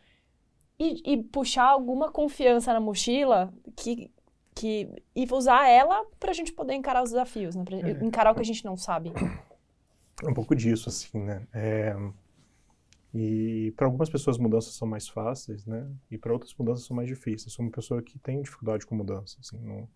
E, 0.78 1.12
e 1.12 1.22
puxar 1.22 1.68
alguma 1.68 2.10
confiança 2.10 2.72
na 2.72 2.80
mochila 2.80 3.52
que, 3.76 4.10
que, 4.60 4.88
e 5.16 5.26
usar 5.32 5.68
ela 5.68 6.04
para 6.18 6.30
a 6.30 6.34
gente 6.34 6.52
poder 6.52 6.74
encarar 6.74 7.02
os 7.02 7.10
desafios, 7.10 7.56
né? 7.56 7.64
Pra 7.64 7.78
é. 7.78 8.04
encarar 8.04 8.32
o 8.32 8.34
que 8.34 8.40
a 8.40 8.44
gente 8.44 8.64
não 8.64 8.76
sabe. 8.76 9.12
É 10.22 10.28
um 10.28 10.34
pouco 10.34 10.54
disso, 10.54 10.88
assim, 10.88 11.18
né? 11.18 11.46
É, 11.52 11.96
e 13.14 13.72
para 13.76 13.86
algumas 13.86 14.10
pessoas 14.10 14.36
mudanças 14.36 14.74
são 14.74 14.86
mais 14.86 15.08
fáceis, 15.08 15.64
né? 15.64 15.88
E 16.10 16.18
para 16.18 16.32
outras 16.32 16.54
mudanças 16.58 16.84
são 16.84 16.94
mais 16.94 17.08
difíceis. 17.08 17.46
Eu 17.46 17.50
sou 17.52 17.64
uma 17.64 17.72
pessoa 17.72 18.02
que 18.02 18.18
tem 18.18 18.42
dificuldade 18.42 18.84
com 18.84 18.94
mudança, 18.94 19.38
assim, 19.40 19.58
não, 19.58 19.88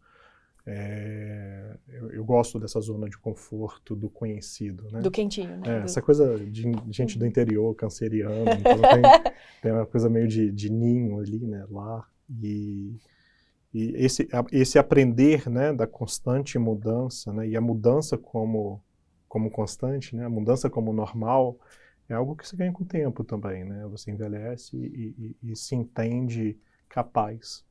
é, 0.66 1.76
eu, 1.86 2.10
eu, 2.10 2.24
gosto 2.24 2.58
dessa 2.58 2.80
zona 2.80 3.06
de 3.06 3.18
conforto 3.18 3.94
do 3.94 4.08
conhecido, 4.08 4.88
né? 4.90 5.02
Do 5.02 5.10
quentinho, 5.10 5.58
né? 5.58 5.76
É, 5.76 5.80
do... 5.80 5.84
Essa 5.84 6.00
coisa 6.00 6.38
de, 6.38 6.72
gente 6.90 7.18
do 7.18 7.26
interior, 7.26 7.74
canceriano, 7.74 8.46
então 8.58 8.80
tem, 8.80 9.32
tem, 9.60 9.72
uma 9.72 9.84
coisa 9.84 10.08
meio 10.08 10.26
de, 10.26 10.50
de 10.50 10.72
ninho 10.72 11.18
ali, 11.18 11.46
né? 11.46 11.66
Lá 11.70 12.08
e, 12.42 12.96
e 13.74 13.92
esse, 13.96 14.28
esse 14.52 14.78
aprender, 14.78 15.50
né? 15.50 15.72
Da 15.72 15.86
constante 15.86 16.58
mudança, 16.58 17.32
né? 17.32 17.48
E 17.48 17.56
a 17.56 17.60
mudança 17.60 18.16
como 18.16 18.82
como 19.28 19.50
constante, 19.50 20.14
né? 20.14 20.24
A 20.26 20.30
mudança 20.30 20.70
como 20.70 20.92
normal 20.92 21.58
é 22.08 22.14
algo 22.14 22.36
que 22.36 22.46
se 22.46 22.56
ganha 22.56 22.72
com 22.72 22.84
o 22.84 22.86
tempo 22.86 23.24
também, 23.24 23.64
né? 23.64 23.86
Você 23.88 24.12
envelhece 24.12 24.76
e, 24.76 25.36
e, 25.42 25.52
e 25.52 25.56
se 25.56 25.74
entende 25.74 26.56
capaz, 26.88 27.64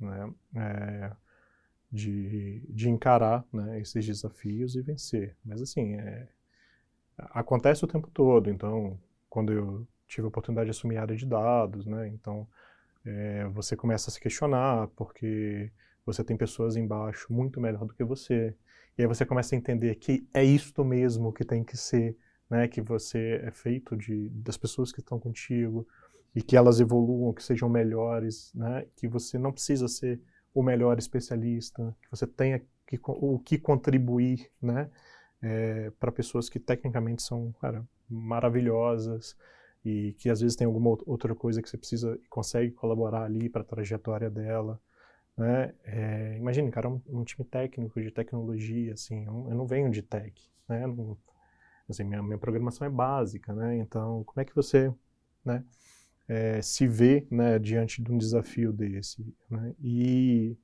né? 0.00 0.32
É, 0.56 1.12
de, 1.92 2.64
de 2.70 2.88
encarar 2.88 3.44
né, 3.52 3.78
esses 3.80 4.06
desafios 4.06 4.74
e 4.74 4.80
vencer. 4.80 5.36
Mas 5.44 5.60
assim, 5.60 5.96
é, 5.96 6.26
acontece 7.18 7.84
o 7.84 7.88
tempo 7.88 8.08
todo. 8.10 8.48
Então, 8.48 8.98
quando 9.28 9.52
eu 9.52 9.86
tive 10.08 10.24
a 10.24 10.28
oportunidade 10.28 10.66
de 10.66 10.70
assumir 10.70 10.96
a 10.96 11.02
área 11.02 11.16
de 11.16 11.26
dados, 11.26 11.86
né? 11.86 12.08
Então, 12.08 12.48
é, 13.04 13.46
você 13.48 13.76
começa 13.76 14.10
a 14.10 14.12
se 14.12 14.20
questionar 14.20 14.88
porque 14.96 15.70
você 16.04 16.22
tem 16.24 16.36
pessoas 16.36 16.76
embaixo 16.76 17.32
muito 17.32 17.60
melhor 17.60 17.84
do 17.84 17.94
que 17.94 18.04
você. 18.04 18.54
E 18.96 19.02
aí 19.02 19.08
você 19.08 19.24
começa 19.24 19.54
a 19.54 19.58
entender 19.58 19.94
que 19.96 20.28
é 20.34 20.44
isto 20.44 20.84
mesmo 20.84 21.32
que 21.32 21.44
tem 21.44 21.64
que 21.64 21.76
ser 21.76 22.16
né, 22.52 22.68
que 22.68 22.82
você 22.82 23.40
é 23.42 23.50
feito 23.50 23.96
de 23.96 24.28
das 24.28 24.58
pessoas 24.58 24.92
que 24.92 25.00
estão 25.00 25.18
contigo 25.18 25.88
e 26.34 26.42
que 26.42 26.54
elas 26.54 26.80
evoluam, 26.80 27.32
que 27.32 27.42
sejam 27.42 27.66
melhores, 27.66 28.52
né, 28.54 28.86
que 28.94 29.08
você 29.08 29.38
não 29.38 29.50
precisa 29.50 29.88
ser 29.88 30.20
o 30.52 30.62
melhor 30.62 30.98
especialista, 30.98 31.96
que 32.02 32.10
você 32.10 32.26
tenha 32.26 32.60
que, 32.86 33.00
o 33.06 33.38
que 33.38 33.56
contribuir, 33.58 34.50
né, 34.60 34.90
é, 35.40 35.90
para 35.98 36.12
pessoas 36.12 36.50
que 36.50 36.60
tecnicamente 36.60 37.22
são 37.22 37.52
cara, 37.58 37.82
maravilhosas 38.06 39.34
e 39.84 40.12
que 40.14 40.30
às 40.30 40.40
vezes 40.40 40.56
tem 40.56 40.66
alguma 40.66 40.90
outra 41.06 41.34
coisa 41.34 41.60
que 41.60 41.68
você 41.68 41.76
precisa 41.76 42.18
e 42.22 42.28
consegue 42.28 42.70
colaborar 42.72 43.24
ali 43.24 43.48
para 43.48 43.62
a 43.62 43.64
trajetória 43.64 44.30
dela. 44.30 44.80
Né? 45.36 45.74
É, 45.84 46.36
imagine, 46.38 46.70
cara, 46.70 46.88
um, 46.88 47.00
um, 47.08 47.24
time 47.24 47.44
técnico 47.44 48.00
de 48.00 48.10
tecnologia, 48.10 48.92
assim, 48.92 49.24
eu, 49.24 49.46
eu 49.48 49.54
não 49.54 49.66
venho 49.66 49.90
de 49.90 50.02
tech, 50.02 50.34
né? 50.68 50.86
Não, 50.86 51.16
Assim, 51.88 52.04
minha, 52.04 52.22
minha 52.22 52.38
programação 52.38 52.86
é 52.86 52.90
básica, 52.90 53.52
né? 53.52 53.76
Então, 53.76 54.24
como 54.24 54.40
é 54.40 54.44
que 54.44 54.54
você 54.54 54.92
né, 55.44 55.64
é, 56.28 56.62
se 56.62 56.86
vê 56.86 57.26
né, 57.30 57.58
diante 57.58 58.02
de 58.02 58.10
um 58.10 58.18
desafio 58.18 58.72
desse? 58.72 59.24
Né? 59.50 59.74
E, 59.80 60.56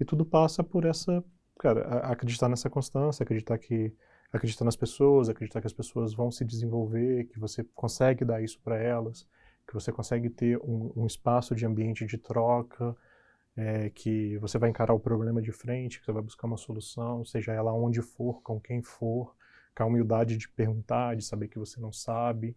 e 0.00 0.04
tudo 0.04 0.24
passa 0.24 0.64
por 0.64 0.84
essa, 0.84 1.22
cara, 1.58 1.98
acreditar 2.00 2.48
nessa 2.48 2.70
constância, 2.70 3.22
acreditar 3.22 3.58
que 3.58 3.92
acreditar 4.36 4.64
nas 4.64 4.76
pessoas, 4.76 5.28
acreditar 5.28 5.60
que 5.60 5.66
as 5.66 5.72
pessoas 5.72 6.12
vão 6.12 6.30
se 6.30 6.44
desenvolver, 6.44 7.24
que 7.24 7.38
você 7.38 7.62
consegue 7.74 8.24
dar 8.24 8.42
isso 8.42 8.60
para 8.60 8.76
elas, 8.76 9.26
que 9.66 9.74
você 9.74 9.92
consegue 9.92 10.28
ter 10.28 10.58
um, 10.58 10.92
um 10.96 11.06
espaço 11.06 11.54
de 11.54 11.64
ambiente 11.64 12.04
de 12.04 12.18
troca, 12.18 12.96
é, 13.56 13.90
que 13.90 14.36
você 14.38 14.58
vai 14.58 14.68
encarar 14.70 14.92
o 14.92 15.00
problema 15.00 15.40
de 15.40 15.52
frente, 15.52 16.00
que 16.00 16.04
você 16.04 16.12
vai 16.12 16.22
buscar 16.22 16.46
uma 16.46 16.56
solução, 16.56 17.24
seja 17.24 17.52
ela 17.52 17.72
onde 17.72 18.02
for, 18.02 18.42
com 18.42 18.60
quem 18.60 18.82
for, 18.82 19.34
com 19.74 19.82
a 19.84 19.86
humildade 19.86 20.36
de 20.36 20.48
perguntar, 20.48 21.16
de 21.16 21.24
saber 21.24 21.48
que 21.48 21.58
você 21.58 21.80
não 21.80 21.92
sabe, 21.92 22.56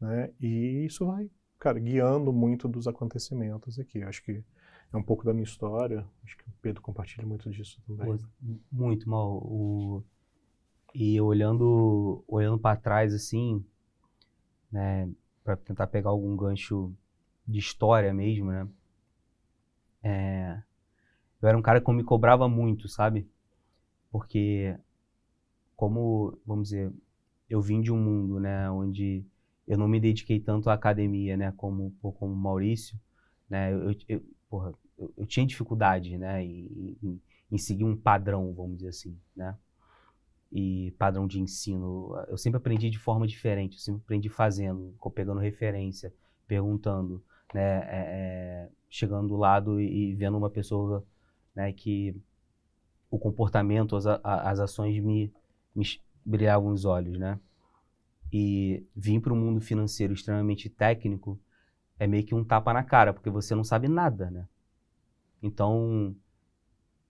né? 0.00 0.30
E 0.40 0.84
isso 0.86 1.06
vai, 1.06 1.30
cara, 1.58 1.78
guiando 1.78 2.32
muito 2.32 2.66
dos 2.66 2.88
acontecimentos 2.88 3.78
aqui. 3.78 4.02
acho 4.02 4.22
que 4.22 4.42
é 4.92 4.96
um 4.96 5.02
pouco 5.02 5.24
da 5.24 5.32
minha 5.32 5.44
história. 5.44 6.06
Acho 6.24 6.36
que 6.36 6.44
o 6.44 6.52
Pedro 6.62 6.80
compartilha 6.82 7.26
muito 7.26 7.50
disso 7.50 7.80
também. 7.86 8.18
Muito 8.72 9.08
mal. 9.08 9.36
O... 9.36 10.02
E 10.94 11.20
olhando, 11.20 12.24
olhando 12.26 12.58
para 12.58 12.76
trás 12.76 13.14
assim, 13.14 13.64
né, 14.70 15.10
para 15.44 15.56
tentar 15.56 15.86
pegar 15.86 16.10
algum 16.10 16.36
gancho 16.36 16.92
de 17.46 17.58
história 17.58 18.12
mesmo, 18.12 18.50
né? 18.50 18.68
É... 20.02 20.62
Eu 21.40 21.48
era 21.48 21.58
um 21.58 21.62
cara 21.62 21.80
que 21.80 21.92
me 21.92 22.02
cobrava 22.02 22.48
muito, 22.48 22.88
sabe? 22.88 23.30
Porque 24.10 24.76
como, 25.76 26.36
vamos 26.44 26.70
dizer, 26.70 26.92
eu 27.48 27.62
vim 27.62 27.80
de 27.80 27.92
um 27.92 27.96
mundo, 27.96 28.40
né, 28.40 28.68
onde 28.70 29.24
eu 29.66 29.78
não 29.78 29.86
me 29.86 30.00
dediquei 30.00 30.40
tanto 30.40 30.68
à 30.68 30.74
academia, 30.74 31.36
né, 31.36 31.52
como 31.56 31.94
como 32.00 32.34
Maurício, 32.34 32.98
né, 33.48 33.72
eu, 33.72 33.94
eu, 34.08 34.22
porra, 34.50 34.74
eu, 34.98 35.12
eu 35.16 35.26
tinha 35.26 35.46
dificuldade, 35.46 36.18
né, 36.18 36.44
em, 36.44 36.96
em, 37.00 37.20
em, 37.52 37.58
seguir 37.58 37.84
um 37.84 37.96
padrão, 37.96 38.52
vamos 38.52 38.78
dizer 38.78 38.88
assim, 38.88 39.16
né, 39.36 39.56
e 40.50 40.92
padrão 40.98 41.26
de 41.26 41.40
ensino. 41.40 42.14
Eu 42.28 42.36
sempre 42.36 42.58
aprendi 42.58 42.90
de 42.90 42.98
forma 42.98 43.26
diferente, 43.26 43.74
eu 43.74 43.80
sempre 43.80 44.02
aprendi 44.04 44.28
fazendo, 44.28 44.94
pegando 45.14 45.40
referência, 45.40 46.12
perguntando, 46.46 47.22
né, 47.54 47.78
é, 47.80 47.88
é, 47.90 48.70
chegando 48.88 49.28
do 49.28 49.36
lado 49.36 49.80
e, 49.80 50.12
e, 50.12 50.14
vendo 50.14 50.38
uma 50.38 50.50
pessoa, 50.50 51.04
né, 51.54 51.72
que 51.72 52.16
o 53.10 53.18
comportamento, 53.18 53.96
as, 53.96 54.06
as 54.06 54.60
ações 54.60 54.98
me 55.02 55.32
me 55.78 55.84
brilhavam 56.24 56.72
os 56.72 56.84
olhos, 56.84 57.18
né? 57.18 57.38
E 58.32 58.84
vir 58.94 59.20
para 59.20 59.32
o 59.32 59.36
mundo 59.36 59.60
financeiro 59.60 60.12
extremamente 60.12 60.68
técnico 60.68 61.40
é 61.98 62.06
meio 62.06 62.24
que 62.24 62.34
um 62.34 62.44
tapa 62.44 62.72
na 62.72 62.82
cara, 62.82 63.14
porque 63.14 63.30
você 63.30 63.54
não 63.54 63.64
sabe 63.64 63.88
nada, 63.88 64.30
né? 64.30 64.46
Então, 65.42 66.14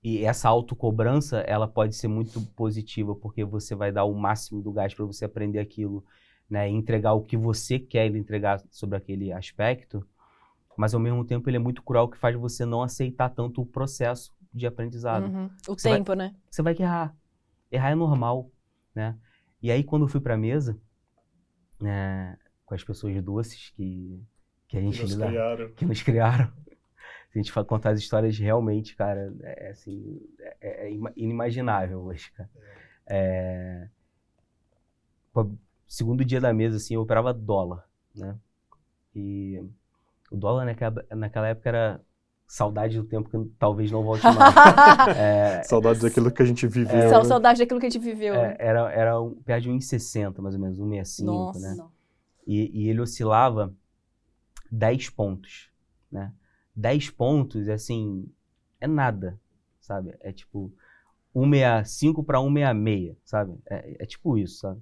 e 0.03 0.25
essa 0.25 0.49
autocobrança, 0.49 1.39
ela 1.41 1.67
pode 1.67 1.95
ser 1.97 2.09
muito 2.09 2.41
positiva, 2.55 3.15
porque 3.15 3.45
você 3.45 3.75
vai 3.75 3.91
dar 3.93 4.05
o 4.05 4.15
máximo 4.15 4.63
do 4.63 4.73
gás 4.73 4.95
para 4.95 5.05
você 5.05 5.25
aprender 5.25 5.59
aquilo, 5.59 6.05
né? 6.49 6.71
E 6.71 6.73
entregar 6.73 7.13
o 7.15 7.23
que 7.23 7.37
você 7.37 7.79
quer 7.79 8.15
entregar 8.15 8.63
sobre 8.71 8.97
aquele 8.97 9.33
aspecto, 9.33 10.07
mas 10.77 10.95
ao 10.95 11.01
mesmo 11.01 11.25
tempo 11.25 11.49
ele 11.51 11.57
é 11.57 11.61
muito 11.61 11.83
cruel, 11.83 12.09
que 12.09 12.17
faz 12.17 12.37
você 12.37 12.65
não 12.65 12.83
aceitar 12.83 13.29
tanto 13.31 13.61
o 13.63 13.67
processo 13.67 14.33
de 14.55 14.67
aprendizado. 14.67 15.25
Uhum. 15.27 15.47
O 15.69 15.75
você 15.79 15.91
tempo, 15.91 16.07
vai, 16.09 16.17
né? 16.17 16.35
Você 16.51 16.63
vai 16.63 16.75
errar. 16.79 17.15
Errar 17.71 17.91
é 17.91 17.95
normal, 17.95 18.51
né? 18.95 19.17
E 19.61 19.71
aí, 19.73 19.83
quando 19.83 20.03
eu 20.05 20.09
fui 20.09 20.21
para 20.21 20.35
a 20.35 20.39
mesa, 20.39 20.79
é, 21.85 22.37
com 22.65 22.75
as 22.75 22.85
pessoas 22.85 23.21
doces 23.23 23.71
que, 23.77 24.23
que 24.69 24.77
a 24.77 24.81
gente 24.81 24.97
Que 24.97 25.03
nos 25.03 25.13
lida- 25.13 25.27
criaram. 25.27 25.73
que 25.73 25.85
nos 25.85 26.03
criaram, 26.03 26.53
se 27.31 27.39
a 27.39 27.43
gente 27.43 27.53
contar 27.65 27.91
as 27.91 28.01
histórias 28.01 28.39
realmente, 28.39 28.97
cara, 28.97 29.35
é 29.43 29.71
assim, 29.71 30.21
é, 30.61 30.87
é 30.87 30.93
ima- 30.93 31.13
inimaginável 31.17 32.01
hoje, 32.01 32.31
cara. 32.33 32.51
É, 33.07 33.89
pô, 35.33 35.51
segundo 35.87 36.25
dia 36.25 36.41
da 36.41 36.53
mesa, 36.53 36.77
assim, 36.77 36.95
eu 36.95 37.03
operava 37.03 37.33
dólar, 37.35 37.87
né? 38.15 38.37
E 39.15 39.63
o 40.31 40.37
dólar 40.37 40.65
naquela, 40.65 41.05
naquela 41.11 41.49
época 41.49 41.69
era 41.69 42.01
saudade 42.47 42.97
do 42.99 43.05
tempo 43.05 43.29
que 43.29 43.51
talvez 43.59 43.91
não 43.91 44.03
volte 44.03 44.25
mais. 44.25 44.55
É, 45.19 45.63
Saudades 45.65 46.03
daquilo 46.03 46.31
que 46.31 46.43
a 46.43 46.47
gente 46.47 46.67
viveu. 46.67 47.11
São 47.11 47.23
né? 47.23 47.25
saudades 47.25 47.59
daquilo 47.59 47.79
que 47.79 47.87
a 47.87 47.91
gente 47.91 48.03
viveu. 48.03 48.35
é, 48.35 48.57
era, 48.59 48.93
era 48.93 49.21
um, 49.21 49.35
perto 49.35 49.65
de 49.65 49.71
1,60 49.71 50.41
mais 50.41 50.55
ou 50.55 50.61
menos, 50.61 50.79
1,65, 50.79 51.25
Nossa. 51.25 51.61
né? 51.61 51.77
E, 52.47 52.85
e 52.85 52.89
ele 52.89 53.01
oscilava 53.01 53.75
10 54.71 55.11
pontos, 55.11 55.71
né? 56.11 56.33
10 56.79 57.11
pontos, 57.11 57.69
assim, 57.69 58.31
é 58.81 58.87
nada, 58.87 59.39
sabe? 59.81 60.17
É 60.21 60.33
tipo 60.33 60.73
165 61.33 62.23
para 62.23 62.39
166, 62.41 63.17
sabe? 63.25 63.59
É, 63.69 64.05
é 64.05 64.07
tipo 64.07 64.39
isso, 64.39 64.61
sabe? 64.61 64.81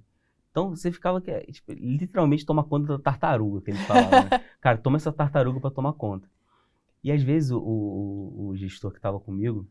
Então 0.51 0.75
você 0.75 0.91
ficava 0.91 1.19
que, 1.19 1.31
é, 1.31 1.41
tipo, 1.45 1.71
literalmente 1.73 2.45
toma 2.45 2.63
conta 2.63 2.97
da 2.97 2.99
tartaruga 2.99 3.61
que 3.61 3.71
ele 3.71 3.79
falava, 3.79 4.29
né? 4.29 4.29
Cara, 4.61 4.77
toma 4.77 4.97
essa 4.97 5.11
tartaruga 5.11 5.59
para 5.59 5.71
tomar 5.71 5.93
conta. 5.93 6.29
E 7.03 7.11
às 7.11 7.23
vezes 7.23 7.49
o, 7.49 7.59
o, 7.59 8.47
o 8.49 8.55
gestor 8.55 8.91
que 8.91 9.01
tava 9.01 9.19
comigo, 9.19 9.67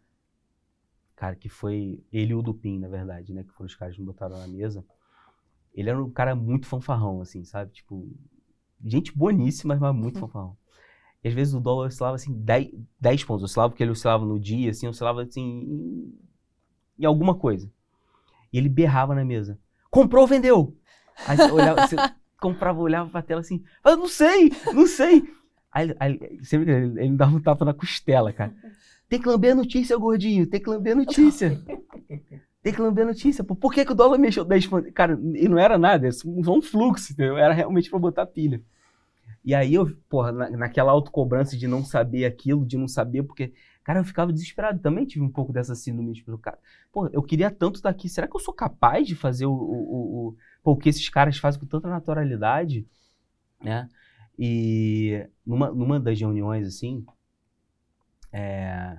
cara, 1.15 1.37
que 1.37 1.49
foi 1.49 2.03
ele 2.13 2.33
e 2.33 2.35
o 2.35 2.43
Dupin, 2.43 2.79
na 2.79 2.89
verdade, 2.89 3.33
né? 3.33 3.45
Que 3.45 3.53
foram 3.53 3.67
os 3.67 3.75
caras 3.75 3.95
que 3.95 4.01
me 4.01 4.07
botaram 4.07 4.37
na 4.37 4.49
mesa. 4.49 4.85
Ele 5.75 5.91
era 5.91 6.03
um 6.03 6.11
cara 6.11 6.35
muito 6.35 6.67
fanfarrão, 6.67 7.21
assim, 7.21 7.45
sabe? 7.45 7.73
Tipo, 7.73 8.09
gente 8.85 9.17
boníssima, 9.17 9.77
mas 9.77 9.95
muito 9.95 10.19
fanfarrão. 10.21 10.57
E 11.27 11.29
às 11.29 11.35
vezes 11.35 11.55
o 11.55 11.61
dólar 11.61 11.89
oscilava, 11.89 12.15
assim, 12.15 12.33
10, 12.33 12.71
10 13.01 13.25
pontos. 13.25 13.43
Oscilava 13.43 13.71
porque 13.71 13.83
ele 13.83 13.91
oscilava 13.91 14.25
no 14.25 14.39
dia, 14.39 14.71
assim, 14.71 14.87
oscilava, 14.87 15.25
assim, 15.25 16.15
em, 16.97 17.05
alguma 17.05 17.35
coisa. 17.35 17.69
E 18.53 18.57
ele 18.57 18.69
berrava 18.69 19.13
na 19.13 19.25
mesa. 19.25 19.59
Comprou 19.91 20.23
ou 20.23 20.29
vendeu? 20.29 20.77
Aí 21.27 21.37
você 21.37 21.51
olhava, 21.51 21.85
você 21.85 21.97
comprava, 22.41 22.79
olhava 22.79 23.11
pra 23.11 23.23
tela 23.23 23.41
assim, 23.41 23.65
eu 23.85 23.97
não 23.97 24.07
sei, 24.07 24.53
não 24.73 24.87
sei. 24.87 25.29
Aí, 25.73 25.97
aí 25.99 26.45
sempre 26.45 26.71
ele, 26.71 27.01
ele 27.01 27.11
me 27.11 27.17
dava 27.17 27.35
um 27.35 27.41
tapa 27.41 27.65
na 27.65 27.75
costela, 27.75 28.33
cara. 28.33 28.55
Tem 29.09 29.21
que 29.21 29.27
lamber 29.27 29.51
a 29.51 29.57
notícia, 29.57 29.99
gordinho, 29.99 30.47
tem 30.47 30.63
que 30.63 30.71
lamber 30.71 30.93
a 30.93 30.97
notícia. 30.97 31.61
Tem 32.63 32.73
que 32.73 32.83
lamber 32.83 33.05
a 33.05 33.09
notícia. 33.09 33.45
Pô, 33.45 33.55
por 33.55 33.73
que, 33.73 33.85
que 33.85 33.93
o 33.93 33.95
dólar 33.95 34.19
mexeu 34.19 34.45
10 34.45 34.67
pontos? 34.67 34.93
Cara, 34.93 35.17
e 35.35 35.49
não 35.49 35.57
era 35.57 35.79
nada, 35.79 36.07
era 36.07 36.13
só 36.13 36.29
um 36.29 36.61
fluxo, 36.61 37.13
entendeu? 37.13 37.39
Era 37.39 37.55
realmente 37.55 37.89
pra 37.89 37.97
botar 37.97 38.27
pilha. 38.27 38.61
E 39.47 39.55
aí 39.55 39.75
eu, 39.75 39.87
porra, 40.09 40.33
na, 40.33 40.51
naquela 40.51 40.91
autocobrança 40.91 41.57
de 41.57 41.69
não 41.69 41.85
saber 41.85 42.25
aquilo, 42.25 42.67
de 42.67 42.77
não 42.77 42.89
saber, 42.89 43.23
porque, 43.23 43.55
cara, 43.85 44.01
eu 44.01 44.05
ficava 44.05 44.33
desesperado. 44.33 44.81
Também 44.81 45.07
tive 45.07 45.25
um 45.25 45.31
pouco 45.31 45.53
dessa 45.53 45.77
síndrome 45.77 46.13
de 46.13 46.25
cara, 46.39 46.59
pô, 46.93 47.07
eu 47.13 47.23
queria 47.23 47.49
tanto 47.49 47.77
estar 47.77 47.89
aqui. 47.91 48.09
Será 48.09 48.27
que 48.27 48.35
eu 48.35 48.41
sou 48.41 48.53
capaz 48.53 49.07
de 49.07 49.15
fazer 49.15 49.47
o, 49.47 49.53
o, 49.53 49.55
o, 49.55 50.37
o, 50.65 50.73
o 50.73 50.77
que 50.77 50.89
esses 50.89 51.09
caras 51.09 51.39
fazem 51.39 51.61
com 51.61 51.67
tanta 51.67 51.89
naturalidade, 51.89 52.85
né? 53.63 53.89
E 54.37 55.29
numa, 55.47 55.71
numa 55.71 56.01
das 56.01 56.19
reuniões, 56.19 56.67
assim, 56.67 57.07
é, 58.33 58.99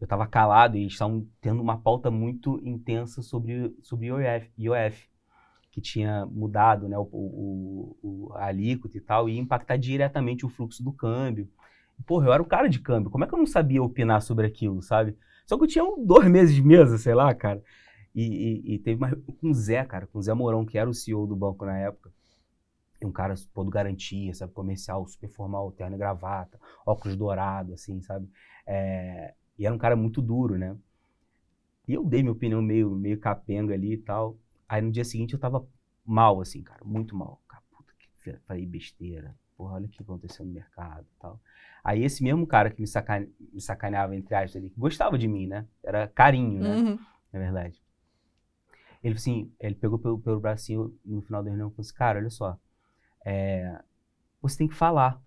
eu 0.00 0.04
estava 0.04 0.26
calado 0.26 0.78
e 0.78 0.86
estavam 0.86 1.28
tendo 1.38 1.60
uma 1.60 1.78
pauta 1.78 2.10
muito 2.10 2.58
intensa 2.64 3.20
sobre, 3.20 3.76
sobre 3.82 4.06
IOF, 4.06 4.50
IOF, 4.58 5.11
que 5.72 5.80
tinha 5.80 6.26
mudado 6.26 6.86
né, 6.86 6.98
o, 6.98 7.08
o, 7.10 7.96
o, 8.02 8.32
alíquota 8.34 8.98
e 8.98 9.00
tal, 9.00 9.28
e 9.28 9.38
impactar 9.38 9.78
diretamente 9.78 10.44
o 10.44 10.50
fluxo 10.50 10.84
do 10.84 10.92
câmbio. 10.92 11.48
Porra, 12.06 12.26
eu 12.26 12.32
era 12.32 12.42
o 12.42 12.46
cara 12.46 12.68
de 12.68 12.78
câmbio, 12.78 13.10
como 13.10 13.24
é 13.24 13.26
que 13.26 13.34
eu 13.34 13.38
não 13.38 13.46
sabia 13.46 13.82
opinar 13.82 14.20
sobre 14.20 14.46
aquilo, 14.46 14.82
sabe? 14.82 15.16
Só 15.46 15.56
que 15.56 15.64
eu 15.64 15.68
tinha 15.68 15.84
dois 15.98 16.28
meses 16.28 16.54
de 16.54 16.62
mesa, 16.62 16.98
sei 16.98 17.14
lá, 17.14 17.34
cara. 17.34 17.62
E, 18.14 18.22
e, 18.22 18.74
e 18.74 18.78
teve 18.78 19.02
uma 19.02 19.16
com 19.16 19.50
o 19.50 19.54
Zé, 19.54 19.82
cara, 19.84 20.06
com 20.06 20.18
o 20.18 20.22
Zé 20.22 20.34
Mourão, 20.34 20.66
que 20.66 20.76
era 20.76 20.88
o 20.88 20.94
CEO 20.94 21.26
do 21.26 21.34
banco 21.34 21.64
na 21.64 21.78
época. 21.78 22.12
E 23.00 23.06
um 23.06 23.12
cara 23.12 23.34
todo 23.54 23.70
garantia, 23.70 24.34
sabe? 24.34 24.52
Comercial, 24.52 25.06
super 25.06 25.28
formal, 25.30 25.72
terno 25.72 25.96
e 25.96 25.98
gravata, 25.98 26.58
óculos 26.86 27.16
dourado, 27.16 27.72
assim, 27.72 28.02
sabe? 28.02 28.28
É, 28.66 29.34
e 29.58 29.64
era 29.64 29.74
um 29.74 29.78
cara 29.78 29.96
muito 29.96 30.20
duro, 30.20 30.58
né? 30.58 30.76
E 31.88 31.94
eu 31.94 32.04
dei 32.04 32.22
minha 32.22 32.32
opinião 32.32 32.60
meio, 32.60 32.90
meio 32.90 33.18
capenga 33.18 33.74
ali 33.74 33.94
e 33.94 33.98
tal. 33.98 34.36
Aí 34.72 34.80
no 34.80 34.90
dia 34.90 35.04
seguinte 35.04 35.34
eu 35.34 35.38
tava 35.38 35.68
mal, 36.02 36.40
assim, 36.40 36.62
cara, 36.62 36.82
muito 36.82 37.14
mal. 37.14 37.42
Cara, 37.46 37.62
puta 37.70 37.92
que 37.98 38.38
falei 38.46 38.64
besteira. 38.64 39.36
Porra, 39.54 39.74
olha 39.74 39.84
o 39.84 39.88
que 39.90 40.00
aconteceu 40.00 40.46
no 40.46 40.50
mercado 40.50 41.02
e 41.02 41.20
tal. 41.20 41.38
Aí 41.84 42.02
esse 42.02 42.22
mesmo 42.22 42.46
cara 42.46 42.70
que 42.70 42.80
me, 42.80 42.86
sacane, 42.86 43.30
me 43.52 43.60
sacaneava, 43.60 44.16
entre 44.16 44.34
aspas, 44.34 44.62
que 44.62 44.72
gostava 44.74 45.18
de 45.18 45.28
mim, 45.28 45.46
né? 45.46 45.66
Era 45.84 46.08
carinho, 46.08 46.62
né? 46.62 46.74
Uhum. 46.74 46.98
Na 47.30 47.38
verdade. 47.38 47.82
Ele 49.04 49.14
assim, 49.14 49.52
ele 49.60 49.74
pegou 49.74 49.98
pelo, 49.98 50.18
pelo 50.18 50.40
bracinho 50.40 50.98
no 51.04 51.20
final 51.20 51.42
da 51.42 51.50
reunião 51.50 51.68
e 51.68 51.72
falou 51.72 51.82
assim, 51.82 51.94
cara, 51.94 52.18
olha 52.18 52.30
só, 52.30 52.58
é, 53.26 53.78
você 54.40 54.56
tem 54.56 54.68
que 54.68 54.74
falar. 54.74 55.22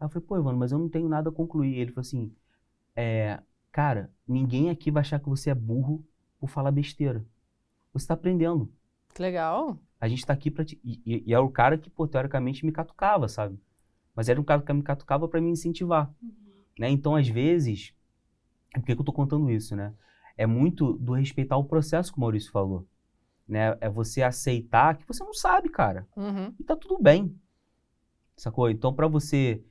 Aí 0.00 0.04
eu 0.04 0.08
falei, 0.08 0.26
pô, 0.26 0.36
Ivano, 0.36 0.58
mas 0.58 0.72
eu 0.72 0.80
não 0.80 0.88
tenho 0.88 1.08
nada 1.08 1.30
a 1.30 1.32
concluir. 1.32 1.76
Ele 1.76 1.92
falou 1.92 2.00
assim, 2.00 2.34
é, 2.96 3.40
cara, 3.70 4.12
ninguém 4.26 4.68
aqui 4.68 4.90
vai 4.90 5.02
achar 5.02 5.20
que 5.20 5.28
você 5.28 5.50
é 5.50 5.54
burro 5.54 6.04
por 6.40 6.50
falar 6.50 6.72
besteira. 6.72 7.24
Você 7.92 8.06
tá 8.06 8.14
aprendendo. 8.14 8.72
Que 9.14 9.22
legal. 9.22 9.78
A 10.00 10.08
gente 10.08 10.24
tá 10.24 10.32
aqui 10.32 10.50
pra 10.50 10.64
te... 10.64 10.80
E, 10.84 11.00
e, 11.04 11.24
e 11.26 11.34
é 11.34 11.38
o 11.38 11.50
cara 11.50 11.76
que, 11.76 11.90
pô, 11.90 12.06
teoricamente 12.06 12.64
me 12.64 12.72
catucava, 12.72 13.28
sabe? 13.28 13.58
Mas 14.14 14.28
era 14.28 14.40
um 14.40 14.44
cara 14.44 14.62
que 14.62 14.72
me 14.72 14.82
catucava 14.82 15.26
para 15.28 15.40
me 15.40 15.50
incentivar. 15.50 16.12
Né? 16.78 16.90
Então, 16.90 17.16
às 17.16 17.28
vezes... 17.28 17.94
Por 18.74 18.84
que, 18.84 18.94
que 18.94 19.00
eu 19.00 19.04
tô 19.04 19.12
contando 19.12 19.50
isso, 19.50 19.74
né? 19.74 19.94
É 20.36 20.46
muito 20.46 20.92
do 20.94 21.14
respeitar 21.14 21.56
o 21.56 21.64
processo 21.64 22.12
que 22.12 22.18
o 22.18 22.20
Maurício 22.20 22.52
falou. 22.52 22.86
Né? 23.46 23.76
É 23.80 23.88
você 23.88 24.22
aceitar 24.22 24.96
que 24.96 25.08
você 25.08 25.24
não 25.24 25.34
sabe, 25.34 25.68
cara. 25.68 26.06
Uhum. 26.14 26.54
E 26.60 26.64
tá 26.64 26.76
tudo 26.76 27.02
bem. 27.02 27.34
Sacou? 28.36 28.70
Então, 28.70 28.94
para 28.94 29.08
você 29.08 29.64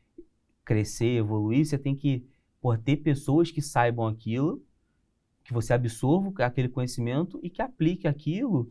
crescer, 0.66 1.16
evoluir, 1.18 1.66
você 1.66 1.78
tem 1.78 1.96
que 1.96 2.28
pô, 2.60 2.78
ter 2.78 2.98
pessoas 2.98 3.50
que 3.50 3.62
saibam 3.62 4.08
aquilo, 4.08 4.62
que 5.48 5.54
você 5.54 5.74
absorva 5.74 6.44
aquele 6.44 6.68
conhecimento 6.68 7.40
e 7.42 7.50
que 7.50 7.62
aplique 7.62 8.06
aquilo 8.06 8.70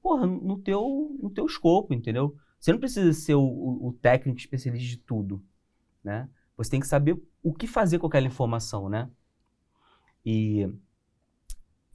porra, 0.00 0.28
no, 0.28 0.56
teu, 0.56 1.18
no 1.20 1.28
teu 1.28 1.44
escopo, 1.44 1.92
entendeu? 1.92 2.36
Você 2.60 2.70
não 2.70 2.78
precisa 2.78 3.12
ser 3.12 3.34
o, 3.34 3.42
o, 3.42 3.88
o 3.88 3.92
técnico 3.94 4.38
especialista 4.38 4.86
de 4.88 4.98
tudo, 4.98 5.42
né? 6.04 6.28
Você 6.56 6.70
tem 6.70 6.78
que 6.78 6.86
saber 6.86 7.20
o 7.42 7.52
que 7.52 7.66
fazer 7.66 7.98
com 7.98 8.06
aquela 8.06 8.28
informação, 8.28 8.88
né? 8.88 9.10
E 10.24 10.72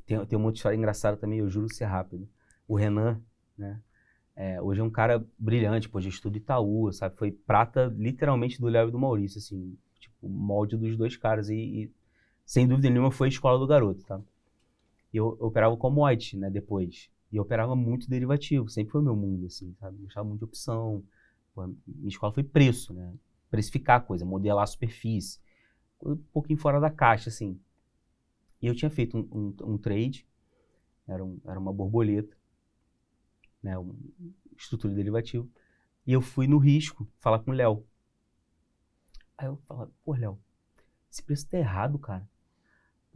tem, 0.06 0.26
tem 0.26 0.38
uma 0.38 0.48
outra 0.48 0.58
história 0.58 0.76
engraçada 0.76 1.16
também, 1.16 1.40
eu 1.40 1.50
juro 1.50 1.74
ser 1.74 1.86
rápido. 1.86 2.28
O 2.68 2.76
Renan, 2.76 3.22
né? 3.58 3.80
É, 4.36 4.62
hoje 4.62 4.82
é 4.82 4.84
um 4.84 4.90
cara 4.90 5.26
brilhante, 5.38 5.88
pô, 5.88 6.02
já 6.02 6.10
estuda 6.10 6.38
Itaú, 6.38 6.92
sabe? 6.92 7.16
Foi 7.16 7.32
prata 7.32 7.86
literalmente 7.98 8.60
do 8.60 8.68
Léo 8.68 8.90
e 8.90 8.92
do 8.92 9.00
Maurício, 9.00 9.38
assim, 9.38 9.78
tipo, 9.98 10.28
molde 10.28 10.76
dos 10.76 10.98
dois 10.98 11.16
caras. 11.16 11.50
E, 11.50 11.56
e, 11.56 11.92
sem 12.50 12.68
dúvida 12.68 12.90
nenhuma 12.90 13.12
foi 13.12 13.28
a 13.28 13.30
escola 13.30 13.60
do 13.60 13.68
garoto, 13.68 14.04
tá? 14.06 14.20
Eu, 15.14 15.38
eu 15.40 15.46
operava 15.46 15.78
commodity, 15.78 16.36
né, 16.36 16.50
depois. 16.50 17.08
E 17.32 17.36
eu 17.36 17.44
operava 17.44 17.76
muito 17.76 18.10
derivativo, 18.10 18.68
sempre 18.68 18.92
foi 18.92 19.02
o 19.02 19.04
meu 19.04 19.16
mundo, 19.16 19.46
assim, 19.46 19.72
sabe? 19.80 20.00
Gostava 20.00 20.28
muito 20.28 20.40
de 20.40 20.46
opção. 20.46 21.04
Pô, 21.54 21.68
minha 21.68 22.08
escola 22.08 22.34
foi 22.34 22.44
preço, 22.44 22.92
né? 22.92 23.14
Precificar 23.52 24.00
a 24.00 24.04
coisa, 24.04 24.26
modelar 24.26 24.64
a 24.64 24.66
superfície. 24.66 25.40
Um 26.04 26.16
pouquinho 26.34 26.58
fora 26.58 26.80
da 26.80 26.90
caixa, 26.90 27.30
assim. 27.30 27.60
E 28.60 28.66
eu 28.66 28.74
tinha 28.74 28.90
feito 28.90 29.16
um, 29.16 29.28
um, 29.32 29.74
um 29.74 29.78
trade, 29.78 30.28
era, 31.08 31.24
um, 31.24 31.40
era 31.46 31.60
uma 31.60 31.72
borboleta, 31.72 32.36
né, 33.62 33.74
estrutura 34.58 34.92
derivativa, 34.96 35.48
e 36.04 36.14
eu 36.14 36.22
fui 36.22 36.48
no 36.48 36.58
risco 36.58 37.08
falar 37.20 37.38
com 37.38 37.52
o 37.52 37.54
Léo. 37.54 37.86
Aí 39.38 39.46
eu 39.46 39.58
falava, 39.68 39.92
pô, 40.04 40.16
Léo, 40.16 40.40
esse 41.12 41.22
preço 41.22 41.48
tá 41.48 41.60
errado, 41.60 42.00
cara. 42.00 42.28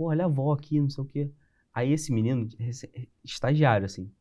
Pô, 0.04 0.10
olha 0.10 0.26
a 0.26 0.28
avó 0.28 0.52
aqui, 0.52 0.82
não 0.82 0.90
sei 0.90 1.02
o 1.02 1.08
quê. 1.08 1.32
Aí 1.74 1.94
esse 1.94 2.12
menino, 2.12 2.50
estagiário, 3.24 3.86
assim, 3.86 4.12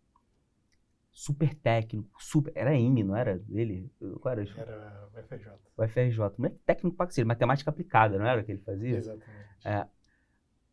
super 1.10 1.52
técnico, 1.56 2.08
super, 2.22 2.52
era 2.54 2.72
M, 2.78 3.02
não 3.02 3.16
era 3.16 3.36
dele? 3.40 3.90
Qual 4.20 4.30
era? 4.30 4.42
Era 4.56 5.08
o 5.12 5.18
FRJ. 5.18 5.52
O 5.76 5.82
FRJ, 5.82 6.18
não 6.38 6.46
é 6.46 6.52
técnico 6.64 6.96
pra 6.96 7.10
ser, 7.10 7.24
matemática 7.24 7.68
aplicada, 7.68 8.16
não 8.16 8.24
era 8.24 8.40
o 8.40 8.44
que 8.44 8.52
ele 8.52 8.60
fazia? 8.60 8.96
Exatamente. 8.96 9.48
É. 9.64 9.88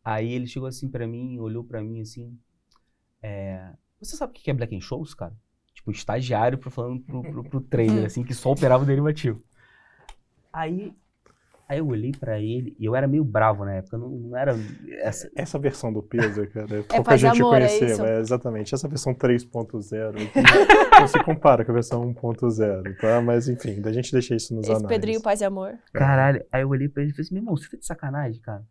Aí 0.04 0.32
ele 0.32 0.46
chegou 0.46 0.68
assim 0.68 0.88
pra 0.88 1.08
mim, 1.08 1.40
olhou 1.40 1.64
pra 1.64 1.82
mim 1.82 2.00
assim, 2.00 2.38
é, 3.20 3.74
você 4.00 4.16
sabe 4.16 4.30
o 4.30 4.34
que 4.34 4.48
é 4.48 4.54
Black 4.54 4.76
and 4.76 4.80
Shows, 4.80 5.12
cara? 5.12 5.36
Tipo, 5.74 5.90
estagiário 5.90 6.56
falando 6.70 7.02
pro, 7.02 7.22
pro, 7.22 7.44
pro 7.44 7.60
trader, 7.62 8.06
assim, 8.06 8.22
que 8.22 8.32
só 8.32 8.52
operava 8.52 8.84
o 8.84 8.86
derivativo. 8.86 9.42
Aí, 10.52 10.94
Aí 11.70 11.78
eu 11.78 11.86
olhei 11.86 12.10
pra 12.10 12.40
ele 12.40 12.74
e 12.80 12.84
eu 12.84 12.96
era 12.96 13.06
meio 13.06 13.22
bravo 13.22 13.64
na 13.64 13.74
época, 13.74 13.96
não, 13.96 14.08
não 14.08 14.36
era 14.36 14.56
essa. 15.02 15.30
Essa 15.36 15.56
versão 15.56 15.92
do 15.92 16.02
peso, 16.02 16.44
cara, 16.48 16.78
é 16.78 16.80
É 16.80 16.82
pouca 16.82 17.16
gente 17.16 17.40
amor, 17.40 17.54
é 17.54 17.68
conhecer, 17.68 17.92
isso? 17.92 18.02
mas 18.02 18.18
exatamente. 18.18 18.74
Essa 18.74 18.88
versão 18.88 19.14
3.0 19.14 20.08
aqui 20.16 21.00
não 21.00 21.06
se 21.06 21.22
compara 21.22 21.64
com 21.64 21.70
a 21.70 21.74
versão 21.74 22.12
1.0, 22.12 22.96
tá? 23.00 23.20
Mas 23.20 23.48
enfim, 23.48 23.80
a 23.84 23.92
gente 23.92 24.10
deixa 24.10 24.34
isso 24.34 24.52
nos 24.52 24.64
Esse 24.64 24.72
anais. 24.72 24.88
Pedrinho 24.88 25.22
Paz 25.22 25.42
e 25.42 25.44
Amor. 25.44 25.78
Caralho. 25.92 26.44
Aí 26.50 26.62
eu 26.62 26.68
olhei 26.68 26.88
pra 26.88 27.04
ele 27.04 27.12
e 27.12 27.14
falei 27.14 27.24
assim, 27.24 27.34
meu 27.34 27.40
irmão, 27.42 27.56
você 27.56 27.70
tá 27.70 27.76
de 27.76 27.86
sacanagem, 27.86 28.40
cara? 28.40 28.66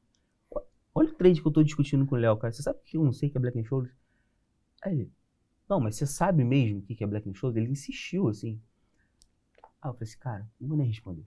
Olha 0.93 1.07
o 1.07 1.13
trade 1.13 1.41
que 1.41 1.47
eu 1.47 1.53
tô 1.53 1.63
discutindo 1.63 2.05
com 2.05 2.15
o 2.15 2.17
Léo, 2.17 2.35
cara. 2.35 2.51
Você 2.51 2.61
sabe 2.61 2.79
que 2.83 2.97
eu 2.97 3.03
não 3.05 3.13
sei 3.13 3.29
o 3.29 3.31
que 3.31 3.37
é 3.37 3.41
Black 3.41 3.57
and 3.57 3.63
Shoulders? 3.63 3.95
Aí 4.83 4.91
ele, 4.91 5.11
não, 5.69 5.79
mas 5.79 5.95
você 5.95 6.05
sabe 6.05 6.43
mesmo 6.43 6.79
o 6.79 6.81
que 6.81 7.01
é 7.01 7.07
Black 7.07 7.29
and 7.29 7.33
Shoulders? 7.33 7.63
Ele 7.63 7.71
insistiu, 7.71 8.27
assim. 8.27 8.59
Aí 9.81 9.89
eu 9.89 9.93
falei 9.93 9.97
assim, 10.01 10.17
cara, 10.19 10.45
não 10.59 10.67
vou 10.67 10.77
nem 10.77 10.87
responder. 10.87 11.23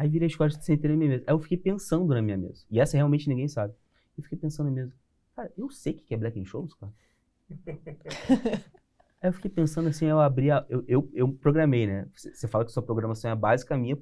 Aí 0.00 0.08
virei 0.08 0.28
as 0.28 0.34
costas 0.34 0.62
e 0.62 0.64
sentei 0.64 0.90
na 0.90 0.96
minha 0.96 1.10
mesa. 1.10 1.24
Aí 1.26 1.34
eu 1.34 1.38
fiquei 1.38 1.58
pensando 1.58 2.14
na 2.14 2.22
minha 2.22 2.38
mesa. 2.38 2.64
E 2.70 2.80
essa 2.80 2.96
realmente 2.96 3.28
ninguém 3.28 3.46
sabe. 3.46 3.74
Eu 4.16 4.22
fiquei 4.22 4.38
pensando 4.38 4.70
na 4.70 4.72
mesa. 4.72 4.94
Cara, 5.36 5.52
eu 5.58 5.68
sei 5.68 5.92
o 5.92 5.96
que 5.96 6.14
é 6.14 6.16
Black 6.16 6.40
and 6.40 6.46
Shoulders, 6.46 6.72
cara. 6.72 6.90
Aí 9.20 9.28
eu 9.28 9.32
fiquei 9.34 9.50
pensando 9.50 9.90
assim, 9.90 10.06
eu 10.06 10.18
abri 10.18 10.50
a, 10.50 10.64
eu, 10.70 10.82
eu, 10.88 11.10
eu 11.12 11.30
programei, 11.30 11.86
né? 11.86 12.08
Você 12.14 12.48
fala 12.48 12.64
que 12.64 12.72
sua 12.72 12.82
programação 12.82 13.30
é 13.30 13.34
básica, 13.34 13.74
a 13.74 13.78
minha 13.78 13.98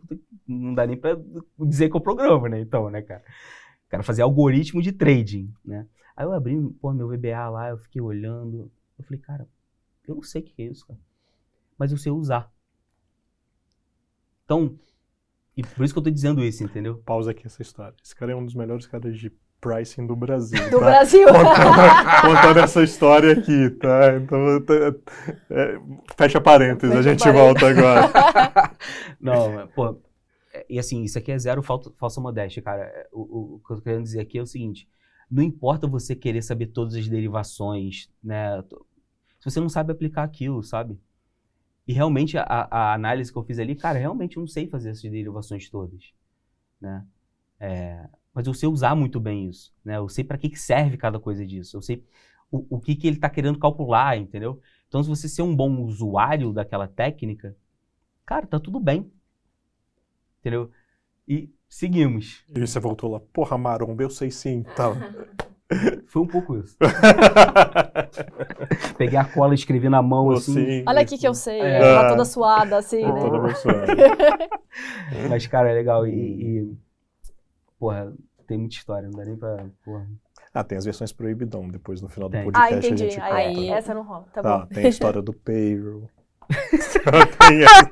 não 0.46 0.72
dá 0.72 0.86
nem 0.86 0.96
pra 0.96 1.18
dizer 1.58 1.90
que 1.90 1.96
eu 1.96 2.00
programo, 2.00 2.46
né? 2.46 2.60
Então, 2.60 2.88
né, 2.88 3.02
cara? 3.02 3.24
Cara, 3.88 4.04
fazer 4.04 4.22
algoritmo 4.22 4.80
de 4.80 4.92
trading, 4.92 5.52
né? 5.64 5.84
Aí 6.16 6.24
eu 6.24 6.32
abri, 6.32 6.56
pô, 6.80 6.92
meu 6.92 7.08
VBA 7.08 7.48
lá, 7.48 7.70
eu 7.70 7.78
fiquei 7.78 8.00
olhando. 8.00 8.70
Eu 8.96 9.04
falei, 9.04 9.18
cara, 9.20 9.48
eu 10.06 10.14
não 10.14 10.22
sei 10.22 10.42
o 10.42 10.44
que 10.44 10.62
é 10.62 10.66
isso, 10.66 10.86
cara. 10.86 11.00
Mas 11.76 11.90
eu 11.90 11.98
sei 11.98 12.12
usar. 12.12 12.52
Então, 14.44 14.78
e 15.58 15.62
por 15.62 15.84
isso 15.84 15.92
que 15.92 15.98
eu 15.98 16.04
tô 16.04 16.10
dizendo 16.10 16.42
isso, 16.44 16.62
entendeu? 16.64 16.98
Pausa 17.04 17.32
aqui 17.32 17.46
essa 17.46 17.60
história. 17.60 17.94
Esse 18.02 18.14
cara 18.14 18.32
é 18.32 18.36
um 18.36 18.44
dos 18.44 18.54
melhores 18.54 18.86
caras 18.86 19.18
de 19.18 19.30
pricing 19.60 20.06
do 20.06 20.14
Brasil. 20.14 20.62
Do 20.70 20.78
tá? 20.78 20.84
Brasil. 20.86 21.26
Contando, 21.26 22.20
contando 22.22 22.58
essa 22.60 22.82
história 22.82 23.32
aqui, 23.32 23.70
tá? 23.70 24.16
Então, 24.16 24.62
tá- 24.64 24.74
é, 25.50 25.78
fecha 26.16 26.40
parênteses, 26.40 26.94
a 26.94 27.02
Fecha 27.02 27.10
gente 27.10 27.18
parênteses. 27.24 27.44
volta 27.44 27.68
agora. 27.68 28.72
Não, 29.20 29.52
mas, 29.52 29.70
pô, 29.72 30.00
é- 30.54 30.64
e 30.70 30.78
assim, 30.78 31.02
isso 31.02 31.18
aqui 31.18 31.32
é 31.32 31.38
zero 31.38 31.60
falta, 31.62 31.90
falsa 31.98 32.20
modéstia, 32.20 32.62
cara. 32.62 32.88
O, 33.12 33.20
o- 33.20 33.54
o 33.56 33.60
que 33.66 33.72
eu 33.72 33.76
tô 33.78 33.82
querendo 33.82 34.04
dizer 34.04 34.20
aqui 34.20 34.38
é 34.38 34.42
o 34.42 34.46
seguinte: 34.46 34.88
não 35.30 35.42
importa 35.42 35.88
você 35.88 36.14
querer 36.14 36.42
saber 36.42 36.68
todas 36.68 36.94
as 36.94 37.08
derivações, 37.08 38.08
né? 38.22 38.62
Se 39.40 39.50
você 39.50 39.58
não 39.60 39.68
sabe 39.68 39.90
aplicar 39.92 40.22
aquilo, 40.22 40.62
sabe? 40.62 40.96
E 41.88 41.92
realmente 41.94 42.36
a, 42.36 42.44
a 42.70 42.92
análise 42.92 43.32
que 43.32 43.38
eu 43.38 43.42
fiz 43.42 43.58
ali, 43.58 43.74
cara, 43.74 43.98
realmente 43.98 44.36
eu 44.36 44.42
não 44.42 44.46
sei 44.46 44.68
fazer 44.68 44.90
essas 44.90 45.10
derivações 45.10 45.70
todas, 45.70 46.12
né? 46.78 47.02
É, 47.58 48.06
mas 48.34 48.46
eu 48.46 48.52
sei 48.52 48.68
usar 48.68 48.94
muito 48.94 49.18
bem 49.18 49.48
isso, 49.48 49.74
né? 49.82 49.96
Eu 49.96 50.06
sei 50.06 50.22
para 50.22 50.36
que, 50.36 50.50
que 50.50 50.60
serve 50.60 50.98
cada 50.98 51.18
coisa 51.18 51.46
disso. 51.46 51.78
Eu 51.78 51.80
sei 51.80 52.04
o, 52.50 52.76
o 52.76 52.78
que, 52.78 52.94
que 52.94 53.06
ele 53.06 53.16
está 53.16 53.30
querendo 53.30 53.58
calcular, 53.58 54.18
entendeu? 54.18 54.60
Então, 54.86 55.02
se 55.02 55.08
você 55.08 55.30
ser 55.30 55.40
um 55.40 55.56
bom 55.56 55.80
usuário 55.80 56.52
daquela 56.52 56.86
técnica, 56.86 57.56
cara, 58.26 58.46
tá 58.46 58.60
tudo 58.60 58.78
bem. 58.78 59.10
Entendeu? 60.40 60.70
E 61.26 61.50
seguimos. 61.70 62.44
E 62.54 62.60
você 62.60 62.78
voltou 62.78 63.10
lá, 63.12 63.20
porra, 63.32 63.56
maromba, 63.56 64.02
eu 64.02 64.10
sei 64.10 64.30
sim. 64.30 64.62
Tá. 64.76 64.92
Foi 66.06 66.22
um 66.22 66.26
pouco 66.26 66.56
isso. 66.58 66.76
Peguei 68.96 69.18
a 69.18 69.24
cola 69.24 69.52
e 69.52 69.54
escrevi 69.54 69.88
na 69.88 70.02
mão, 70.02 70.30
assim. 70.30 70.82
Olha 70.86 71.00
aqui 71.02 71.18
que 71.18 71.28
eu 71.28 71.34
sei. 71.34 71.60
É. 71.60 71.90
Ela 71.92 72.08
toda 72.08 72.24
suada, 72.24 72.78
assim, 72.78 73.00
Tô 73.02 73.12
né? 73.12 73.20
todo 73.20 73.36
abençoado. 73.36 73.92
Mas, 75.28 75.46
cara, 75.46 75.70
é 75.70 75.74
legal. 75.74 76.06
E, 76.06 76.12
e- 76.12 76.76
porra, 77.78 78.12
tem 78.46 78.58
muita 78.58 78.76
história, 78.76 79.08
não 79.10 79.18
dá 79.18 79.24
nem 79.24 79.36
pra. 79.36 79.66
Porra. 79.84 80.06
Ah, 80.54 80.64
tem 80.64 80.78
as 80.78 80.84
versões 80.84 81.12
proibidão. 81.12 81.68
Depois, 81.68 82.00
no 82.00 82.08
final 82.08 82.28
do 82.28 82.32
Tem. 82.32 82.44
podcast, 82.44 82.74
Ah, 82.74 82.78
entendi. 82.78 83.04
a 83.04 83.08
gente 83.10 83.20
Aí, 83.20 83.54
conta. 83.54 83.74
essa 83.74 83.94
não 83.94 84.02
rola. 84.02 84.24
Tá, 84.32 84.42
Tá, 84.42 84.58
bom. 84.60 84.66
tem 84.66 84.86
a 84.86 84.88
história 84.88 85.22
do 85.22 85.32
payroll. 85.44 86.08
tem 87.38 87.62
essa 87.62 87.84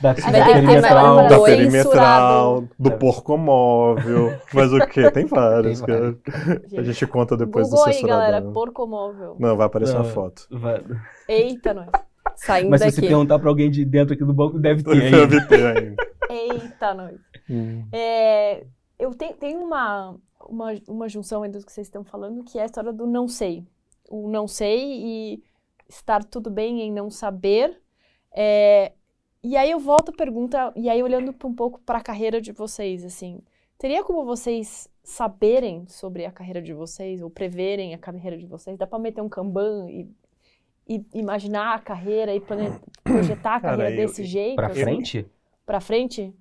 Da, 0.00 0.12
da 0.12 0.14
ter 0.14 0.32
perimetral. 0.54 1.28
da 1.28 1.40
perimetral, 1.42 2.64
do 2.78 2.90
porco 2.92 3.36
móvel. 3.36 4.38
Mas 4.52 4.72
o 4.72 4.78
quê? 4.86 5.10
Tem 5.10 5.26
várias, 5.26 5.80
Tem 5.80 5.86
cara. 5.86 6.16
A 6.78 6.82
gente 6.82 7.06
conta 7.06 7.36
depois 7.36 7.68
Google 7.68 7.84
do 7.84 7.90
aí, 7.90 8.02
galera. 8.02 8.26
censuradão. 8.26 8.52
Porcomóvel. 8.52 9.36
Não, 9.38 9.56
vai 9.56 9.66
aparecer 9.66 9.94
Não. 9.94 10.02
uma 10.02 10.10
foto. 10.10 10.46
Vai- 10.50 10.82
Eita, 11.28 11.74
nós. 11.74 11.88
Saindo 12.36 12.70
Mas 12.70 12.80
se 12.82 12.90
você 12.92 13.00
perguntar 13.02 13.38
pra 13.38 13.48
alguém 13.50 13.70
de 13.70 13.84
dentro 13.84 14.14
aqui 14.14 14.24
do 14.24 14.32
banco, 14.32 14.58
deve 14.58 14.82
ter 14.82 14.92
ainda. 15.02 15.26
Deve 15.26 15.46
ter 15.46 15.66
ainda. 15.76 15.96
Eita, 16.30 16.94
nós. 16.94 17.18
Hum. 17.48 17.84
É, 17.92 18.64
eu 18.98 19.10
tenho, 19.14 19.34
tenho 19.34 19.58
uma, 19.60 20.16
uma, 20.48 20.72
uma 20.88 21.08
junção 21.08 21.44
entre 21.44 21.60
o 21.60 21.64
que 21.64 21.72
vocês 21.72 21.86
estão 21.86 22.04
falando, 22.04 22.42
que 22.44 22.58
é 22.58 22.62
a 22.62 22.66
história 22.66 22.92
do 22.92 23.06
não 23.06 23.28
sei. 23.28 23.64
O 24.08 24.28
não 24.30 24.46
sei 24.48 24.78
e 24.80 25.42
estar 25.88 26.24
tudo 26.24 26.48
bem 26.50 26.80
em 26.82 26.92
não 26.92 27.10
saber. 27.10 27.76
É, 28.34 28.92
e 29.42 29.56
aí 29.56 29.70
eu 29.70 29.78
volto 29.80 30.10
à 30.10 30.12
pergunta, 30.12 30.72
e 30.76 30.88
aí 30.88 31.02
olhando 31.02 31.34
um 31.44 31.54
pouco 31.54 31.80
para 31.80 31.98
a 31.98 32.02
carreira 32.02 32.40
de 32.40 32.52
vocês, 32.52 33.04
assim, 33.04 33.40
teria 33.78 34.04
como 34.04 34.24
vocês 34.24 34.88
saberem 35.02 35.86
sobre 35.88 36.24
a 36.26 36.30
carreira 36.32 36.60
de 36.60 36.72
vocês, 36.74 37.22
ou 37.22 37.30
preverem 37.30 37.94
a 37.94 37.98
carreira 37.98 38.36
de 38.36 38.46
vocês? 38.46 38.76
Dá 38.78 38.86
para 38.86 38.98
meter 38.98 39.20
um 39.22 39.28
Kanban 39.28 39.88
e, 39.90 40.08
e 40.88 41.04
imaginar 41.14 41.74
a 41.74 41.78
carreira 41.78 42.34
e 42.34 42.40
projetar 43.02 43.56
a 43.56 43.60
Cara, 43.60 43.76
carreira 43.78 44.02
eu- 44.02 44.06
desse 44.06 44.24
jeito? 44.24 44.56
Pra 44.56 44.66
assim? 44.68 44.80
frente? 44.82 45.26
Pra 45.66 45.80
frente? 45.80 46.34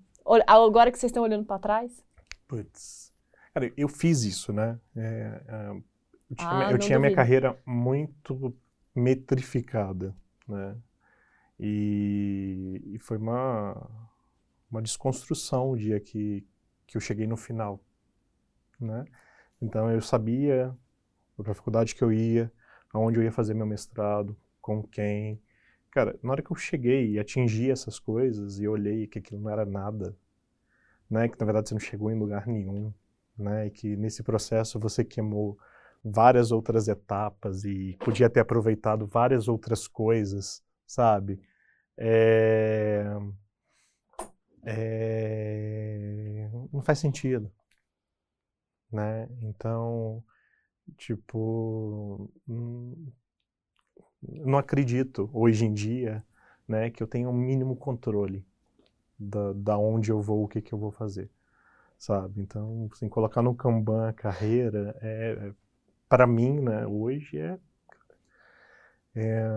Agora 0.45 0.91
que 0.91 1.00
vocês 1.00 1.10
estão 1.10 1.24
olhando 1.24 1.45
pra 1.45 1.58
trás? 1.58 2.04
Putz. 2.47 3.12
Cara, 3.54 3.72
eu 3.76 3.88
fiz 3.88 4.24
isso, 4.24 4.52
né? 4.54 4.80
É, 4.95 5.41
é, 5.47 5.70
eu 6.30 6.36
tinha, 6.36 6.50
Ah, 6.68 6.72
eu 6.72 6.78
tinha 6.78 7.00
minha 7.00 7.16
carreira 7.16 7.58
muito 7.66 8.54
metrificada, 8.93 10.14
né? 10.47 10.76
E, 11.60 12.82
e 12.93 12.99
foi 12.99 13.18
uma, 13.18 13.76
uma 14.72 14.82
desconstrução 14.82 15.72
o 15.72 15.78
dia 15.78 15.99
que, 15.99 16.45
que 16.88 16.97
eu 16.97 17.01
cheguei 17.01 17.28
no 17.28 17.38
final, 17.38 17.84
né? 18.80 19.05
Então 19.62 19.91
eu 19.91 20.01
sabia 20.01 20.76
para 21.38 21.51
a 21.51 21.55
faculdade 21.55 21.95
que 21.95 22.03
eu 22.03 22.12
ia, 22.14 22.51
aonde 22.93 23.20
eu 23.20 23.24
ia 23.24 23.32
fazer 23.32 23.53
meu 23.53 23.66
mestrado, 23.66 24.36
com 24.62 24.84
quem. 24.84 25.41
Cara, 25.91 26.18
na 26.24 26.32
hora 26.32 26.41
que 26.41 26.51
eu 26.51 26.55
cheguei 26.55 27.12
e 27.12 27.20
atingi 27.20 27.72
essas 27.72 27.99
coisas 27.99 28.60
e 28.60 28.68
olhei 28.68 29.07
que 29.07 29.20
aquilo 29.20 29.41
não 29.41 29.49
era 29.51 29.66
nada, 29.66 30.16
né? 31.10 31.28
Que 31.28 31.39
na 31.39 31.45
verdade 31.45 31.70
você 31.70 31.76
não 31.76 31.80
chegou 31.80 32.12
em 32.12 32.20
lugar 32.20 32.47
nenhum, 32.47 32.93
né? 33.38 33.68
E 33.68 33.72
que 33.72 33.95
nesse 33.97 34.24
processo 34.24 34.80
você 34.80 35.03
queimou 35.03 35.57
várias 36.03 36.51
outras 36.51 36.88
etapas 36.88 37.66
e 37.66 37.97
podia 37.99 38.30
ter 38.30 38.39
aproveitado 38.39 39.05
várias 39.05 39.47
outras 39.47 39.88
coisas, 39.88 40.64
sabe? 40.86 41.39
É... 42.00 43.04
É... 44.64 46.50
Não 46.72 46.82
faz 46.82 47.00
sentido, 47.00 47.52
né? 48.91 49.28
Então, 49.41 50.24
tipo, 50.97 52.30
hum, 52.47 53.12
não 54.22 54.58
acredito 54.58 55.30
hoje 55.34 55.66
em 55.66 55.74
dia, 55.74 56.24
né, 56.68 56.89
que 56.89 57.02
eu 57.02 57.08
tenha 57.08 57.30
um 57.30 57.34
mínimo 57.34 57.76
controle 57.76 58.45
da, 59.20 59.54
da 59.54 59.78
onde 59.78 60.12
eu 60.12 60.22
vou, 60.22 60.43
o 60.43 60.47
que 60.47 60.62
que 60.62 60.74
eu 60.74 60.80
vou 60.80 60.91
fazer, 60.91 61.30
sabe? 61.97 62.41
Então, 62.41 62.89
assim, 62.93 63.10
colocar 63.10 63.41
no 63.41 63.56
Kanban 63.56 64.10
a 64.10 64.14
carreira 64.14 64.97
é, 65.02 65.54
para 66.10 66.28
mim, 66.28 66.60
né, 66.62 66.88
hoje 66.88 67.39
é, 67.39 67.60
é 69.16 69.47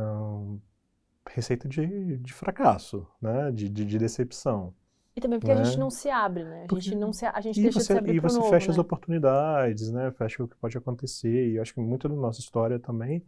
receita 1.30 1.68
de, 1.68 2.18
de 2.18 2.32
fracasso, 2.32 3.06
né, 3.20 3.50
de, 3.52 3.68
de, 3.68 3.84
de 3.84 3.98
decepção. 3.98 4.74
E 5.14 5.20
também 5.20 5.38
porque 5.38 5.52
a 5.52 5.54
Né? 5.54 5.64
gente 5.64 5.78
não 5.78 5.90
se 5.90 6.08
abre, 6.08 6.42
né? 6.44 6.64
A 6.64 6.66
Porque- 6.68 6.84
gente 6.86 6.96
não 6.96 7.12
se, 7.12 7.26
a 7.26 7.40
gente 7.40 7.60
E 7.60 7.62
deixa 7.62 7.78
de 7.78 7.84
você, 7.84 7.92
se 7.92 7.98
abrir 7.98 8.14
e 8.16 8.20
você 8.20 8.38
novo, 8.38 8.50
fecha 8.50 8.70
as 8.70 8.76
né? 8.76 8.80
oportunidades, 8.82 9.90
né? 9.92 10.10
Fecha 10.12 10.42
o 10.42 10.48
que 10.48 10.56
pode 10.56 10.76
acontecer. 10.78 11.50
E 11.50 11.56
eu 11.56 11.62
acho 11.62 11.74
que 11.74 11.80
muito 11.80 12.08
da 12.08 12.14
nossa 12.14 12.40
história 12.40 12.78
também 12.78 13.22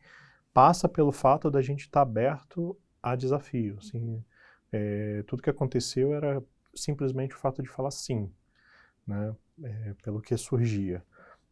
passa 0.54 0.88
pelo 0.88 1.12
fato 1.12 1.50
da 1.50 1.60
gente 1.62 1.82
estar 1.82 2.02
aberto 2.02 2.76
a 3.02 3.16
desafio. 3.16 3.76
Assim, 3.78 4.24
é, 4.72 5.22
tudo 5.26 5.42
que 5.42 5.50
aconteceu 5.50 6.14
era 6.14 6.42
simplesmente 6.74 7.34
o 7.34 7.38
fato 7.38 7.62
de 7.62 7.68
falar 7.68 7.90
sim, 7.90 8.30
né? 9.06 9.34
É, 9.62 9.94
pelo 10.02 10.20
que 10.20 10.36
surgia. 10.36 11.04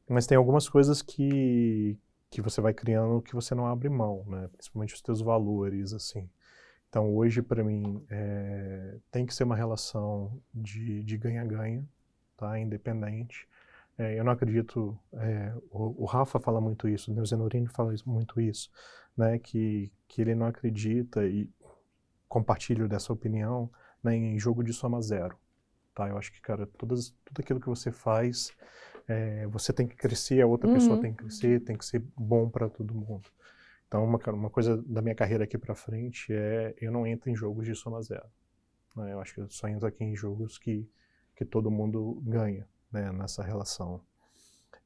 Mas 0.09 0.27
tem 0.27 0.37
algumas 0.37 0.69
coisas 0.69 1.03
que, 1.03 1.99
que 2.33 2.41
você 2.41 2.63
vai 2.63 2.73
criando 2.73 3.21
que 3.21 3.35
você 3.35 3.55
não 3.55 3.67
abre 3.67 3.91
mão, 3.91 4.25
né? 4.27 4.49
Principalmente 4.49 4.95
os 4.95 5.03
teus 5.03 5.21
valores, 5.21 5.93
assim. 5.93 6.31
Então, 6.89 7.15
hoje, 7.15 7.43
para 7.43 7.63
mim, 7.63 8.03
é, 8.11 8.97
tem 9.11 9.27
que 9.27 9.35
ser 9.35 9.45
uma 9.45 9.55
relação 9.55 10.41
de 11.05 11.19
ganha-ganha, 11.19 11.87
tá? 12.37 12.59
Independente. 12.59 13.47
É, 13.99 14.19
eu 14.19 14.25
não 14.25 14.33
acredito. 14.33 14.99
é, 15.13 15.55
o, 15.71 16.05
o 16.05 16.07
Rafa 16.07 16.41
fala 16.41 16.59
muito 16.61 16.89
isso, 16.89 17.13
o 17.13 17.27
Zenorini 17.27 17.69
fala 17.69 17.95
muito 18.07 18.41
isso, 18.41 18.71
né? 19.17 19.39
Que, 19.39 19.93
que 20.09 20.23
ele 20.23 20.35
não 20.35 20.47
acredita 20.47 21.27
e 21.27 21.51
compartilho 22.29 22.89
dessa 22.89 23.13
opinião 23.13 23.71
né, 24.03 24.17
em 24.17 24.39
jogo 24.39 24.65
de 24.65 24.73
soma 24.73 25.03
zero. 25.03 25.37
tá? 25.95 26.09
Eu 26.09 26.17
acho 26.17 26.33
que, 26.33 26.41
cara, 26.41 26.67
todas, 26.79 27.15
tudo 27.27 27.41
aquilo 27.41 27.61
que 27.61 27.69
você 27.69 27.93
faz, 27.93 28.53
é, 29.09 29.47
você 29.49 29.73
tem 29.73 29.87
que 29.87 29.97
crescer, 29.97 30.41
a 30.43 30.47
outra 30.47 30.69
Uhum. 30.69 30.75
pessoa 30.75 31.01
tem 31.01 31.13
que 31.13 31.19
crescer, 31.25 31.61
tem 31.61 31.77
que 31.77 31.85
ser 31.85 32.01
bom 32.17 32.49
para 32.49 32.69
todo 32.69 32.95
mundo. 32.95 33.29
Então, 33.89 34.05
uma, 34.05 34.19
uma 34.33 34.51
coisa 34.51 34.77
da 34.87 35.03
minha 35.03 35.15
carreira 35.15 35.45
aqui 35.45 35.59
para 35.59 35.75
frente 35.75 36.33
é 36.33 36.75
eu 36.81 36.91
não 36.93 37.07
entro 37.07 37.31
em 37.31 37.37
jogos 37.37 37.67
de 37.67 37.75
soma 37.75 38.01
zero. 38.03 38.27
né? 38.97 39.13
Eu 39.13 39.21
acho 39.21 39.35
que 39.35 39.41
eu 39.41 39.51
só 39.51 39.69
entro 39.69 39.87
aqui 39.87 40.05
em 40.05 40.17
jogos 40.17 40.59
que, 40.59 40.89
que 41.37 41.45
todo 41.45 41.71
mundo 41.71 42.21
ganha 42.25 42.67
né, 42.93 43.13
nessa 43.13 43.43
relação. 43.43 44.01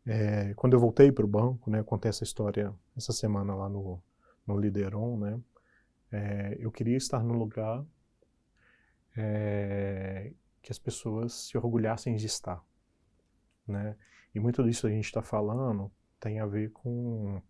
É, 0.07 0.55
quando 0.55 0.75
eu 0.75 0.81
voltei 0.81 1.11
para 1.13 1.25
o 1.25 1.29
banco, 1.29 1.71
né, 1.71 1.81
eu 1.81 1.85
contei 1.85 2.09
essa 2.09 2.25
história 2.25 2.73
essa 2.97 3.13
semana 3.13 3.55
lá 3.55 3.69
no, 3.69 4.01
no 4.47 4.59
Lideron, 4.59 5.19
né, 5.19 5.41
é, 6.13 6.57
eu 6.61 6.71
queria 6.73 6.97
estar 6.97 7.23
no 7.25 7.35
lugar 7.35 7.85
é, 9.17 10.33
que 10.63 10.71
as 10.73 10.79
pessoas 10.79 11.33
se 11.49 11.57
orgulhassem 11.57 12.17
de 12.17 12.27
estar. 12.27 12.63
Né? 13.67 13.97
E 14.35 14.41
muito 14.41 14.63
disso 14.63 14.83
que 14.83 14.93
a 14.93 14.97
gente 14.97 15.07
está 15.07 15.23
falando 15.23 15.91
tem 16.21 16.41
a 16.41 16.47
ver 16.47 16.71
com, 16.73 17.41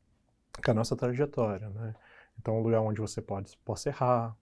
com 0.65 0.71
a 0.71 0.75
nossa 0.75 0.97
trajetória. 0.97 1.69
Né? 1.71 1.95
Então, 2.39 2.59
um 2.59 2.63
lugar 2.63 2.81
onde 2.81 3.01
você 3.01 3.21
pode, 3.21 3.57
possa 3.65 3.89
errar, 3.89 4.37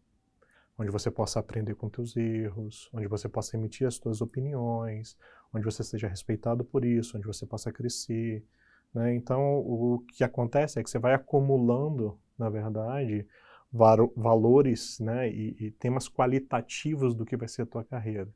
onde 0.79 0.91
você 0.91 1.11
possa 1.11 1.41
aprender 1.41 1.75
com 1.75 1.89
teus 1.89 2.17
erros, 2.17 2.89
onde 2.93 3.07
você 3.07 3.29
possa 3.29 3.57
emitir 3.57 3.87
as 3.87 3.95
suas 3.95 4.21
opiniões, 4.21 5.17
onde 5.53 5.65
você 5.65 5.85
seja 5.85 6.09
respeitado 6.09 6.65
por 6.65 6.85
isso, 6.85 7.17
onde 7.17 7.27
você 7.27 7.47
possa 7.47 7.73
crescer. 7.73 8.45
Né? 8.93 9.15
Então, 9.15 9.59
o 9.59 10.05
que 10.15 10.25
acontece 10.25 10.79
é 10.79 10.83
que 10.83 10.91
você 10.91 10.99
vai 10.99 11.15
acumulando, 11.15 12.19
na 12.39 12.51
verdade, 12.51 13.27
valores 13.73 15.01
né, 15.01 15.29
e, 15.29 15.57
e 15.59 15.71
temas 15.73 16.09
qualitativos 16.09 17.15
do 17.15 17.25
que 17.25 17.37
vai 17.37 17.49
ser 17.49 17.63
a 17.63 17.67
tua 17.67 17.85
carreira. 17.85 18.29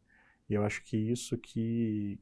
E 0.48 0.54
eu 0.54 0.64
acho 0.64 0.82
que 0.82 0.96
isso 0.96 1.36
que, 1.38 2.18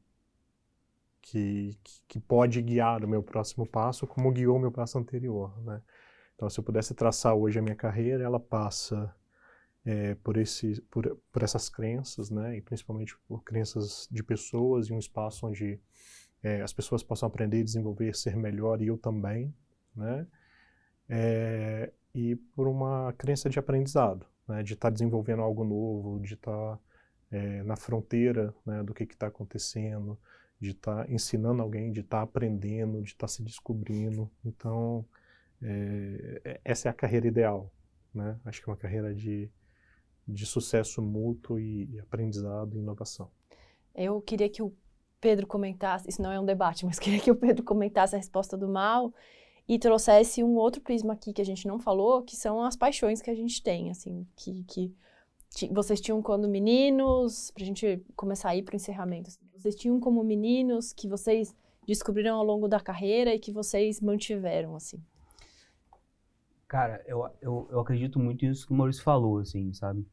que, 1.27 1.77
que- 2.07 2.19
pode 2.19 2.61
guiar 2.61 3.03
o 3.03 3.07
meu 3.07 3.21
próximo 3.21 3.65
passo, 3.67 4.07
como 4.07 4.31
guiou 4.31 4.57
o 4.57 4.59
meu 4.59 4.71
passo 4.71 4.97
anterior. 4.97 5.57
Né? 5.63 5.81
Então, 6.35 6.49
se 6.49 6.59
eu 6.59 6.63
pudesse 6.63 6.93
traçar 6.93 7.35
hoje 7.35 7.59
a 7.59 7.61
minha 7.61 7.75
carreira, 7.75 8.23
ela 8.23 8.39
passa 8.39 9.13
é, 9.85 10.15
por, 10.15 10.37
esse, 10.37 10.81
por, 10.83 11.17
por 11.31 11.43
essas 11.43 11.69
crenças, 11.69 12.29
né? 12.29 12.57
e 12.57 12.61
principalmente 12.61 13.17
por 13.27 13.43
crenças 13.43 14.07
de 14.11 14.23
pessoas, 14.23 14.87
e 14.87 14.93
um 14.93 14.99
espaço 14.99 15.47
onde 15.47 15.79
é, 16.43 16.61
as 16.61 16.73
pessoas 16.73 17.03
possam 17.03 17.27
aprender 17.27 17.63
desenvolver, 17.63 18.15
ser 18.15 18.35
melhor, 18.37 18.81
e 18.81 18.87
eu 18.87 18.97
também. 18.97 19.53
Né? 19.95 20.27
É, 21.09 21.91
e 22.13 22.35
por 22.55 22.67
uma 22.67 23.13
crença 23.17 23.49
de 23.49 23.59
aprendizado, 23.59 24.25
né? 24.47 24.63
de 24.63 24.73
estar 24.75 24.89
desenvolvendo 24.89 25.41
algo 25.41 25.63
novo, 25.65 26.19
de 26.21 26.35
estar 26.35 26.79
é, 27.31 27.63
na 27.63 27.75
fronteira 27.75 28.53
né, 28.65 28.83
do 28.83 28.93
que 28.93 29.03
está 29.03 29.27
acontecendo, 29.27 30.17
de 30.59 30.71
estar 30.71 31.09
ensinando 31.11 31.61
alguém, 31.61 31.91
de 31.91 32.01
estar 32.01 32.21
aprendendo, 32.21 33.01
de 33.01 33.09
estar 33.09 33.27
se 33.27 33.43
descobrindo. 33.43 34.29
Então, 34.43 35.05
é, 35.61 36.59
essa 36.63 36.87
é 36.87 36.91
a 36.91 36.93
carreira 36.93 37.27
ideal. 37.27 37.71
Né? 38.13 38.39
Acho 38.45 38.63
que 38.63 38.69
é 38.69 38.71
uma 38.71 38.77
carreira 38.77 39.13
de, 39.13 39.49
de 40.27 40.45
sucesso 40.45 41.01
mútuo 41.01 41.59
e, 41.59 41.85
e 41.93 41.99
aprendizado 41.99 42.75
e 42.75 42.79
inovação. 42.79 43.29
Eu 43.93 44.21
queria 44.21 44.49
que 44.49 44.61
o 44.61 44.73
Pedro 45.19 45.47
comentasse, 45.47 46.09
isso 46.09 46.21
não 46.21 46.31
é 46.31 46.39
um 46.39 46.45
debate, 46.45 46.85
mas 46.87 46.99
queria 46.99 47.19
que 47.19 47.31
o 47.31 47.35
Pedro 47.35 47.63
comentasse 47.63 48.15
a 48.15 48.17
resposta 48.17 48.57
do 48.57 48.67
mal 48.67 49.13
e 49.67 49.77
trouxesse 49.77 50.43
um 50.43 50.55
outro 50.55 50.81
prisma 50.81 51.13
aqui 51.13 51.33
que 51.33 51.41
a 51.41 51.45
gente 51.45 51.67
não 51.67 51.77
falou, 51.77 52.23
que 52.23 52.35
são 52.35 52.63
as 52.63 52.75
paixões 52.75 53.21
que 53.21 53.29
a 53.29 53.35
gente 53.35 53.61
tem, 53.61 53.89
assim, 53.89 54.25
que, 54.35 54.63
que 54.63 54.95
vocês 55.71 55.99
tinham 55.99 56.21
quando 56.21 56.47
meninos, 56.47 57.51
pra 57.51 57.65
gente 57.65 58.01
começar 58.15 58.49
a 58.49 58.55
ir 58.55 58.63
pro 58.63 58.75
encerramento, 58.75 59.29
assim, 59.29 59.46
vocês 59.67 59.75
tinham 59.75 59.99
como 59.99 60.23
meninos 60.23 60.93
que 60.93 61.07
vocês 61.09 61.53
descobriram 61.85 62.37
ao 62.37 62.43
longo 62.43 62.67
da 62.67 62.79
carreira 62.79 63.35
e 63.35 63.39
que 63.39 63.51
vocês 63.51 63.99
mantiveram, 63.99 64.75
assim. 64.75 65.03
Cara, 66.67 67.03
eu, 67.05 67.29
eu, 67.41 67.67
eu 67.71 67.79
acredito 67.79 68.19
muito 68.19 68.45
nisso 68.45 68.65
que 68.65 68.73
o 68.73 68.75
Maurício 68.75 69.03
falou, 69.03 69.39
assim, 69.39 69.73
sabe? 69.73 70.05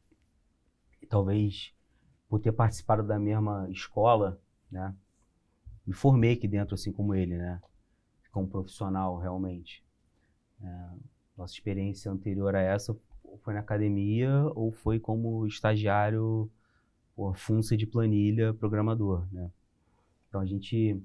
Talvez 1.09 1.73
por 2.29 2.41
ter 2.41 2.53
participado 2.53 3.05
da 3.05 3.19
mesma 3.19 3.69
escola, 3.71 4.41
né? 4.71 4.95
Me 5.87 5.93
formei 5.93 6.33
aqui 6.33 6.49
dentro, 6.49 6.75
assim 6.75 6.93
como 6.93 7.15
ele, 7.15 7.37
né? 7.37 7.61
Como 8.33 8.49
profissional, 8.49 9.19
realmente. 9.19 9.85
É, 10.61 10.91
nossa 11.37 11.53
experiência 11.53 12.11
anterior 12.11 12.57
a 12.57 12.61
essa 12.61 12.97
foi 13.43 13.55
na 13.55 13.61
academia 13.61 14.31
ou 14.55 14.73
foi 14.73 14.99
como 14.99 15.47
estagiário, 15.47 16.51
ou 17.17 17.35
funça 17.35 17.77
de 17.77 17.87
planilha, 17.87 18.55
programador, 18.55 19.27
né? 19.33 19.51
Então 20.29 20.41
a 20.41 20.47
gente 20.47 21.01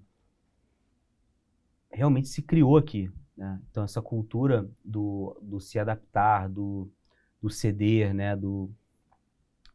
realmente 1.92 2.28
se 2.28 2.42
criou 2.42 2.78
aqui, 2.78 3.12
né? 3.38 3.60
Então 3.70 3.84
essa 3.84 4.02
cultura 4.02 4.70
do, 4.84 5.38
do 5.42 5.60
se 5.60 5.80
adaptar, 5.80 6.50
do, 6.50 6.90
do 7.42 7.50
ceder, 7.50 8.14
né? 8.14 8.36
Do, 8.36 8.70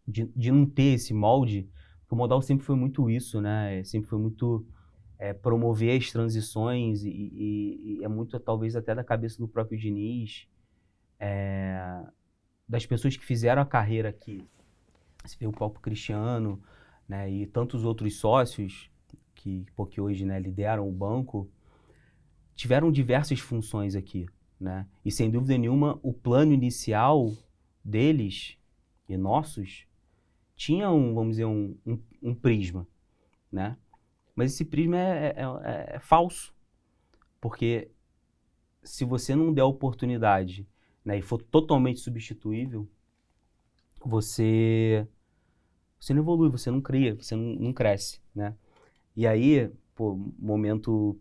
de, 0.07 0.27
de 0.37 0.51
não 0.53 0.67
ter 0.67 0.95
esse 0.95 1.15
molde, 1.15 1.69
o 2.11 2.17
modal 2.17 2.41
sempre 2.41 2.65
foi 2.65 2.77
muito 2.77 3.11
isso, 3.11 3.41
né? 3.41 3.83
Sempre 3.83 4.09
foi 4.09 4.21
muito 4.21 4.65
é, 5.19 5.33
promover 5.33 5.99
as 6.01 6.13
transições 6.13 7.03
e, 7.05 7.09
e- 7.11 7.99
e 8.01 8.05
é 8.05 8.09
muito 8.09 8.39
talvez 8.39 8.77
até 8.77 8.95
da 8.95 9.03
cabeça 9.03 9.39
do 9.39 9.49
próprio 9.49 9.77
Diniz, 9.79 10.47
é, 11.21 12.05
das 12.69 12.87
pessoas 12.87 13.17
que 13.17 13.25
fizeram 13.25 13.63
a 13.63 13.67
carreira 13.67 14.09
aqui. 14.11 14.47
Você 15.25 15.37
vê 15.39 15.47
o 15.47 15.53
próprio 15.53 15.81
Cristiano, 15.81 16.63
né? 17.09 17.31
E 17.31 17.47
tantos 17.47 17.85
outros 17.85 18.17
sócios 18.17 18.91
que, 19.35 19.67
pô, 19.75 19.87
que 19.87 20.01
hoje 20.01 20.25
né, 20.25 20.39
lideram 20.39 20.89
o 20.89 20.93
banco, 20.93 21.51
tiveram 22.55 22.91
diversas 22.93 23.41
funções 23.41 23.95
aqui, 23.95 24.27
né? 24.59 24.87
E 25.05 25.11
sem 25.11 25.31
dúvida 25.31 25.57
nenhuma, 25.59 25.99
o 26.03 26.13
plano 26.13 26.53
inicial 26.53 27.33
deles 27.85 28.57
e 29.09 29.17
nossos 29.17 29.87
tinha 30.57 30.91
um, 30.91 31.15
vamos 31.15 31.33
dizer, 31.33 31.47
um, 31.47 31.77
um, 31.87 31.99
um 32.23 32.35
prisma, 32.35 32.87
né? 33.53 33.77
Mas 34.37 34.53
esse 34.55 34.65
prisma 34.65 34.99
é, 34.99 35.35
é- 35.37 35.43
é- 35.65 35.97
é 35.97 36.01
falso, 36.01 36.55
porque 37.41 37.91
se 38.83 39.05
você 39.05 39.35
não 39.35 39.53
der 39.53 39.65
oportunidade, 39.65 40.67
né, 41.05 41.19
e 41.19 41.23
for 41.23 41.43
totalmente 41.43 42.01
substituível, 42.01 42.89
você 44.05 45.07
você 46.01 46.13
não 46.15 46.23
evolui, 46.23 46.51
você 46.51 46.71
não 46.71 46.81
cria, 46.81 47.15
você 47.15 47.35
não, 47.35 47.55
não 47.55 47.73
cresce, 47.73 48.21
né? 48.35 48.55
E 49.17 49.27
aí, 49.27 49.71
pô, 49.95 50.19
momento 50.39 51.19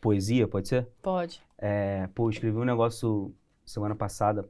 poesia, 0.00 0.46
pode 0.46 0.68
ser? 0.68 0.88
Pode. 1.02 1.42
É, 1.58 2.06
pô, 2.08 2.26
eu 2.26 2.30
escrevi 2.30 2.56
um 2.56 2.64
negócio 2.64 3.34
semana 3.64 3.94
passada 3.94 4.48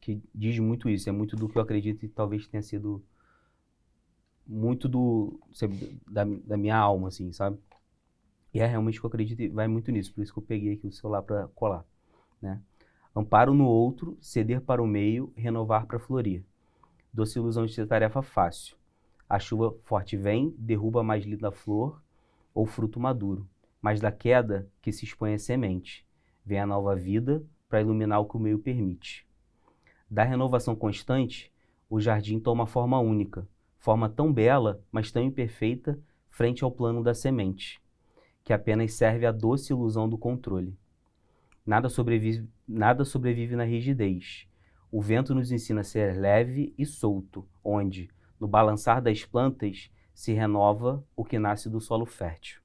que 0.00 0.22
diz 0.34 0.58
muito 0.58 0.88
isso, 0.88 1.08
é 1.08 1.12
muito 1.12 1.34
do 1.34 1.48
que 1.48 1.56
eu 1.56 1.62
acredito 1.62 2.04
e 2.04 2.08
talvez 2.08 2.46
tenha 2.46 2.62
sido 2.62 3.02
muito 4.46 4.86
do 4.86 5.40
da, 6.10 6.24
da 6.24 6.56
minha 6.56 6.76
alma, 6.76 7.08
assim, 7.08 7.32
sabe? 7.32 7.58
E 8.52 8.60
é 8.60 8.66
realmente 8.66 8.98
o 8.98 9.00
que 9.00 9.06
eu 9.06 9.08
acredito 9.08 9.40
e 9.40 9.48
vai 9.48 9.66
muito 9.66 9.90
nisso, 9.90 10.12
por 10.12 10.22
isso 10.22 10.32
que 10.32 10.38
eu 10.38 10.42
peguei 10.42 10.74
aqui 10.74 10.86
o 10.86 10.92
celular 10.92 11.22
para 11.22 11.48
colar, 11.48 11.84
né? 12.40 12.60
Amparo 13.16 13.54
no 13.54 13.64
outro, 13.64 14.18
ceder 14.20 14.60
para 14.60 14.82
o 14.82 14.86
meio, 14.86 15.32
renovar 15.36 15.86
para 15.86 15.98
florir. 15.98 16.44
Doce 17.12 17.38
ilusão 17.38 17.64
de 17.64 17.74
ter 17.74 17.86
tarefa 17.86 18.22
fácil. 18.22 18.76
A 19.34 19.40
chuva 19.40 19.76
forte 19.82 20.16
vem, 20.16 20.54
derruba 20.56 21.00
a 21.00 21.02
mais 21.02 21.24
linda 21.24 21.50
flor 21.50 22.00
ou 22.54 22.64
fruto 22.64 23.00
maduro, 23.00 23.44
mas 23.82 24.00
da 24.00 24.12
queda 24.12 24.70
que 24.80 24.92
se 24.92 25.04
expõe 25.04 25.34
a 25.34 25.38
semente. 25.40 26.06
Vem 26.46 26.60
a 26.60 26.66
nova 26.66 26.94
vida 26.94 27.44
para 27.68 27.80
iluminar 27.80 28.20
o 28.20 28.26
que 28.26 28.36
o 28.36 28.38
meio 28.38 28.60
permite. 28.60 29.26
Da 30.08 30.22
renovação 30.22 30.76
constante, 30.76 31.52
o 31.90 32.00
jardim 32.00 32.38
toma 32.38 32.64
forma 32.64 33.00
única, 33.00 33.44
forma 33.76 34.08
tão 34.08 34.32
bela, 34.32 34.80
mas 34.92 35.10
tão 35.10 35.20
imperfeita, 35.20 35.98
frente 36.28 36.62
ao 36.62 36.70
plano 36.70 37.02
da 37.02 37.12
semente, 37.12 37.82
que 38.44 38.52
apenas 38.52 38.92
serve 38.92 39.26
à 39.26 39.32
doce 39.32 39.72
ilusão 39.72 40.08
do 40.08 40.16
controle. 40.16 40.78
Nada 41.66 41.88
sobrevive, 41.88 42.48
nada 42.68 43.04
sobrevive 43.04 43.56
na 43.56 43.64
rigidez. 43.64 44.46
O 44.92 45.02
vento 45.02 45.34
nos 45.34 45.50
ensina 45.50 45.80
a 45.80 45.82
ser 45.82 46.14
leve 46.14 46.72
e 46.78 46.86
solto, 46.86 47.44
onde, 47.64 48.13
no 48.40 48.46
balançar 48.46 49.00
das 49.02 49.24
plantas, 49.24 49.90
se 50.14 50.32
renova 50.32 51.02
o 51.16 51.24
que 51.24 51.38
nasce 51.38 51.68
do 51.68 51.80
solo 51.80 52.06
fértil. 52.06 52.60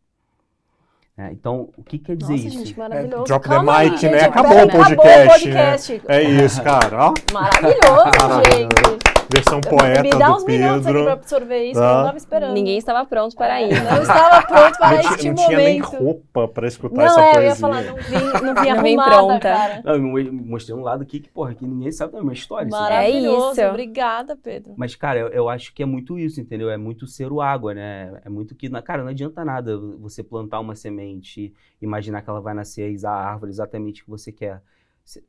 É, 1.18 1.32
então, 1.34 1.70
o 1.76 1.84
que 1.84 2.00
quer 2.00 2.16
dizer 2.16 2.32
Nossa, 2.34 2.48
isso? 2.48 2.58
gente, 2.60 2.80
maravilhoso. 2.80 3.24
drop 3.26 3.44
the 3.44 3.56
Calma 3.56 3.78
aí, 3.78 3.90
mic, 3.90 4.00
gente, 4.00 4.12
né? 4.12 4.18
pera- 4.20 4.30
Acabou 4.30 4.52
o 4.58 4.62
Acabou 4.64 4.82
o 4.82 4.86
podcast, 4.86 5.40
podcast. 5.50 6.02
É 6.08 6.24
isso, 6.24 6.64
cara. 6.64 7.08
Ó. 7.08 7.14
Maravilhoso. 7.34 8.44
gente. 8.56 9.09
Versão 9.32 9.62
poeta 9.62 10.02
Me 10.02 10.10
dá 10.10 10.28
do 10.30 10.36
uns 10.36 10.46
minutos 10.46 10.76
aqui 10.78 10.86
Pedro. 10.86 11.04
pra 11.04 11.14
absorver 11.14 11.64
isso, 11.66 11.80
Tá. 11.80 11.86
que 11.88 11.92
eu 11.92 11.98
não 11.98 12.06
tava 12.06 12.18
esperando. 12.18 12.54
Ninguém 12.54 12.78
estava 12.78 13.06
pronto 13.06 13.36
para 13.36 13.62
isso. 13.62 13.84
Não 13.84 14.02
estava 14.02 14.42
pronto 14.48 14.78
para 14.78 14.90
Não, 14.92 15.00
este 15.00 15.18
tinha, 15.18 15.34
não 15.34 15.46
tinha 15.46 15.58
nem 15.58 15.82
momento. 15.82 15.98
roupa 16.04 16.48
pra 16.48 16.68
escutar 16.68 16.96
Não, 16.96 17.04
essa 17.06 17.22
é, 17.22 17.28
eu 17.30 17.34
poesia. 17.34 17.50
ia 17.50 17.56
falar, 17.56 17.82
não 17.84 17.96
vim, 17.96 18.14
não 18.14 18.54
vim 18.64 18.70
Não 18.70 18.72
arrumada, 18.80 19.12
pronta. 19.12 19.40
cara. 19.40 19.82
Não, 19.86 19.94
eu 19.96 20.02
mo- 20.02 20.44
mostrei 20.46 20.76
um 20.76 20.82
lado 20.82 21.04
aqui 21.04 21.20
que, 21.20 21.30
porra, 21.30 21.54
que 21.54 21.66
ninguém 21.66 21.92
sabe 21.92 22.12
também, 22.12 22.24
uma 22.26 22.34
história. 22.34 22.68
isso 22.68 22.76
aí. 22.76 22.82
Maravilhoso, 22.82 23.62
isso. 23.62 23.70
obrigada, 23.70 24.36
Pedro. 24.36 24.74
Mas, 24.78 24.96
cara, 24.96 25.20
eu, 25.20 25.28
eu 25.30 25.50
acho 25.50 25.74
que 25.74 25.84
é 25.84 25.86
muito 25.86 26.18
isso, 26.18 26.42
entendeu? 26.42 26.70
É 26.70 26.78
muito 26.78 27.06
ser 27.08 27.32
o 27.32 27.42
água, 27.42 27.74
né? 27.74 28.20
É 28.26 28.30
muito 28.30 28.56
que, 28.56 28.68
na- 28.70 28.82
cara, 28.82 29.04
não 29.04 29.10
adianta 29.10 29.46
nada 29.46 29.78
você 30.00 30.24
plantar 30.24 30.60
uma 30.60 30.76
semente 30.76 31.54
e 31.82 31.86
imaginar 31.86 32.22
que 32.22 32.30
ela 32.30 32.42
vai 32.42 32.54
nascer 32.54 32.96
a 33.06 33.12
árvore 33.12 33.52
exatamente 33.52 34.04
que 34.04 34.10
você 34.10 34.32
quer. 34.32 34.62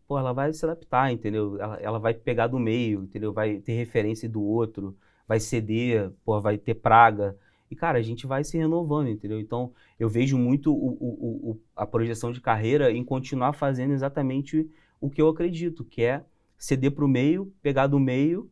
Pô, 0.06 0.18
ela 0.18 0.32
vai 0.32 0.52
se 0.52 0.64
adaptar, 0.64 1.12
entendeu? 1.12 1.60
Ela, 1.60 1.76
ela 1.80 1.98
vai 1.98 2.14
pegar 2.14 2.46
do 2.48 2.58
meio, 2.58 3.02
entendeu? 3.04 3.32
Vai 3.32 3.58
ter 3.60 3.72
referência 3.72 4.28
do 4.28 4.42
outro, 4.42 4.96
vai 5.26 5.40
ceder, 5.40 6.10
pô, 6.24 6.40
vai 6.40 6.58
ter 6.58 6.74
praga. 6.74 7.36
E, 7.70 7.76
cara, 7.76 7.98
a 7.98 8.02
gente 8.02 8.26
vai 8.26 8.42
se 8.44 8.58
renovando, 8.58 9.08
entendeu? 9.08 9.38
Então, 9.40 9.72
eu 9.98 10.08
vejo 10.08 10.36
muito 10.36 10.72
o- 10.74 10.96
o- 11.00 11.50
o- 11.52 11.60
a 11.76 11.86
projeção 11.86 12.32
de 12.32 12.40
carreira 12.40 12.90
em 12.90 13.04
continuar 13.04 13.52
fazendo 13.52 13.92
exatamente 13.92 14.68
o 15.00 15.08
que 15.08 15.22
eu 15.22 15.28
acredito, 15.28 15.84
que 15.84 16.02
é 16.02 16.24
ceder 16.58 16.90
para 16.92 17.04
o 17.04 17.08
meio, 17.08 17.52
pegar 17.62 17.86
do 17.86 17.98
meio 17.98 18.50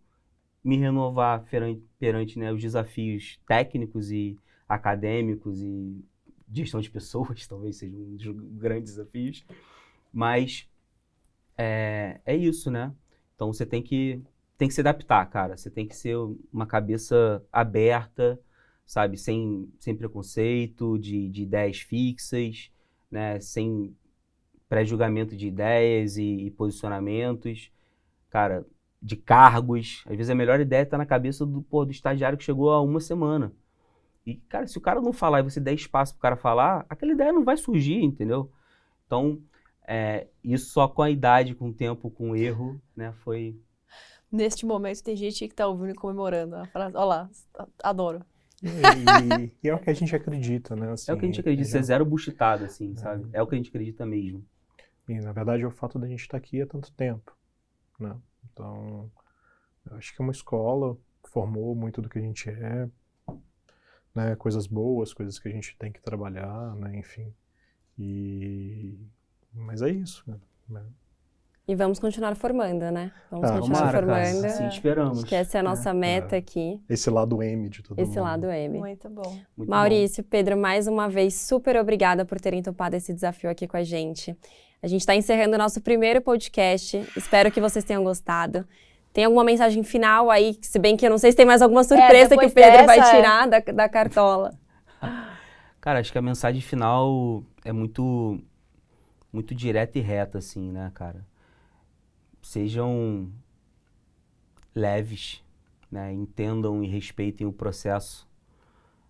me 0.64 0.76
renovar 0.76 1.45
perante, 1.51 1.83
perante 1.99 2.39
né, 2.39 2.53
os 2.53 2.61
desafios 2.61 3.39
técnicos 3.47 4.11
e 4.11 4.37
acadêmicos 4.68 5.62
e 5.62 6.05
gestão 6.53 6.81
de 6.81 6.91
pessoas, 6.91 7.47
talvez 7.49 7.76
seja 7.76 7.97
um 7.97 8.16
dos 8.16 8.26
grandes 8.59 8.95
desafios. 8.95 9.45
Mas 10.12 10.68
é, 11.59 12.21
é 12.25 12.37
isso, 12.37 12.71
né? 12.71 12.95
Então 13.35 13.53
você 13.53 13.67
tem 13.67 13.83
que, 13.83 14.23
tem 14.57 14.69
que 14.69 14.75
se 14.75 14.81
adaptar, 14.81 15.27
cara. 15.27 15.57
Você 15.57 15.71
tem 15.71 15.87
que 15.87 15.97
ser 15.97 16.17
uma 16.53 16.67
cabeça 16.67 17.45
aberta, 17.53 18.41
sabe? 18.87 19.19
Sem, 19.19 19.71
sem 19.81 19.97
preconceito, 19.97 20.99
de, 20.99 21.29
de 21.29 21.43
ideias 21.43 21.81
fixas, 21.81 22.71
né? 23.11 23.41
Sem 23.41 23.95
pré-julgamento 24.69 25.37
de 25.37 25.49
ideias 25.49 26.17
e, 26.17 26.47
e 26.47 26.51
posicionamentos. 26.53 27.71
Cara, 28.31 28.65
de 29.01 29.17
cargos. 29.17 30.05
Às 30.07 30.17
vezes 30.17 30.31
a 30.31 30.35
melhor 30.35 30.61
ideia 30.61 30.83
está 30.83 30.99
na 30.99 31.07
cabeça 31.07 31.45
do, 31.45 31.63
pô, 31.63 31.85
do 31.85 31.91
estagiário 31.91 32.39
que 32.39 32.45
chegou 32.45 32.71
há 32.71 32.81
uma 32.81 33.01
semana. 33.01 33.53
E, 34.27 34.37
cara, 34.37 34.67
se 34.67 34.77
o 34.77 34.81
cara 34.81 35.01
não 35.01 35.13
falar 35.13 35.41
e 35.41 35.43
você 35.43 35.59
der 35.61 35.73
espaço 35.73 36.13
pro 36.15 36.21
cara 36.23 36.37
falar, 36.37 36.85
aquela 36.89 37.13
ideia 37.13 37.33
não 37.33 37.45
vai 37.45 37.57
surgir, 37.57 38.03
entendeu? 38.03 38.51
Então, 39.07 39.41
é, 39.89 40.28
isso 40.45 40.70
só 40.70 40.86
com 40.86 41.01
a 41.01 41.11
idade, 41.11 41.55
com 41.55 41.70
o 41.70 41.72
tempo, 41.72 42.11
com 42.11 42.30
o 42.30 42.36
erro, 42.36 42.80
né, 42.95 43.12
foi... 43.24 43.59
Neste 44.30 44.66
momento 44.66 45.03
tem 45.03 45.16
gente 45.16 45.49
que 45.49 45.55
tá 45.55 45.66
ouvindo 45.66 45.93
e 45.93 45.95
comemorando 45.95 46.57
a 46.57 46.66
frase. 46.66 46.95
Olha 46.95 47.05
lá, 47.05 47.30
adoro. 47.82 48.22
E, 48.62 49.53
e 49.64 49.68
é 49.68 49.74
o 49.74 49.78
que 49.78 49.89
a 49.89 49.95
gente 49.95 50.14
acredita, 50.14 50.76
né? 50.76 50.93
assim, 50.93 51.11
é 51.11 51.14
o 51.14 51.18
que 51.18 51.24
a 51.24 51.28
gente 51.28 51.41
acredita, 51.41 51.66
é- 51.66 51.72
ser 51.72 51.82
zero 51.82 52.05
buchitado, 52.05 52.66
assim, 52.66 52.95
sabe? 52.95 53.26
É 53.32 53.43
o 53.43 53.47
que 53.47 53.55
a 53.55 53.59
gente 53.59 53.70
acredita 53.70 54.05
mesmo. 54.05 54.45
E, 55.09 55.18
na 55.20 55.32
verdade, 55.32 55.62
é 55.62 55.66
o 55.66 55.70
fato 55.70 55.99
da 55.99 56.07
gente 56.07 56.20
estar 56.20 56.36
aqui 56.36 56.61
há 56.61 56.66
tanto 56.66 56.93
tempo, 56.93 57.34
né? 57.99 58.14
Então, 58.53 59.11
eu 59.91 59.97
acho 59.97 60.14
que 60.14 60.20
é 60.20 60.22
uma 60.22 60.32
escola 60.32 60.99
formou 61.24 61.74
muito 61.74 62.03
do 62.03 62.09
que 62.09 62.18
a 62.18 62.22
gente 62.22 62.51
é, 62.51 62.89
né? 64.14 64.36
Coisas 64.36 64.66
boas, 64.66 65.14
coisas 65.14 65.39
que 65.39 65.49
a 65.49 65.53
gente 65.53 65.76
tem 65.78 65.91
que 65.91 66.03
trabalhar, 66.03 66.74
né? 66.76 66.99
Enfim. 66.99 67.32
E... 67.99 68.99
Mas 69.59 69.83
é 69.83 69.91
isso, 69.91 70.25
né? 70.69 70.83
E 71.67 71.75
vamos 71.75 71.99
continuar 71.99 72.35
formando, 72.35 72.91
né? 72.91 73.13
Vamos 73.31 73.51
Ah, 73.51 73.59
continuar 73.59 73.79
Tomara, 73.93 74.07
cara, 74.07 74.25
formando. 74.31 74.45
assim 74.47 74.69
esperamos. 74.69 75.19
Acho 75.19 75.27
que 75.27 75.35
essa 75.35 75.59
é 75.59 75.61
a 75.61 75.63
nossa 75.63 75.93
meta 75.93 76.37
aqui, 76.37 76.81
Esse 76.89 77.11
lado 77.11 77.43
M 77.43 77.69
de 77.69 77.83
todo 77.83 77.99
esse 77.99 78.09
mundo. 78.13 78.23
lado 78.23 78.51
M. 78.51 78.79
Muito 78.79 79.09
bom. 79.11 79.31
Muito 79.31 79.45
bom. 79.57 79.67
Maurício, 79.67 80.25
Pedro, 80.25 80.57
mais 80.57 80.87
uma 80.87 81.11
vez, 81.11 81.35
super 81.35 81.77
obrigada 81.77 82.25
por 82.25 82.41
terem 82.41 82.63
topado 82.63 82.97
esse 82.97 83.13
desafio 83.13 83.51
aqui 83.51 83.67
com 83.67 83.77
a 83.77 83.83
gente. 83.83 84.35
A 84.83 84.87
gente 84.87 85.01
está 85.01 85.15
encerrando 85.15 85.57
o 85.57 85.59
nosso 85.59 85.81
primeiro 85.83 86.23
podcast. 86.23 87.05
Espero 87.15 87.51
que 87.51 87.61
vocês 87.61 87.85
tenham 87.85 88.03
gostado. 88.03 88.67
Tem 89.13 89.25
alguma 89.25 89.45
mensagem 89.45 89.83
final 89.83 90.31
aí? 90.31 90.57
Se 90.63 90.79
bem 90.79 90.97
que 90.97 91.05
eu 91.05 91.11
não 91.11 91.19
sei 91.19 91.33
se 91.33 91.37
tem 91.37 91.45
mais 91.45 91.61
alguma 91.61 91.85
surpresa 91.85 92.31
que 92.31 92.47
depois 92.47 92.53
o 92.53 92.55
Pedro 92.55 92.87
vai 92.87 92.99
dessa, 92.99 93.11
é. 93.11 93.17
tirar 93.17 93.47
da, 93.49 93.59
da 93.59 93.89
cartola. 93.91 94.55
Cara, 95.83 95.99
acho 96.01 96.13
que 96.13 96.19
a 96.19 96.23
mensagem 96.23 96.61
final 96.63 97.43
é 97.65 97.73
muito 97.73 98.41
muito 99.39 99.55
direta 99.55 99.97
e 99.99 100.03
reta, 100.03 100.39
assim, 100.39 100.72
né, 100.72 100.91
cara? 100.93 101.24
Sejam 102.43 103.30
leves, 104.74 105.45
né? 105.89 106.12
Entendam 106.12 106.82
e 106.82 106.89
respeitem 106.89 107.47
o 107.47 107.53
processo. 107.53 108.28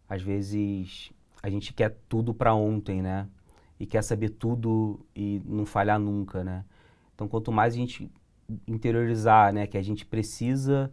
Às 0.06 0.20
vezes 0.20 1.10
a 1.42 1.48
gente 1.48 1.72
quer 1.72 1.96
tudo 2.10 2.34
para 2.34 2.54
ontem, 2.54 3.00
né? 3.00 3.26
E 3.80 3.86
quer 3.86 4.02
saber 4.02 4.30
tudo 4.30 5.00
e 5.16 5.40
não 5.46 5.64
falhar 5.64 5.98
nunca, 5.98 6.44
né? 6.44 6.62
Então, 7.14 7.26
quanto 7.26 7.50
mais 7.50 7.72
a 7.72 7.76
gente 7.78 8.10
interiorizar, 8.66 9.52
né, 9.52 9.66
que 9.66 9.78
a 9.78 9.82
gente 9.82 10.04
precisa 10.04 10.90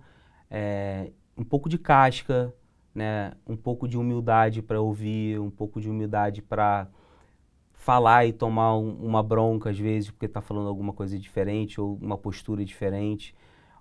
é, 0.50 1.12
um 1.38 1.44
pouco 1.44 1.70
de 1.70 1.78
casca, 1.78 2.54
né, 2.94 3.34
um 3.46 3.56
pouco 3.56 3.88
de 3.88 3.98
humildade 3.98 4.62
para 4.62 4.82
ouvir, 4.82 5.40
um 5.40 5.50
pouco 5.50 5.80
de 5.80 5.90
humildade 5.90 6.42
para 6.42 6.88
falar 7.86 8.26
e 8.26 8.34
tomar 8.34 8.76
um- 8.78 8.96
uma 8.96 9.22
bronca 9.22 9.70
às 9.70 9.78
vezes 9.78 10.10
porque 10.10 10.26
está 10.26 10.42
falando 10.42 10.68
alguma 10.68 10.92
coisa 10.92 11.20
diferente 11.20 11.80
ou 11.80 11.96
uma 12.02 12.18
postura 12.18 12.66
diferente. 12.66 13.36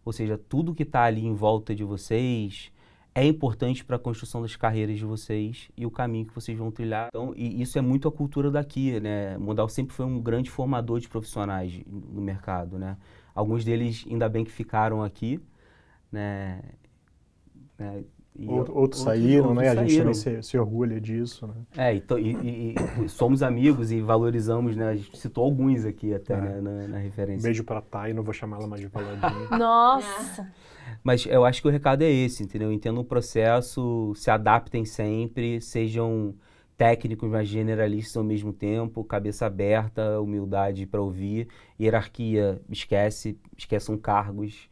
Ou 0.04 0.12
seja, 0.12 0.36
tudo 0.36 0.74
que 0.74 0.82
está 0.82 1.04
ali 1.04 1.24
em 1.24 1.32
volta 1.32 1.74
de 1.74 1.82
vocês 1.84 2.70
é 3.14 3.24
importante 3.24 3.82
para 3.82 3.96
a 3.96 3.98
construção 3.98 4.42
das 4.42 4.56
carreiras 4.56 4.98
de 4.98 5.06
vocês 5.06 5.70
e 5.74 5.86
o 5.86 5.90
caminho 5.90 6.26
que 6.26 6.34
vocês 6.34 6.58
vão 6.58 6.70
trilhar. 6.70 7.08
Então, 7.08 7.32
e 7.34 7.62
isso 7.62 7.78
é 7.78 7.80
muito 7.80 8.06
a 8.06 8.12
cultura 8.12 8.50
daqui, 8.50 9.00
né? 9.00 9.38
Modal 9.38 9.70
sempre 9.70 9.94
foi 9.94 10.04
um 10.04 10.20
grande 10.20 10.50
formador 10.50 11.00
de 11.00 11.08
profissionais 11.08 11.80
no 11.86 12.20
mercado, 12.20 12.78
né? 12.78 12.98
Alguns 13.34 13.64
deles 13.64 14.04
ainda 14.10 14.28
bem 14.28 14.44
que 14.44 14.52
ficaram 14.52 15.02
aqui, 15.02 15.40
né? 16.12 16.60
né? 17.78 18.04
E 18.36 18.48
Out- 18.48 18.70
o- 18.70 18.74
Outros 18.76 19.02
saíram, 19.02 19.50
outros 19.50 19.62
né? 19.64 19.68
A 19.70 19.74
gente 19.76 19.90
saíram. 19.94 20.12
também 20.12 20.14
se, 20.14 20.42
se 20.42 20.58
orgulha 20.58 21.00
disso, 21.00 21.46
né? 21.46 21.54
É, 21.76 21.94
e, 21.94 22.00
to- 22.00 22.18
e- 22.18 22.32
e- 22.34 22.74
e 23.04 23.08
somos 23.08 23.42
amigos 23.44 23.92
e 23.92 24.00
valorizamos, 24.00 24.74
né? 24.76 24.88
A 24.88 24.96
gente 24.96 25.16
citou 25.16 25.44
alguns 25.44 25.84
aqui 25.84 26.12
até, 26.12 26.34
É. 26.34 26.40
né, 26.40 26.60
na, 26.60 26.88
na 26.88 26.98
referência. 26.98 27.42
Beijo 27.46 27.62
pra 27.62 27.80
Thay, 27.80 28.12
não 28.12 28.24
vou 28.24 28.34
chamar 28.34 28.56
ela 28.58 28.66
mais 28.66 28.80
de 28.80 28.88
Valadinha. 28.88 29.48
Nossa. 29.56 30.50
Mas 31.02 31.24
eu 31.26 31.44
acho 31.44 31.62
que 31.62 31.68
o 31.68 31.70
recado 31.70 32.02
é 32.02 32.10
esse, 32.10 32.42
entendeu? 32.42 32.72
Entendam 32.72 33.02
o 33.02 33.04
processo, 33.04 34.12
se 34.16 34.30
adaptem 34.30 34.84
sempre, 34.84 35.60
sejam 35.60 36.34
técnicos, 36.76 37.30
mas 37.30 37.46
generalistas 37.46 38.16
ao 38.16 38.24
mesmo 38.24 38.52
tempo, 38.52 39.04
cabeça 39.04 39.46
aberta, 39.46 40.20
humildade 40.20 40.86
para 40.86 41.00
ouvir, 41.00 41.46
hierarquia, 41.80 42.60
esquece, 42.68 43.38
esqueçam 43.56 43.96
cargos, 43.96 44.68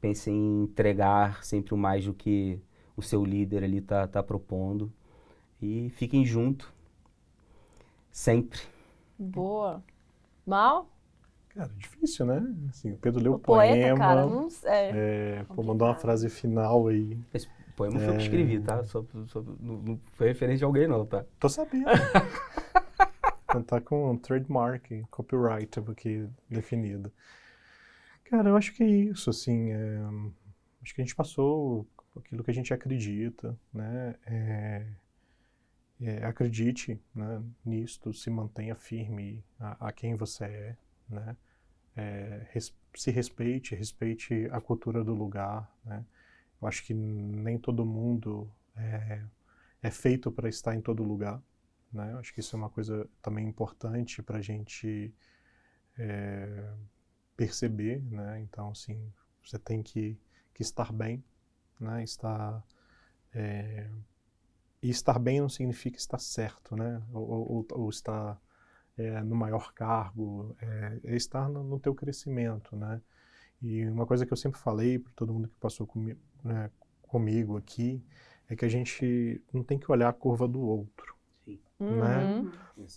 pensem 0.00 0.34
em 0.34 0.62
entregar 0.62 1.44
sempre 1.44 1.74
o 1.74 1.76
mais 1.76 2.04
do 2.06 2.14
que 2.14 2.58
o 2.98 3.02
seu 3.02 3.24
líder 3.24 3.64
ali 3.64 3.80
tá, 3.80 4.06
tá 4.08 4.22
propondo 4.22 4.92
e 5.62 5.90
fiquem 5.90 6.24
junto, 6.26 6.72
sempre. 8.10 8.60
Boa. 9.18 9.82
Mal? 10.46 10.88
Cara, 11.50 11.70
difícil, 11.76 12.26
né? 12.26 12.42
Assim, 12.70 12.92
o 12.92 12.96
Pedro 12.98 13.22
leu 13.22 13.32
O 13.32 13.36
o 13.36 13.38
poeta, 13.38 13.80
poema. 13.80 13.98
cara, 13.98 14.26
não 14.26 14.50
sei. 14.50 14.70
é, 14.92 15.44
pô, 15.54 15.62
mandou 15.62 15.88
uma 15.88 15.94
frase 15.94 16.28
final 16.28 16.86
aí. 16.88 17.18
Esse 17.34 17.48
poema 17.76 17.98
foi 17.98 18.08
eu 18.10 18.16
que 18.16 18.22
escrevi, 18.22 18.60
tá? 18.60 18.84
Só, 18.86 19.04
só- 19.28 19.42
não, 19.60 19.76
não 19.78 20.00
foi 20.12 20.28
referência 20.28 20.58
de 20.58 20.64
alguém 20.64 20.86
não, 20.86 21.04
tá? 21.06 21.24
Tô 21.40 21.48
sabendo. 21.48 21.86
Então 23.48 23.62
tá 23.62 23.80
com 23.80 24.14
trademark, 24.18 25.04
copyright 25.10 25.78
aqui 25.80 26.28
definido. 26.50 27.10
Cara, 28.24 28.50
eu 28.50 28.56
acho 28.56 28.74
que 28.74 28.82
é 28.82 28.86
isso, 28.86 29.30
assim. 29.30 29.70
é, 29.72 29.98
acho 30.82 30.94
que 30.94 31.00
a 31.00 31.04
gente 31.04 31.16
passou 31.16 31.86
aquilo 32.16 32.44
que 32.44 32.50
a 32.50 32.54
gente 32.54 32.72
acredita, 32.74 33.58
né? 33.72 34.14
É, 34.26 34.86
é, 36.00 36.24
acredite 36.24 37.00
né, 37.14 37.42
nisto, 37.64 38.12
se 38.12 38.30
mantenha 38.30 38.74
firme 38.74 39.44
a, 39.58 39.88
a 39.88 39.92
quem 39.92 40.14
você 40.16 40.44
é, 40.44 40.76
né? 41.08 41.36
É, 41.96 42.46
res- 42.52 42.74
se 42.94 43.10
respeite, 43.10 43.74
respeite 43.74 44.48
a 44.52 44.60
cultura 44.60 45.04
do 45.04 45.14
lugar, 45.14 45.70
né? 45.84 46.04
Eu 46.62 46.68
acho 46.68 46.84
que 46.84 46.94
nem 46.94 47.58
todo 47.58 47.86
mundo 47.86 48.50
é, 48.76 49.22
é 49.82 49.90
feito 49.90 50.30
para 50.32 50.48
estar 50.48 50.74
em 50.76 50.80
todo 50.82 51.02
lugar, 51.04 51.42
né? 51.92 52.12
Eu 52.12 52.18
acho 52.18 52.34
que 52.34 52.40
isso 52.40 52.56
é 52.56 52.58
uma 52.58 52.70
coisa 52.70 53.08
também 53.22 53.46
importante 53.48 54.22
para 54.22 54.38
a 54.38 54.42
gente 54.42 55.12
é, 55.98 56.72
perceber, 57.36 58.02
né? 58.10 58.40
Então, 58.40 58.70
assim, 58.70 59.12
você 59.44 59.58
tem 59.58 59.82
que, 59.82 60.18
que 60.54 60.62
estar 60.62 60.92
bem, 60.92 61.22
né? 61.80 62.02
Estar 62.04 62.62
é, 63.34 63.88
e 64.82 64.90
estar 64.90 65.18
bem 65.18 65.40
não 65.40 65.48
significa 65.48 65.98
estar 65.98 66.18
certo, 66.18 66.76
né? 66.76 67.02
Ou, 67.12 67.28
ou- 67.28 67.66
ou 67.72 67.90
estar 67.90 68.40
é, 68.98 69.22
no 69.22 69.36
maior 69.36 69.72
cargo, 69.74 70.56
é, 70.60 71.00
é 71.04 71.16
estar 71.16 71.48
no, 71.48 71.64
no 71.64 71.78
teu 71.80 71.94
crescimento, 71.94 72.76
né? 72.76 73.00
E 73.62 73.86
uma 73.86 74.06
coisa 74.06 74.26
que 74.26 74.32
eu 74.32 74.36
sempre 74.36 74.60
falei 74.60 74.98
para 74.98 75.12
todo 75.16 75.32
mundo 75.34 75.48
que 75.48 75.56
passou 75.56 75.86
comigo, 75.86 76.20
né, 76.44 76.70
comigo 77.02 77.56
aqui 77.56 78.02
é 78.48 78.56
que 78.56 78.64
a 78.64 78.68
gente 78.68 79.42
não 79.52 79.64
tem 79.64 79.78
que 79.78 79.90
olhar 79.90 80.08
a 80.08 80.12
curva 80.12 80.48
do 80.48 80.60
outro. 80.60 81.16
Sim. 81.44 81.60
Né? 81.80 82.24
Uhum. 82.42 82.52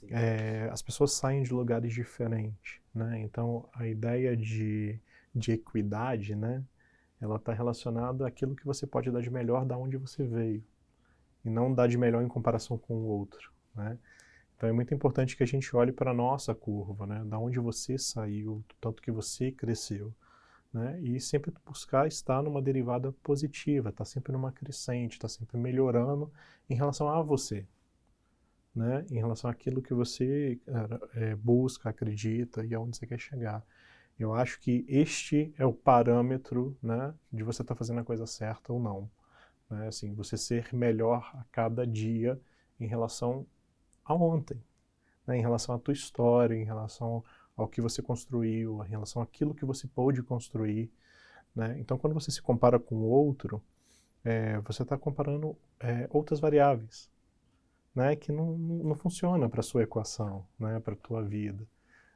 É, 0.10 0.70
as 0.72 0.82
pessoas 0.82 1.14
saem 1.14 1.44
de 1.44 1.54
lugares 1.54 1.94
diferentes, 1.94 2.80
né? 2.94 3.20
Então 3.22 3.70
a 3.74 3.88
ideia 3.88 4.36
de, 4.38 5.00
de 5.34 5.54
equidade, 5.54 6.36
né? 6.36 6.64
Ela 7.22 7.36
está 7.36 7.53
relacionada 7.53 8.28
àquilo 8.28 8.55
que 8.55 8.65
você 8.65 8.88
pode 8.88 9.11
dar 9.11 9.22
de 9.22 9.30
melhor 9.30 9.63
da 9.63 9.78
onde 9.78 9.95
você 9.95 10.26
veio 10.26 10.63
e 11.45 11.49
não 11.49 11.74
dar 11.74 11.88
de 11.88 11.97
melhor 11.97 12.24
em 12.24 12.28
comparação 12.28 12.78
com 12.78 12.95
o 12.95 13.05
outro, 13.05 13.51
né? 13.76 13.97
Então 14.55 14.69
é 14.69 14.72
muito 14.72 14.93
importante 14.93 15.36
que 15.36 15.43
a 15.43 15.47
gente 15.47 15.76
olhe 15.76 15.91
para 15.91 16.11
a 16.11 16.13
nossa 16.13 16.53
curva, 16.53 17.07
né? 17.07 17.24
Da 17.26 17.39
onde 17.39 17.59
você 17.59 17.97
saiu, 17.97 18.63
tanto 18.80 19.01
que 19.01 19.11
você 19.11 19.51
cresceu, 19.51 20.13
né? 20.74 20.99
E 21.01 21.19
sempre 21.19 21.51
buscar 21.65 22.07
estar 22.07 22.43
numa 22.43 22.61
derivada 22.61 23.11
positiva, 23.24 23.89
estar 23.89 24.03
tá 24.03 24.05
sempre 24.05 24.32
numa 24.32 24.51
crescente, 24.51 25.13
estar 25.13 25.28
tá 25.28 25.34
sempre 25.34 25.57
melhorando 25.57 26.32
em 26.69 26.76
relação 26.76 27.09
a 27.09 27.22
você, 27.22 27.65
né? 28.76 29.05
Em 29.11 29.15
relação 29.15 29.49
àquilo 29.49 29.82
que 29.82 29.93
você 29.93 30.59
é, 31.15 31.36
busca, 31.36 31.89
acredita 31.89 32.65
e 32.65 32.74
aonde 32.74 32.97
você 32.97 33.07
quer 33.07 33.19
chegar. 33.19 33.65
Eu 34.22 34.36
acho 34.36 34.59
que 34.59 34.86
este 34.88 35.51
é 35.57 35.65
o 35.65 35.74
parâmetro, 35.74 36.78
né, 36.82 37.11
de 37.34 37.41
você 37.43 37.63
estar 37.63 37.74
tá 37.74 37.78
fazendo 37.78 38.01
a 38.01 38.03
coisa 38.03 38.28
certa 38.28 38.72
ou 38.72 38.80
não. 38.80 39.09
Né? 39.67 39.88
Assim, 39.88 40.13
você 40.13 40.38
ser 40.38 40.72
melhor 40.76 41.32
a 41.34 41.43
cada 41.51 41.88
dia 41.88 42.39
em 42.80 42.86
relação 42.86 43.47
a 44.05 44.13
ontem, 44.13 44.61
né? 45.26 45.38
em 45.38 45.41
relação 45.41 45.74
à 45.74 45.80
tua 45.80 45.93
história, 45.93 46.53
em 46.53 46.63
relação 46.63 47.24
ao 47.57 47.67
que 47.67 47.82
você 47.82 47.99
construiu, 47.99 48.86
em 48.86 48.89
relação 48.89 49.24
àquilo 49.24 49.55
que 49.55 49.65
você 49.65 49.88
pôde 49.88 50.22
construir. 50.22 50.91
Né? 51.55 51.80
Então, 51.80 51.97
quando 51.97 52.13
você 52.13 52.30
se 52.30 52.43
compara 52.43 52.78
com 52.80 52.97
o 52.97 53.09
outro, 53.09 53.59
é, 54.24 54.59
você 54.59 54.84
está 54.84 54.99
comparando 54.99 55.57
é, 55.80 56.07
outras 56.11 56.39
variáveis, 56.39 57.09
né? 57.95 58.15
que 58.15 58.32
não, 58.32 58.55
não 58.55 58.95
funciona 58.95 59.49
para 59.49 59.61
a 59.61 59.63
sua 59.63 59.82
equação, 59.82 60.45
né? 60.59 60.80
para 60.80 60.93
a 60.93 60.97
tua 60.97 61.24
vida. 61.24 61.67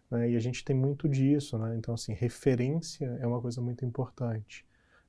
Né? 0.10 0.32
E 0.32 0.36
a 0.36 0.40
gente 0.40 0.64
tem 0.64 0.76
muito 0.76 1.10
disso, 1.10 1.58
né? 1.58 1.76
Então, 1.78 1.94
assim, 1.94 2.14
referência 2.14 3.06
é 3.20 3.28
uma 3.28 3.42
coisa 3.42 3.62
muito 3.62 3.86
importante, 3.86 4.66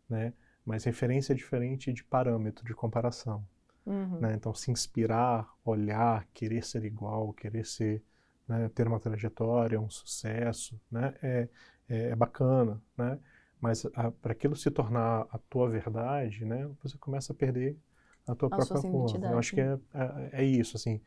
né? 0.08 0.32
Mas 0.64 0.84
referência 0.84 1.32
é 1.32 1.36
diferente 1.36 1.92
de 1.92 2.02
parâmetro, 2.02 2.64
de 2.64 2.74
comparação. 2.74 3.46
Uhum. 3.84 4.18
Né? 4.20 4.34
Então, 4.34 4.52
se 4.52 4.70
inspirar, 4.70 5.48
olhar, 5.64 6.26
querer 6.34 6.64
ser 6.64 6.84
igual, 6.84 7.32
querer 7.32 7.64
ser, 7.64 8.02
né, 8.48 8.68
ter 8.74 8.88
uma 8.88 8.98
trajetória, 8.98 9.80
um 9.80 9.88
sucesso, 9.88 10.80
né? 10.90 11.14
É, 11.22 11.48
é, 11.88 12.08
é 12.08 12.16
bacana, 12.16 12.82
né? 12.96 13.18
Mas 13.60 13.86
para 14.20 14.32
aquilo 14.32 14.56
se 14.56 14.70
tornar 14.70 15.26
a 15.30 15.38
tua 15.38 15.68
verdade, 15.68 16.44
né? 16.44 16.68
Você 16.82 16.98
começa 16.98 17.32
a 17.32 17.36
perder 17.36 17.78
a 18.26 18.34
tua 18.34 18.48
a 18.48 18.56
própria 18.56 18.82
forma. 18.82 19.26
Eu 19.28 19.38
acho 19.38 19.54
que 19.54 19.60
é, 19.60 19.78
é, 19.94 20.30
é 20.42 20.44
isso, 20.44 20.76
assim. 20.76 21.00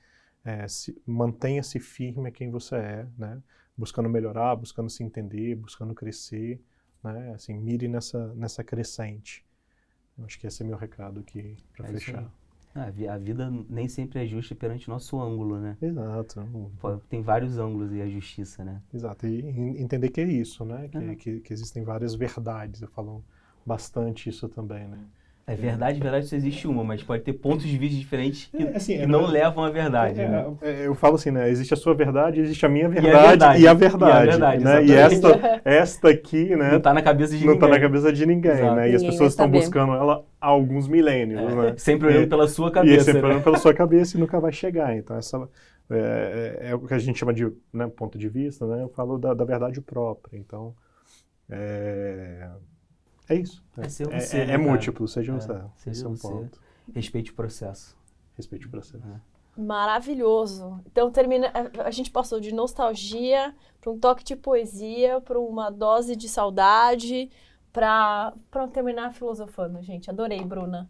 É, 0.46 0.66
mantenha-se 1.06 1.80
firme 1.80 2.30
a 2.30 2.32
quem 2.32 2.50
você 2.50 2.76
é, 2.76 3.08
né? 3.18 3.42
Buscando 3.78 4.10
melhorar, 4.10 4.56
buscando 4.56 4.90
se 4.90 5.04
entender, 5.04 5.56
buscando 5.56 5.94
crescer, 5.94 6.62
né? 7.04 7.34
Assim, 7.34 7.58
mire 7.58 7.88
nessa, 7.88 8.34
nessa 8.34 8.64
crescente. 8.64 9.46
Eu 10.18 10.26
acho 10.26 10.40
que 10.40 10.48
esse 10.48 10.64
é 10.64 10.66
meu 10.66 10.78
recado 10.78 11.22
aqui 11.22 11.58
para 11.76 11.88
é 11.88 11.92
fechar. 11.92 12.32
Ah, 12.76 12.92
a 13.14 13.18
vida 13.18 13.52
nem 13.68 13.88
sempre 13.88 14.24
é 14.24 14.28
justa 14.28 14.54
perante 14.54 14.88
o 14.88 14.94
nosso 14.94 15.20
ângulo, 15.20 15.60
né? 15.60 15.76
Exato. 15.82 16.46
Tem 17.10 17.22
vários 17.22 17.58
ângulos 17.58 17.92
e 17.92 18.02
a 18.02 18.08
justiça, 18.08 18.64
né? 18.64 18.82
Exato. 18.94 19.26
E 19.26 19.40
entender 19.82 20.10
que 20.10 20.22
é 20.22 20.26
isso, 20.26 20.64
né? 20.64 20.88
Que, 20.88 20.98
uhum. 20.98 21.16
que, 21.16 21.40
que 21.40 21.54
existem 21.54 21.84
várias 21.84 22.14
verdades. 22.14 22.82
Eu 22.82 22.88
falo 22.90 23.24
bastante 23.66 24.30
isso 24.30 24.48
também, 24.48 24.88
né? 24.88 25.04
É 25.50 25.56
verdade, 25.56 26.00
verdade 26.00 26.28
só 26.28 26.36
existe 26.36 26.68
uma, 26.68 26.84
mas 26.84 27.02
pode 27.02 27.24
ter 27.24 27.34
pontos 27.34 27.66
de 27.66 27.76
vista 27.76 27.98
diferentes 27.98 28.46
que, 28.46 28.62
é, 28.62 28.76
assim, 28.76 28.98
que 28.98 29.02
é, 29.02 29.08
não 29.08 29.26
é, 29.26 29.32
levam 29.32 29.64
à 29.64 29.72
verdade. 29.72 30.22
É, 30.22 30.28
né? 30.28 30.46
É, 30.62 30.86
eu 30.86 30.94
falo 30.94 31.16
assim, 31.16 31.32
né? 31.32 31.50
Existe 31.50 31.74
a 31.74 31.78
sua 31.78 31.96
verdade, 31.96 32.40
existe 32.40 32.64
a 32.68 32.70
minha 32.70 32.88
verdade 32.88 33.60
e 33.60 33.68
a 33.68 33.74
verdade. 33.74 34.28
E 34.28 34.30
a 34.30 34.32
verdade, 34.38 34.64
né? 34.64 34.86
e 34.86 34.92
esta, 34.92 35.62
esta 35.66 36.10
aqui, 36.10 36.56
né? 36.56 36.70
Não 36.70 36.78
está 36.78 36.94
na 36.94 37.02
cabeça 37.02 37.36
de 37.36 37.44
não 37.44 37.54
ninguém. 37.54 37.60
Não 37.60 37.68
está 37.68 37.68
na 37.68 37.82
cabeça 37.82 38.14
de 38.14 38.26
ninguém, 38.28 38.52
Exato. 38.52 38.76
né? 38.76 38.92
E 38.92 38.96
as 38.96 39.04
pessoas 39.04 39.32
estão 39.32 39.50
buscando 39.50 39.94
ela 39.94 40.24
há 40.40 40.48
alguns 40.48 40.88
milênios, 40.88 41.42
né? 41.42 41.74
Sempre 41.78 42.10
olhando 42.10 42.30
pela 42.30 42.48
sua 42.48 42.70
cabeça. 42.70 43.02
E 43.02 43.04
sempre 43.06 43.22
né? 43.24 43.28
olhando 43.30 43.44
pela 43.44 43.58
sua 43.58 43.74
cabeça 43.74 44.18
e 44.18 44.20
nunca 44.20 44.40
vai 44.40 44.52
chegar. 44.52 44.96
Então, 44.96 45.18
essa 45.18 45.50
é, 45.90 46.60
é, 46.62 46.76
o 46.76 46.80
que 46.82 46.94
a 46.94 47.00
gente 47.00 47.18
chama 47.18 47.34
de 47.34 47.52
né, 47.74 47.88
ponto 47.88 48.20
de 48.20 48.30
vista, 48.30 48.68
né? 48.68 48.84
Eu 48.84 48.90
falo 48.90 49.18
da, 49.18 49.34
da 49.34 49.46
verdade 49.46 49.82
própria. 49.82 50.38
Então, 50.38 50.76
é 51.50 52.48
é 53.30 53.36
isso. 53.36 53.64
É, 53.78 53.86
é, 53.86 53.90
ser 53.90 54.08
você, 54.08 54.38
é, 54.40 54.46
né, 54.46 54.54
é 54.54 54.58
múltiplo, 54.58 55.08
seja 55.08 55.34
você. 55.34 55.52
É, 55.52 55.62
seja 55.78 55.92
Esse 55.92 56.06
é 56.06 56.08
um 56.08 56.16
você. 56.16 56.28
ponto. 56.28 56.60
Respeite 56.94 57.32
o 57.32 57.36
processo. 57.36 57.96
Respeite 58.36 58.66
o 58.66 58.70
processo. 58.70 59.04
É. 59.06 59.62
Maravilhoso. 59.62 60.82
Então 60.86 61.12
termina, 61.12 61.52
a 61.84 61.92
gente 61.92 62.10
passou 62.10 62.40
de 62.40 62.54
nostalgia 62.54 63.54
para 63.80 63.92
um 63.92 64.00
toque 64.00 64.24
de 64.24 64.36
poesia, 64.36 65.22
para 65.22 65.40
uma 65.40 65.70
dose 65.70 66.16
de 66.16 66.28
saudade, 66.28 67.30
para 67.72 68.34
terminar 68.74 69.14
filosofando, 69.14 69.82
gente. 69.82 70.10
Adorei, 70.10 70.44
Bruna. 70.44 70.90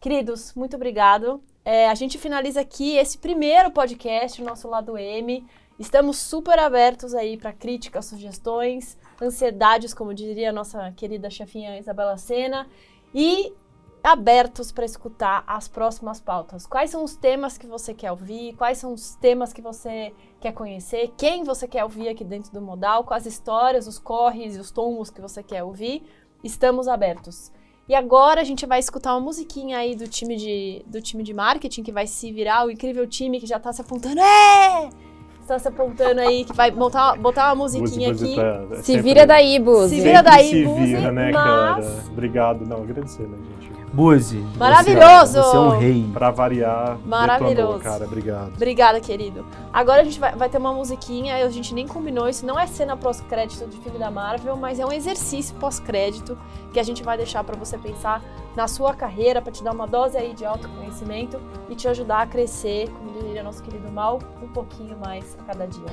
Queridos, 0.00 0.52
muito 0.54 0.76
obrigado. 0.76 1.42
É, 1.64 1.88
a 1.88 1.94
gente 1.94 2.18
finaliza 2.18 2.60
aqui 2.60 2.96
esse 2.96 3.18
primeiro 3.18 3.70
podcast, 3.70 4.42
o 4.42 4.44
nosso 4.44 4.68
lado 4.68 4.98
M. 4.98 5.46
Estamos 5.82 6.16
super 6.16 6.60
abertos 6.60 7.12
aí 7.12 7.36
para 7.36 7.52
críticas, 7.52 8.04
sugestões 8.04 8.96
ansiedades, 9.20 9.92
como 9.92 10.14
diria 10.14 10.50
a 10.50 10.52
nossa 10.52 10.92
querida 10.92 11.28
chefinha 11.28 11.76
Isabela 11.76 12.16
Sena, 12.16 12.68
e 13.12 13.52
abertos 14.00 14.70
para 14.70 14.84
escutar 14.84 15.42
as 15.44 15.66
próximas 15.66 16.20
pautas. 16.20 16.68
Quais 16.68 16.88
são 16.88 17.02
os 17.02 17.16
temas 17.16 17.58
que 17.58 17.66
você 17.66 17.92
quer 17.92 18.12
ouvir? 18.12 18.54
Quais 18.54 18.78
são 18.78 18.92
os 18.92 19.16
temas 19.16 19.52
que 19.52 19.60
você 19.60 20.14
quer 20.40 20.52
conhecer? 20.52 21.12
Quem 21.18 21.42
você 21.42 21.66
quer 21.66 21.82
ouvir 21.82 22.08
aqui 22.08 22.22
dentro 22.22 22.52
do 22.52 22.62
modal? 22.62 23.02
Quais 23.02 23.26
histórias, 23.26 23.88
os 23.88 23.98
corres 23.98 24.54
e 24.54 24.60
os 24.60 24.70
tombos 24.70 25.10
que 25.10 25.20
você 25.20 25.42
quer 25.42 25.64
ouvir? 25.64 26.04
Estamos 26.44 26.86
abertos. 26.86 27.50
E 27.88 27.94
agora 27.96 28.40
a 28.40 28.44
gente 28.44 28.64
vai 28.66 28.78
escutar 28.78 29.14
uma 29.14 29.20
musiquinha 29.20 29.78
aí 29.78 29.96
do 29.96 30.06
time 30.06 30.36
de, 30.36 30.84
do 30.86 31.02
time 31.02 31.24
de 31.24 31.34
marketing 31.34 31.82
que 31.82 31.90
vai 31.90 32.06
se 32.06 32.30
virar, 32.30 32.64
o 32.66 32.70
incrível 32.70 33.04
time 33.04 33.40
que 33.40 33.46
já 33.48 33.56
está 33.56 33.72
se 33.72 33.80
apontando. 33.80 34.20
É! 34.20 35.11
Está 35.56 35.58
se 35.58 35.68
apontando 35.68 36.20
aí, 36.20 36.44
que 36.44 36.52
vai 36.52 36.70
botar, 36.70 37.16
botar 37.16 37.48
uma 37.48 37.64
musiquinha 37.64 38.12
aqui. 38.12 38.36
Tá, 38.36 38.64
é 38.72 38.82
se 38.82 39.00
vira 39.00 39.26
daí, 39.26 39.58
Buzi. 39.58 39.96
Se 39.96 40.00
vira 40.00 40.22
daí, 40.22 40.50
se 40.50 40.64
Buzi. 40.64 40.96
Vira, 40.96 41.12
né, 41.12 41.30
mas... 41.32 41.44
cara? 41.44 42.04
Obrigado. 42.10 42.66
Não, 42.66 42.78
agradecer, 42.78 43.22
né, 43.22 43.36
gente? 43.36 43.72
Buzi. 43.92 44.42
Maravilhoso! 44.56 45.34
Você 45.34 45.56
é, 45.56 45.60
um 45.60 45.68
rei. 45.68 46.10
Pra 46.14 46.30
variar. 46.30 46.98
Maravilhoso. 47.04 47.54
Detonou, 47.54 47.80
cara, 47.80 48.04
obrigado. 48.06 48.52
Obrigada, 48.54 49.00
querido. 49.00 49.44
Agora 49.70 50.00
a 50.00 50.04
gente 50.04 50.18
vai, 50.18 50.34
vai 50.34 50.48
ter 50.48 50.56
uma 50.56 50.72
musiquinha, 50.72 51.44
a 51.44 51.50
gente 51.50 51.74
nem 51.74 51.86
combinou, 51.86 52.26
isso 52.26 52.46
não 52.46 52.58
é 52.58 52.66
cena 52.66 52.96
pós-crédito 52.96 53.68
de 53.68 53.76
filme 53.78 53.98
da 53.98 54.10
Marvel, 54.10 54.56
mas 54.56 54.80
é 54.80 54.86
um 54.86 54.92
exercício 54.92 55.54
pós-crédito 55.56 56.38
que 56.72 56.80
a 56.80 56.82
gente 56.82 57.02
vai 57.02 57.18
deixar 57.18 57.44
para 57.44 57.54
você 57.54 57.76
pensar 57.76 58.22
na 58.56 58.68
sua 58.68 58.94
carreira, 58.94 59.40
para 59.40 59.52
te 59.52 59.62
dar 59.62 59.72
uma 59.72 59.86
dose 59.86 60.16
aí 60.16 60.34
de 60.34 60.44
autoconhecimento 60.44 61.40
e 61.68 61.74
te 61.74 61.88
ajudar 61.88 62.22
a 62.22 62.26
crescer, 62.26 62.90
como 62.90 63.12
diria 63.12 63.42
nosso 63.42 63.62
querido 63.62 63.90
Mal, 63.90 64.18
um 64.42 64.48
pouquinho 64.48 64.98
mais 64.98 65.36
a 65.40 65.44
cada 65.44 65.66
dia. 65.66 65.86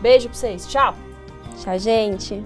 Beijo 0.00 0.28
pra 0.28 0.36
vocês. 0.36 0.66
Tchau! 0.66 0.94
Tchau, 1.58 1.78
gente! 1.78 2.44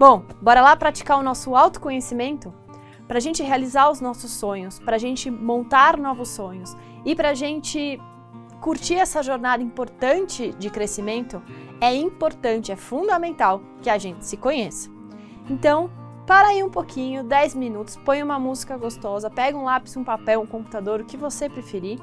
Bom, 0.00 0.24
bora 0.40 0.62
lá 0.62 0.74
praticar 0.76 1.18
o 1.18 1.22
nosso 1.22 1.54
autoconhecimento? 1.54 2.54
Para 3.06 3.18
a 3.18 3.20
gente 3.20 3.42
realizar 3.42 3.90
os 3.90 4.00
nossos 4.00 4.30
sonhos, 4.30 4.78
para 4.78 4.96
a 4.96 4.98
gente 4.98 5.30
montar 5.30 5.98
novos 5.98 6.30
sonhos 6.30 6.74
e 7.04 7.14
para 7.14 7.30
a 7.30 7.34
gente 7.34 8.00
curtir 8.60 8.94
essa 8.94 9.22
jornada 9.22 9.62
importante 9.62 10.52
de 10.58 10.70
crescimento, 10.70 11.42
é 11.80 11.94
importante, 11.94 12.70
é 12.70 12.76
fundamental 12.76 13.62
que 13.80 13.88
a 13.88 13.98
gente 13.98 14.24
se 14.24 14.36
conheça. 14.36 14.90
Então, 15.48 15.90
para 16.26 16.48
aí 16.48 16.62
um 16.62 16.70
pouquinho, 16.70 17.24
10 17.24 17.54
minutos, 17.54 17.96
põe 17.96 18.22
uma 18.22 18.38
música 18.38 18.76
gostosa, 18.76 19.30
pega 19.30 19.56
um 19.56 19.64
lápis, 19.64 19.96
um 19.96 20.04
papel, 20.04 20.40
um 20.40 20.46
computador, 20.46 21.00
o 21.00 21.04
que 21.04 21.16
você 21.16 21.48
preferir 21.48 21.98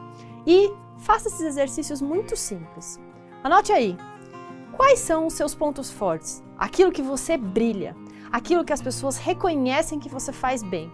e 0.45 0.71
faça 0.97 1.27
esses 1.27 1.41
exercícios 1.41 2.01
muito 2.01 2.35
simples. 2.35 2.99
Anote 3.43 3.71
aí, 3.71 3.95
quais 4.75 4.99
são 4.99 5.27
os 5.27 5.33
seus 5.33 5.53
pontos 5.53 5.91
fortes? 5.91 6.43
aquilo 6.57 6.91
que 6.91 7.01
você 7.01 7.37
brilha, 7.37 7.95
aquilo 8.31 8.65
que 8.65 8.73
as 8.73 8.81
pessoas 8.81 9.17
reconhecem 9.17 9.99
que 9.99 10.09
você 10.09 10.31
faz 10.33 10.63
bem. 10.63 10.91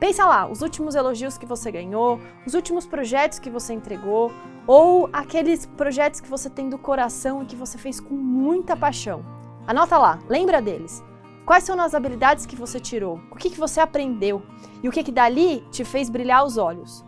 Pensa 0.00 0.26
lá, 0.26 0.46
os 0.46 0.60
últimos 0.60 0.94
elogios 0.94 1.38
que 1.38 1.46
você 1.46 1.70
ganhou, 1.70 2.20
os 2.46 2.54
últimos 2.54 2.86
projetos 2.86 3.38
que 3.38 3.50
você 3.50 3.72
entregou, 3.72 4.32
ou 4.66 5.08
aqueles 5.12 5.66
projetos 5.66 6.20
que 6.20 6.28
você 6.28 6.50
tem 6.50 6.68
do 6.68 6.78
coração 6.78 7.42
e 7.42 7.46
que 7.46 7.56
você 7.56 7.78
fez 7.78 8.00
com 8.00 8.14
muita 8.14 8.76
paixão. 8.76 9.24
Anota 9.66 9.96
lá, 9.96 10.18
lembra 10.28 10.60
deles. 10.60 11.02
Quais 11.46 11.64
são 11.64 11.78
as 11.80 11.94
habilidades 11.94 12.46
que 12.46 12.56
você 12.56 12.80
tirou? 12.80 13.20
O 13.30 13.36
que, 13.36 13.50
que 13.50 13.58
você 13.58 13.80
aprendeu? 13.80 14.42
E 14.82 14.88
o 14.88 14.92
que, 14.92 15.04
que 15.04 15.12
dali 15.12 15.60
te 15.70 15.84
fez 15.84 16.08
brilhar 16.08 16.44
os 16.44 16.56
olhos? 16.56 17.04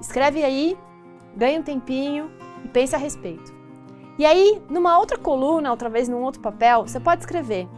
Escreve 0.00 0.42
aí 0.42 0.76
ganhe 1.36 1.58
um 1.58 1.62
tempinho 1.62 2.30
e 2.64 2.68
pense 2.68 2.94
a 2.94 2.98
respeito. 2.98 3.52
E 4.18 4.24
aí, 4.24 4.62
numa 4.70 4.98
outra 4.98 5.18
coluna, 5.18 5.70
outra 5.70 5.88
vez 5.88 6.08
num 6.08 6.22
outro 6.22 6.40
papel, 6.40 6.82
você 6.82 7.00
pode 7.00 7.22
escrever: 7.22 7.68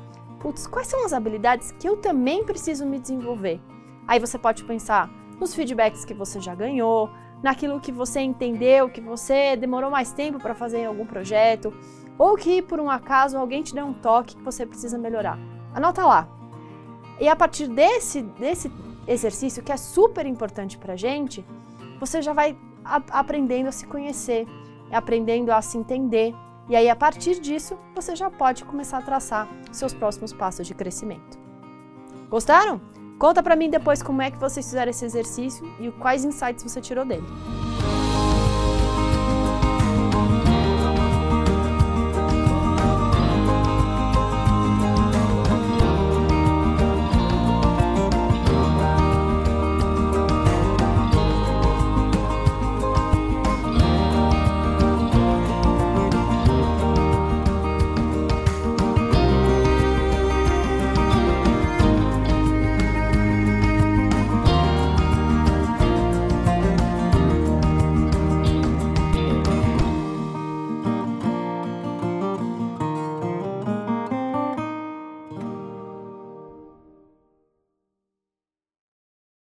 Putz, 0.41 0.67
quais 0.67 0.87
são 0.87 1.05
as 1.05 1.13
habilidades 1.13 1.73
que 1.73 1.89
eu 1.89 1.97
também 1.97 2.45
preciso 2.45 2.85
me 2.85 2.99
desenvolver? 2.99 3.61
Aí 4.07 4.19
você 4.19 4.39
pode 4.39 4.65
pensar 4.65 5.11
nos 5.41 5.55
feedbacks 5.55 6.05
que 6.05 6.15
você 6.15 6.41
já 6.41 6.55
ganhou, 6.55 7.11
naquilo 7.43 7.81
que 7.81 7.93
você 7.93 8.21
entendeu, 8.21 8.89
que 8.89 9.01
você 9.01 9.57
demorou 9.57 9.91
mais 9.91 10.13
tempo 10.13 10.39
para 10.39 10.55
fazer 10.55 10.79
em 10.79 10.87
algum 10.87 11.07
projeto, 11.07 11.73
ou 12.19 12.37
que 12.37 12.63
por 12.63 12.81
um 12.81 12.91
acaso 12.91 13.37
alguém 13.37 13.63
te 13.63 13.75
deu 13.75 13.87
um 13.87 13.93
toque 13.93 14.37
que 14.37 14.43
você 14.43 14.65
precisa 14.65 14.97
melhorar. 14.99 15.39
Anota 15.75 16.05
lá. 16.05 16.29
E 17.21 17.29
a 17.29 17.37
partir 17.37 17.69
desse, 17.69 18.23
desse 18.23 18.71
exercício, 19.07 19.63
que 19.63 19.73
é 19.73 19.77
super 19.77 20.27
importante 20.27 20.79
para 20.79 20.97
gente, 20.97 21.45
você 22.01 22.21
já 22.21 22.33
vai 22.33 22.57
a, 22.85 23.03
aprendendo 23.11 23.69
a 23.69 23.73
se 23.73 23.87
conhecer, 23.87 24.47
aprendendo 24.91 25.53
a 25.53 25.61
se 25.63 25.79
entender. 25.79 26.35
E 26.69 26.75
aí, 26.75 26.91
a 26.91 26.97
partir 26.97 27.41
disso, 27.41 27.79
você 27.95 28.17
já 28.17 28.31
pode 28.31 28.65
começar 28.65 28.99
a 28.99 29.03
traçar 29.03 29.49
seus 29.71 29.95
próximos 29.95 30.33
passos 30.33 30.67
de 30.67 30.75
crescimento. 30.75 31.39
Gostaram? 32.29 32.81
Conta 33.19 33.43
para 33.43 33.57
mim 33.57 33.71
depois 33.71 34.03
como 34.03 34.21
é 34.21 34.31
que 34.31 34.39
vocês 34.39 34.67
fizeram 34.67 34.91
esse 34.91 35.05
exercício 35.05 35.67
e 35.81 35.91
quais 35.91 36.25
insights 36.25 36.63
você 36.63 36.81
tirou 36.81 37.05
dele. 37.05 37.25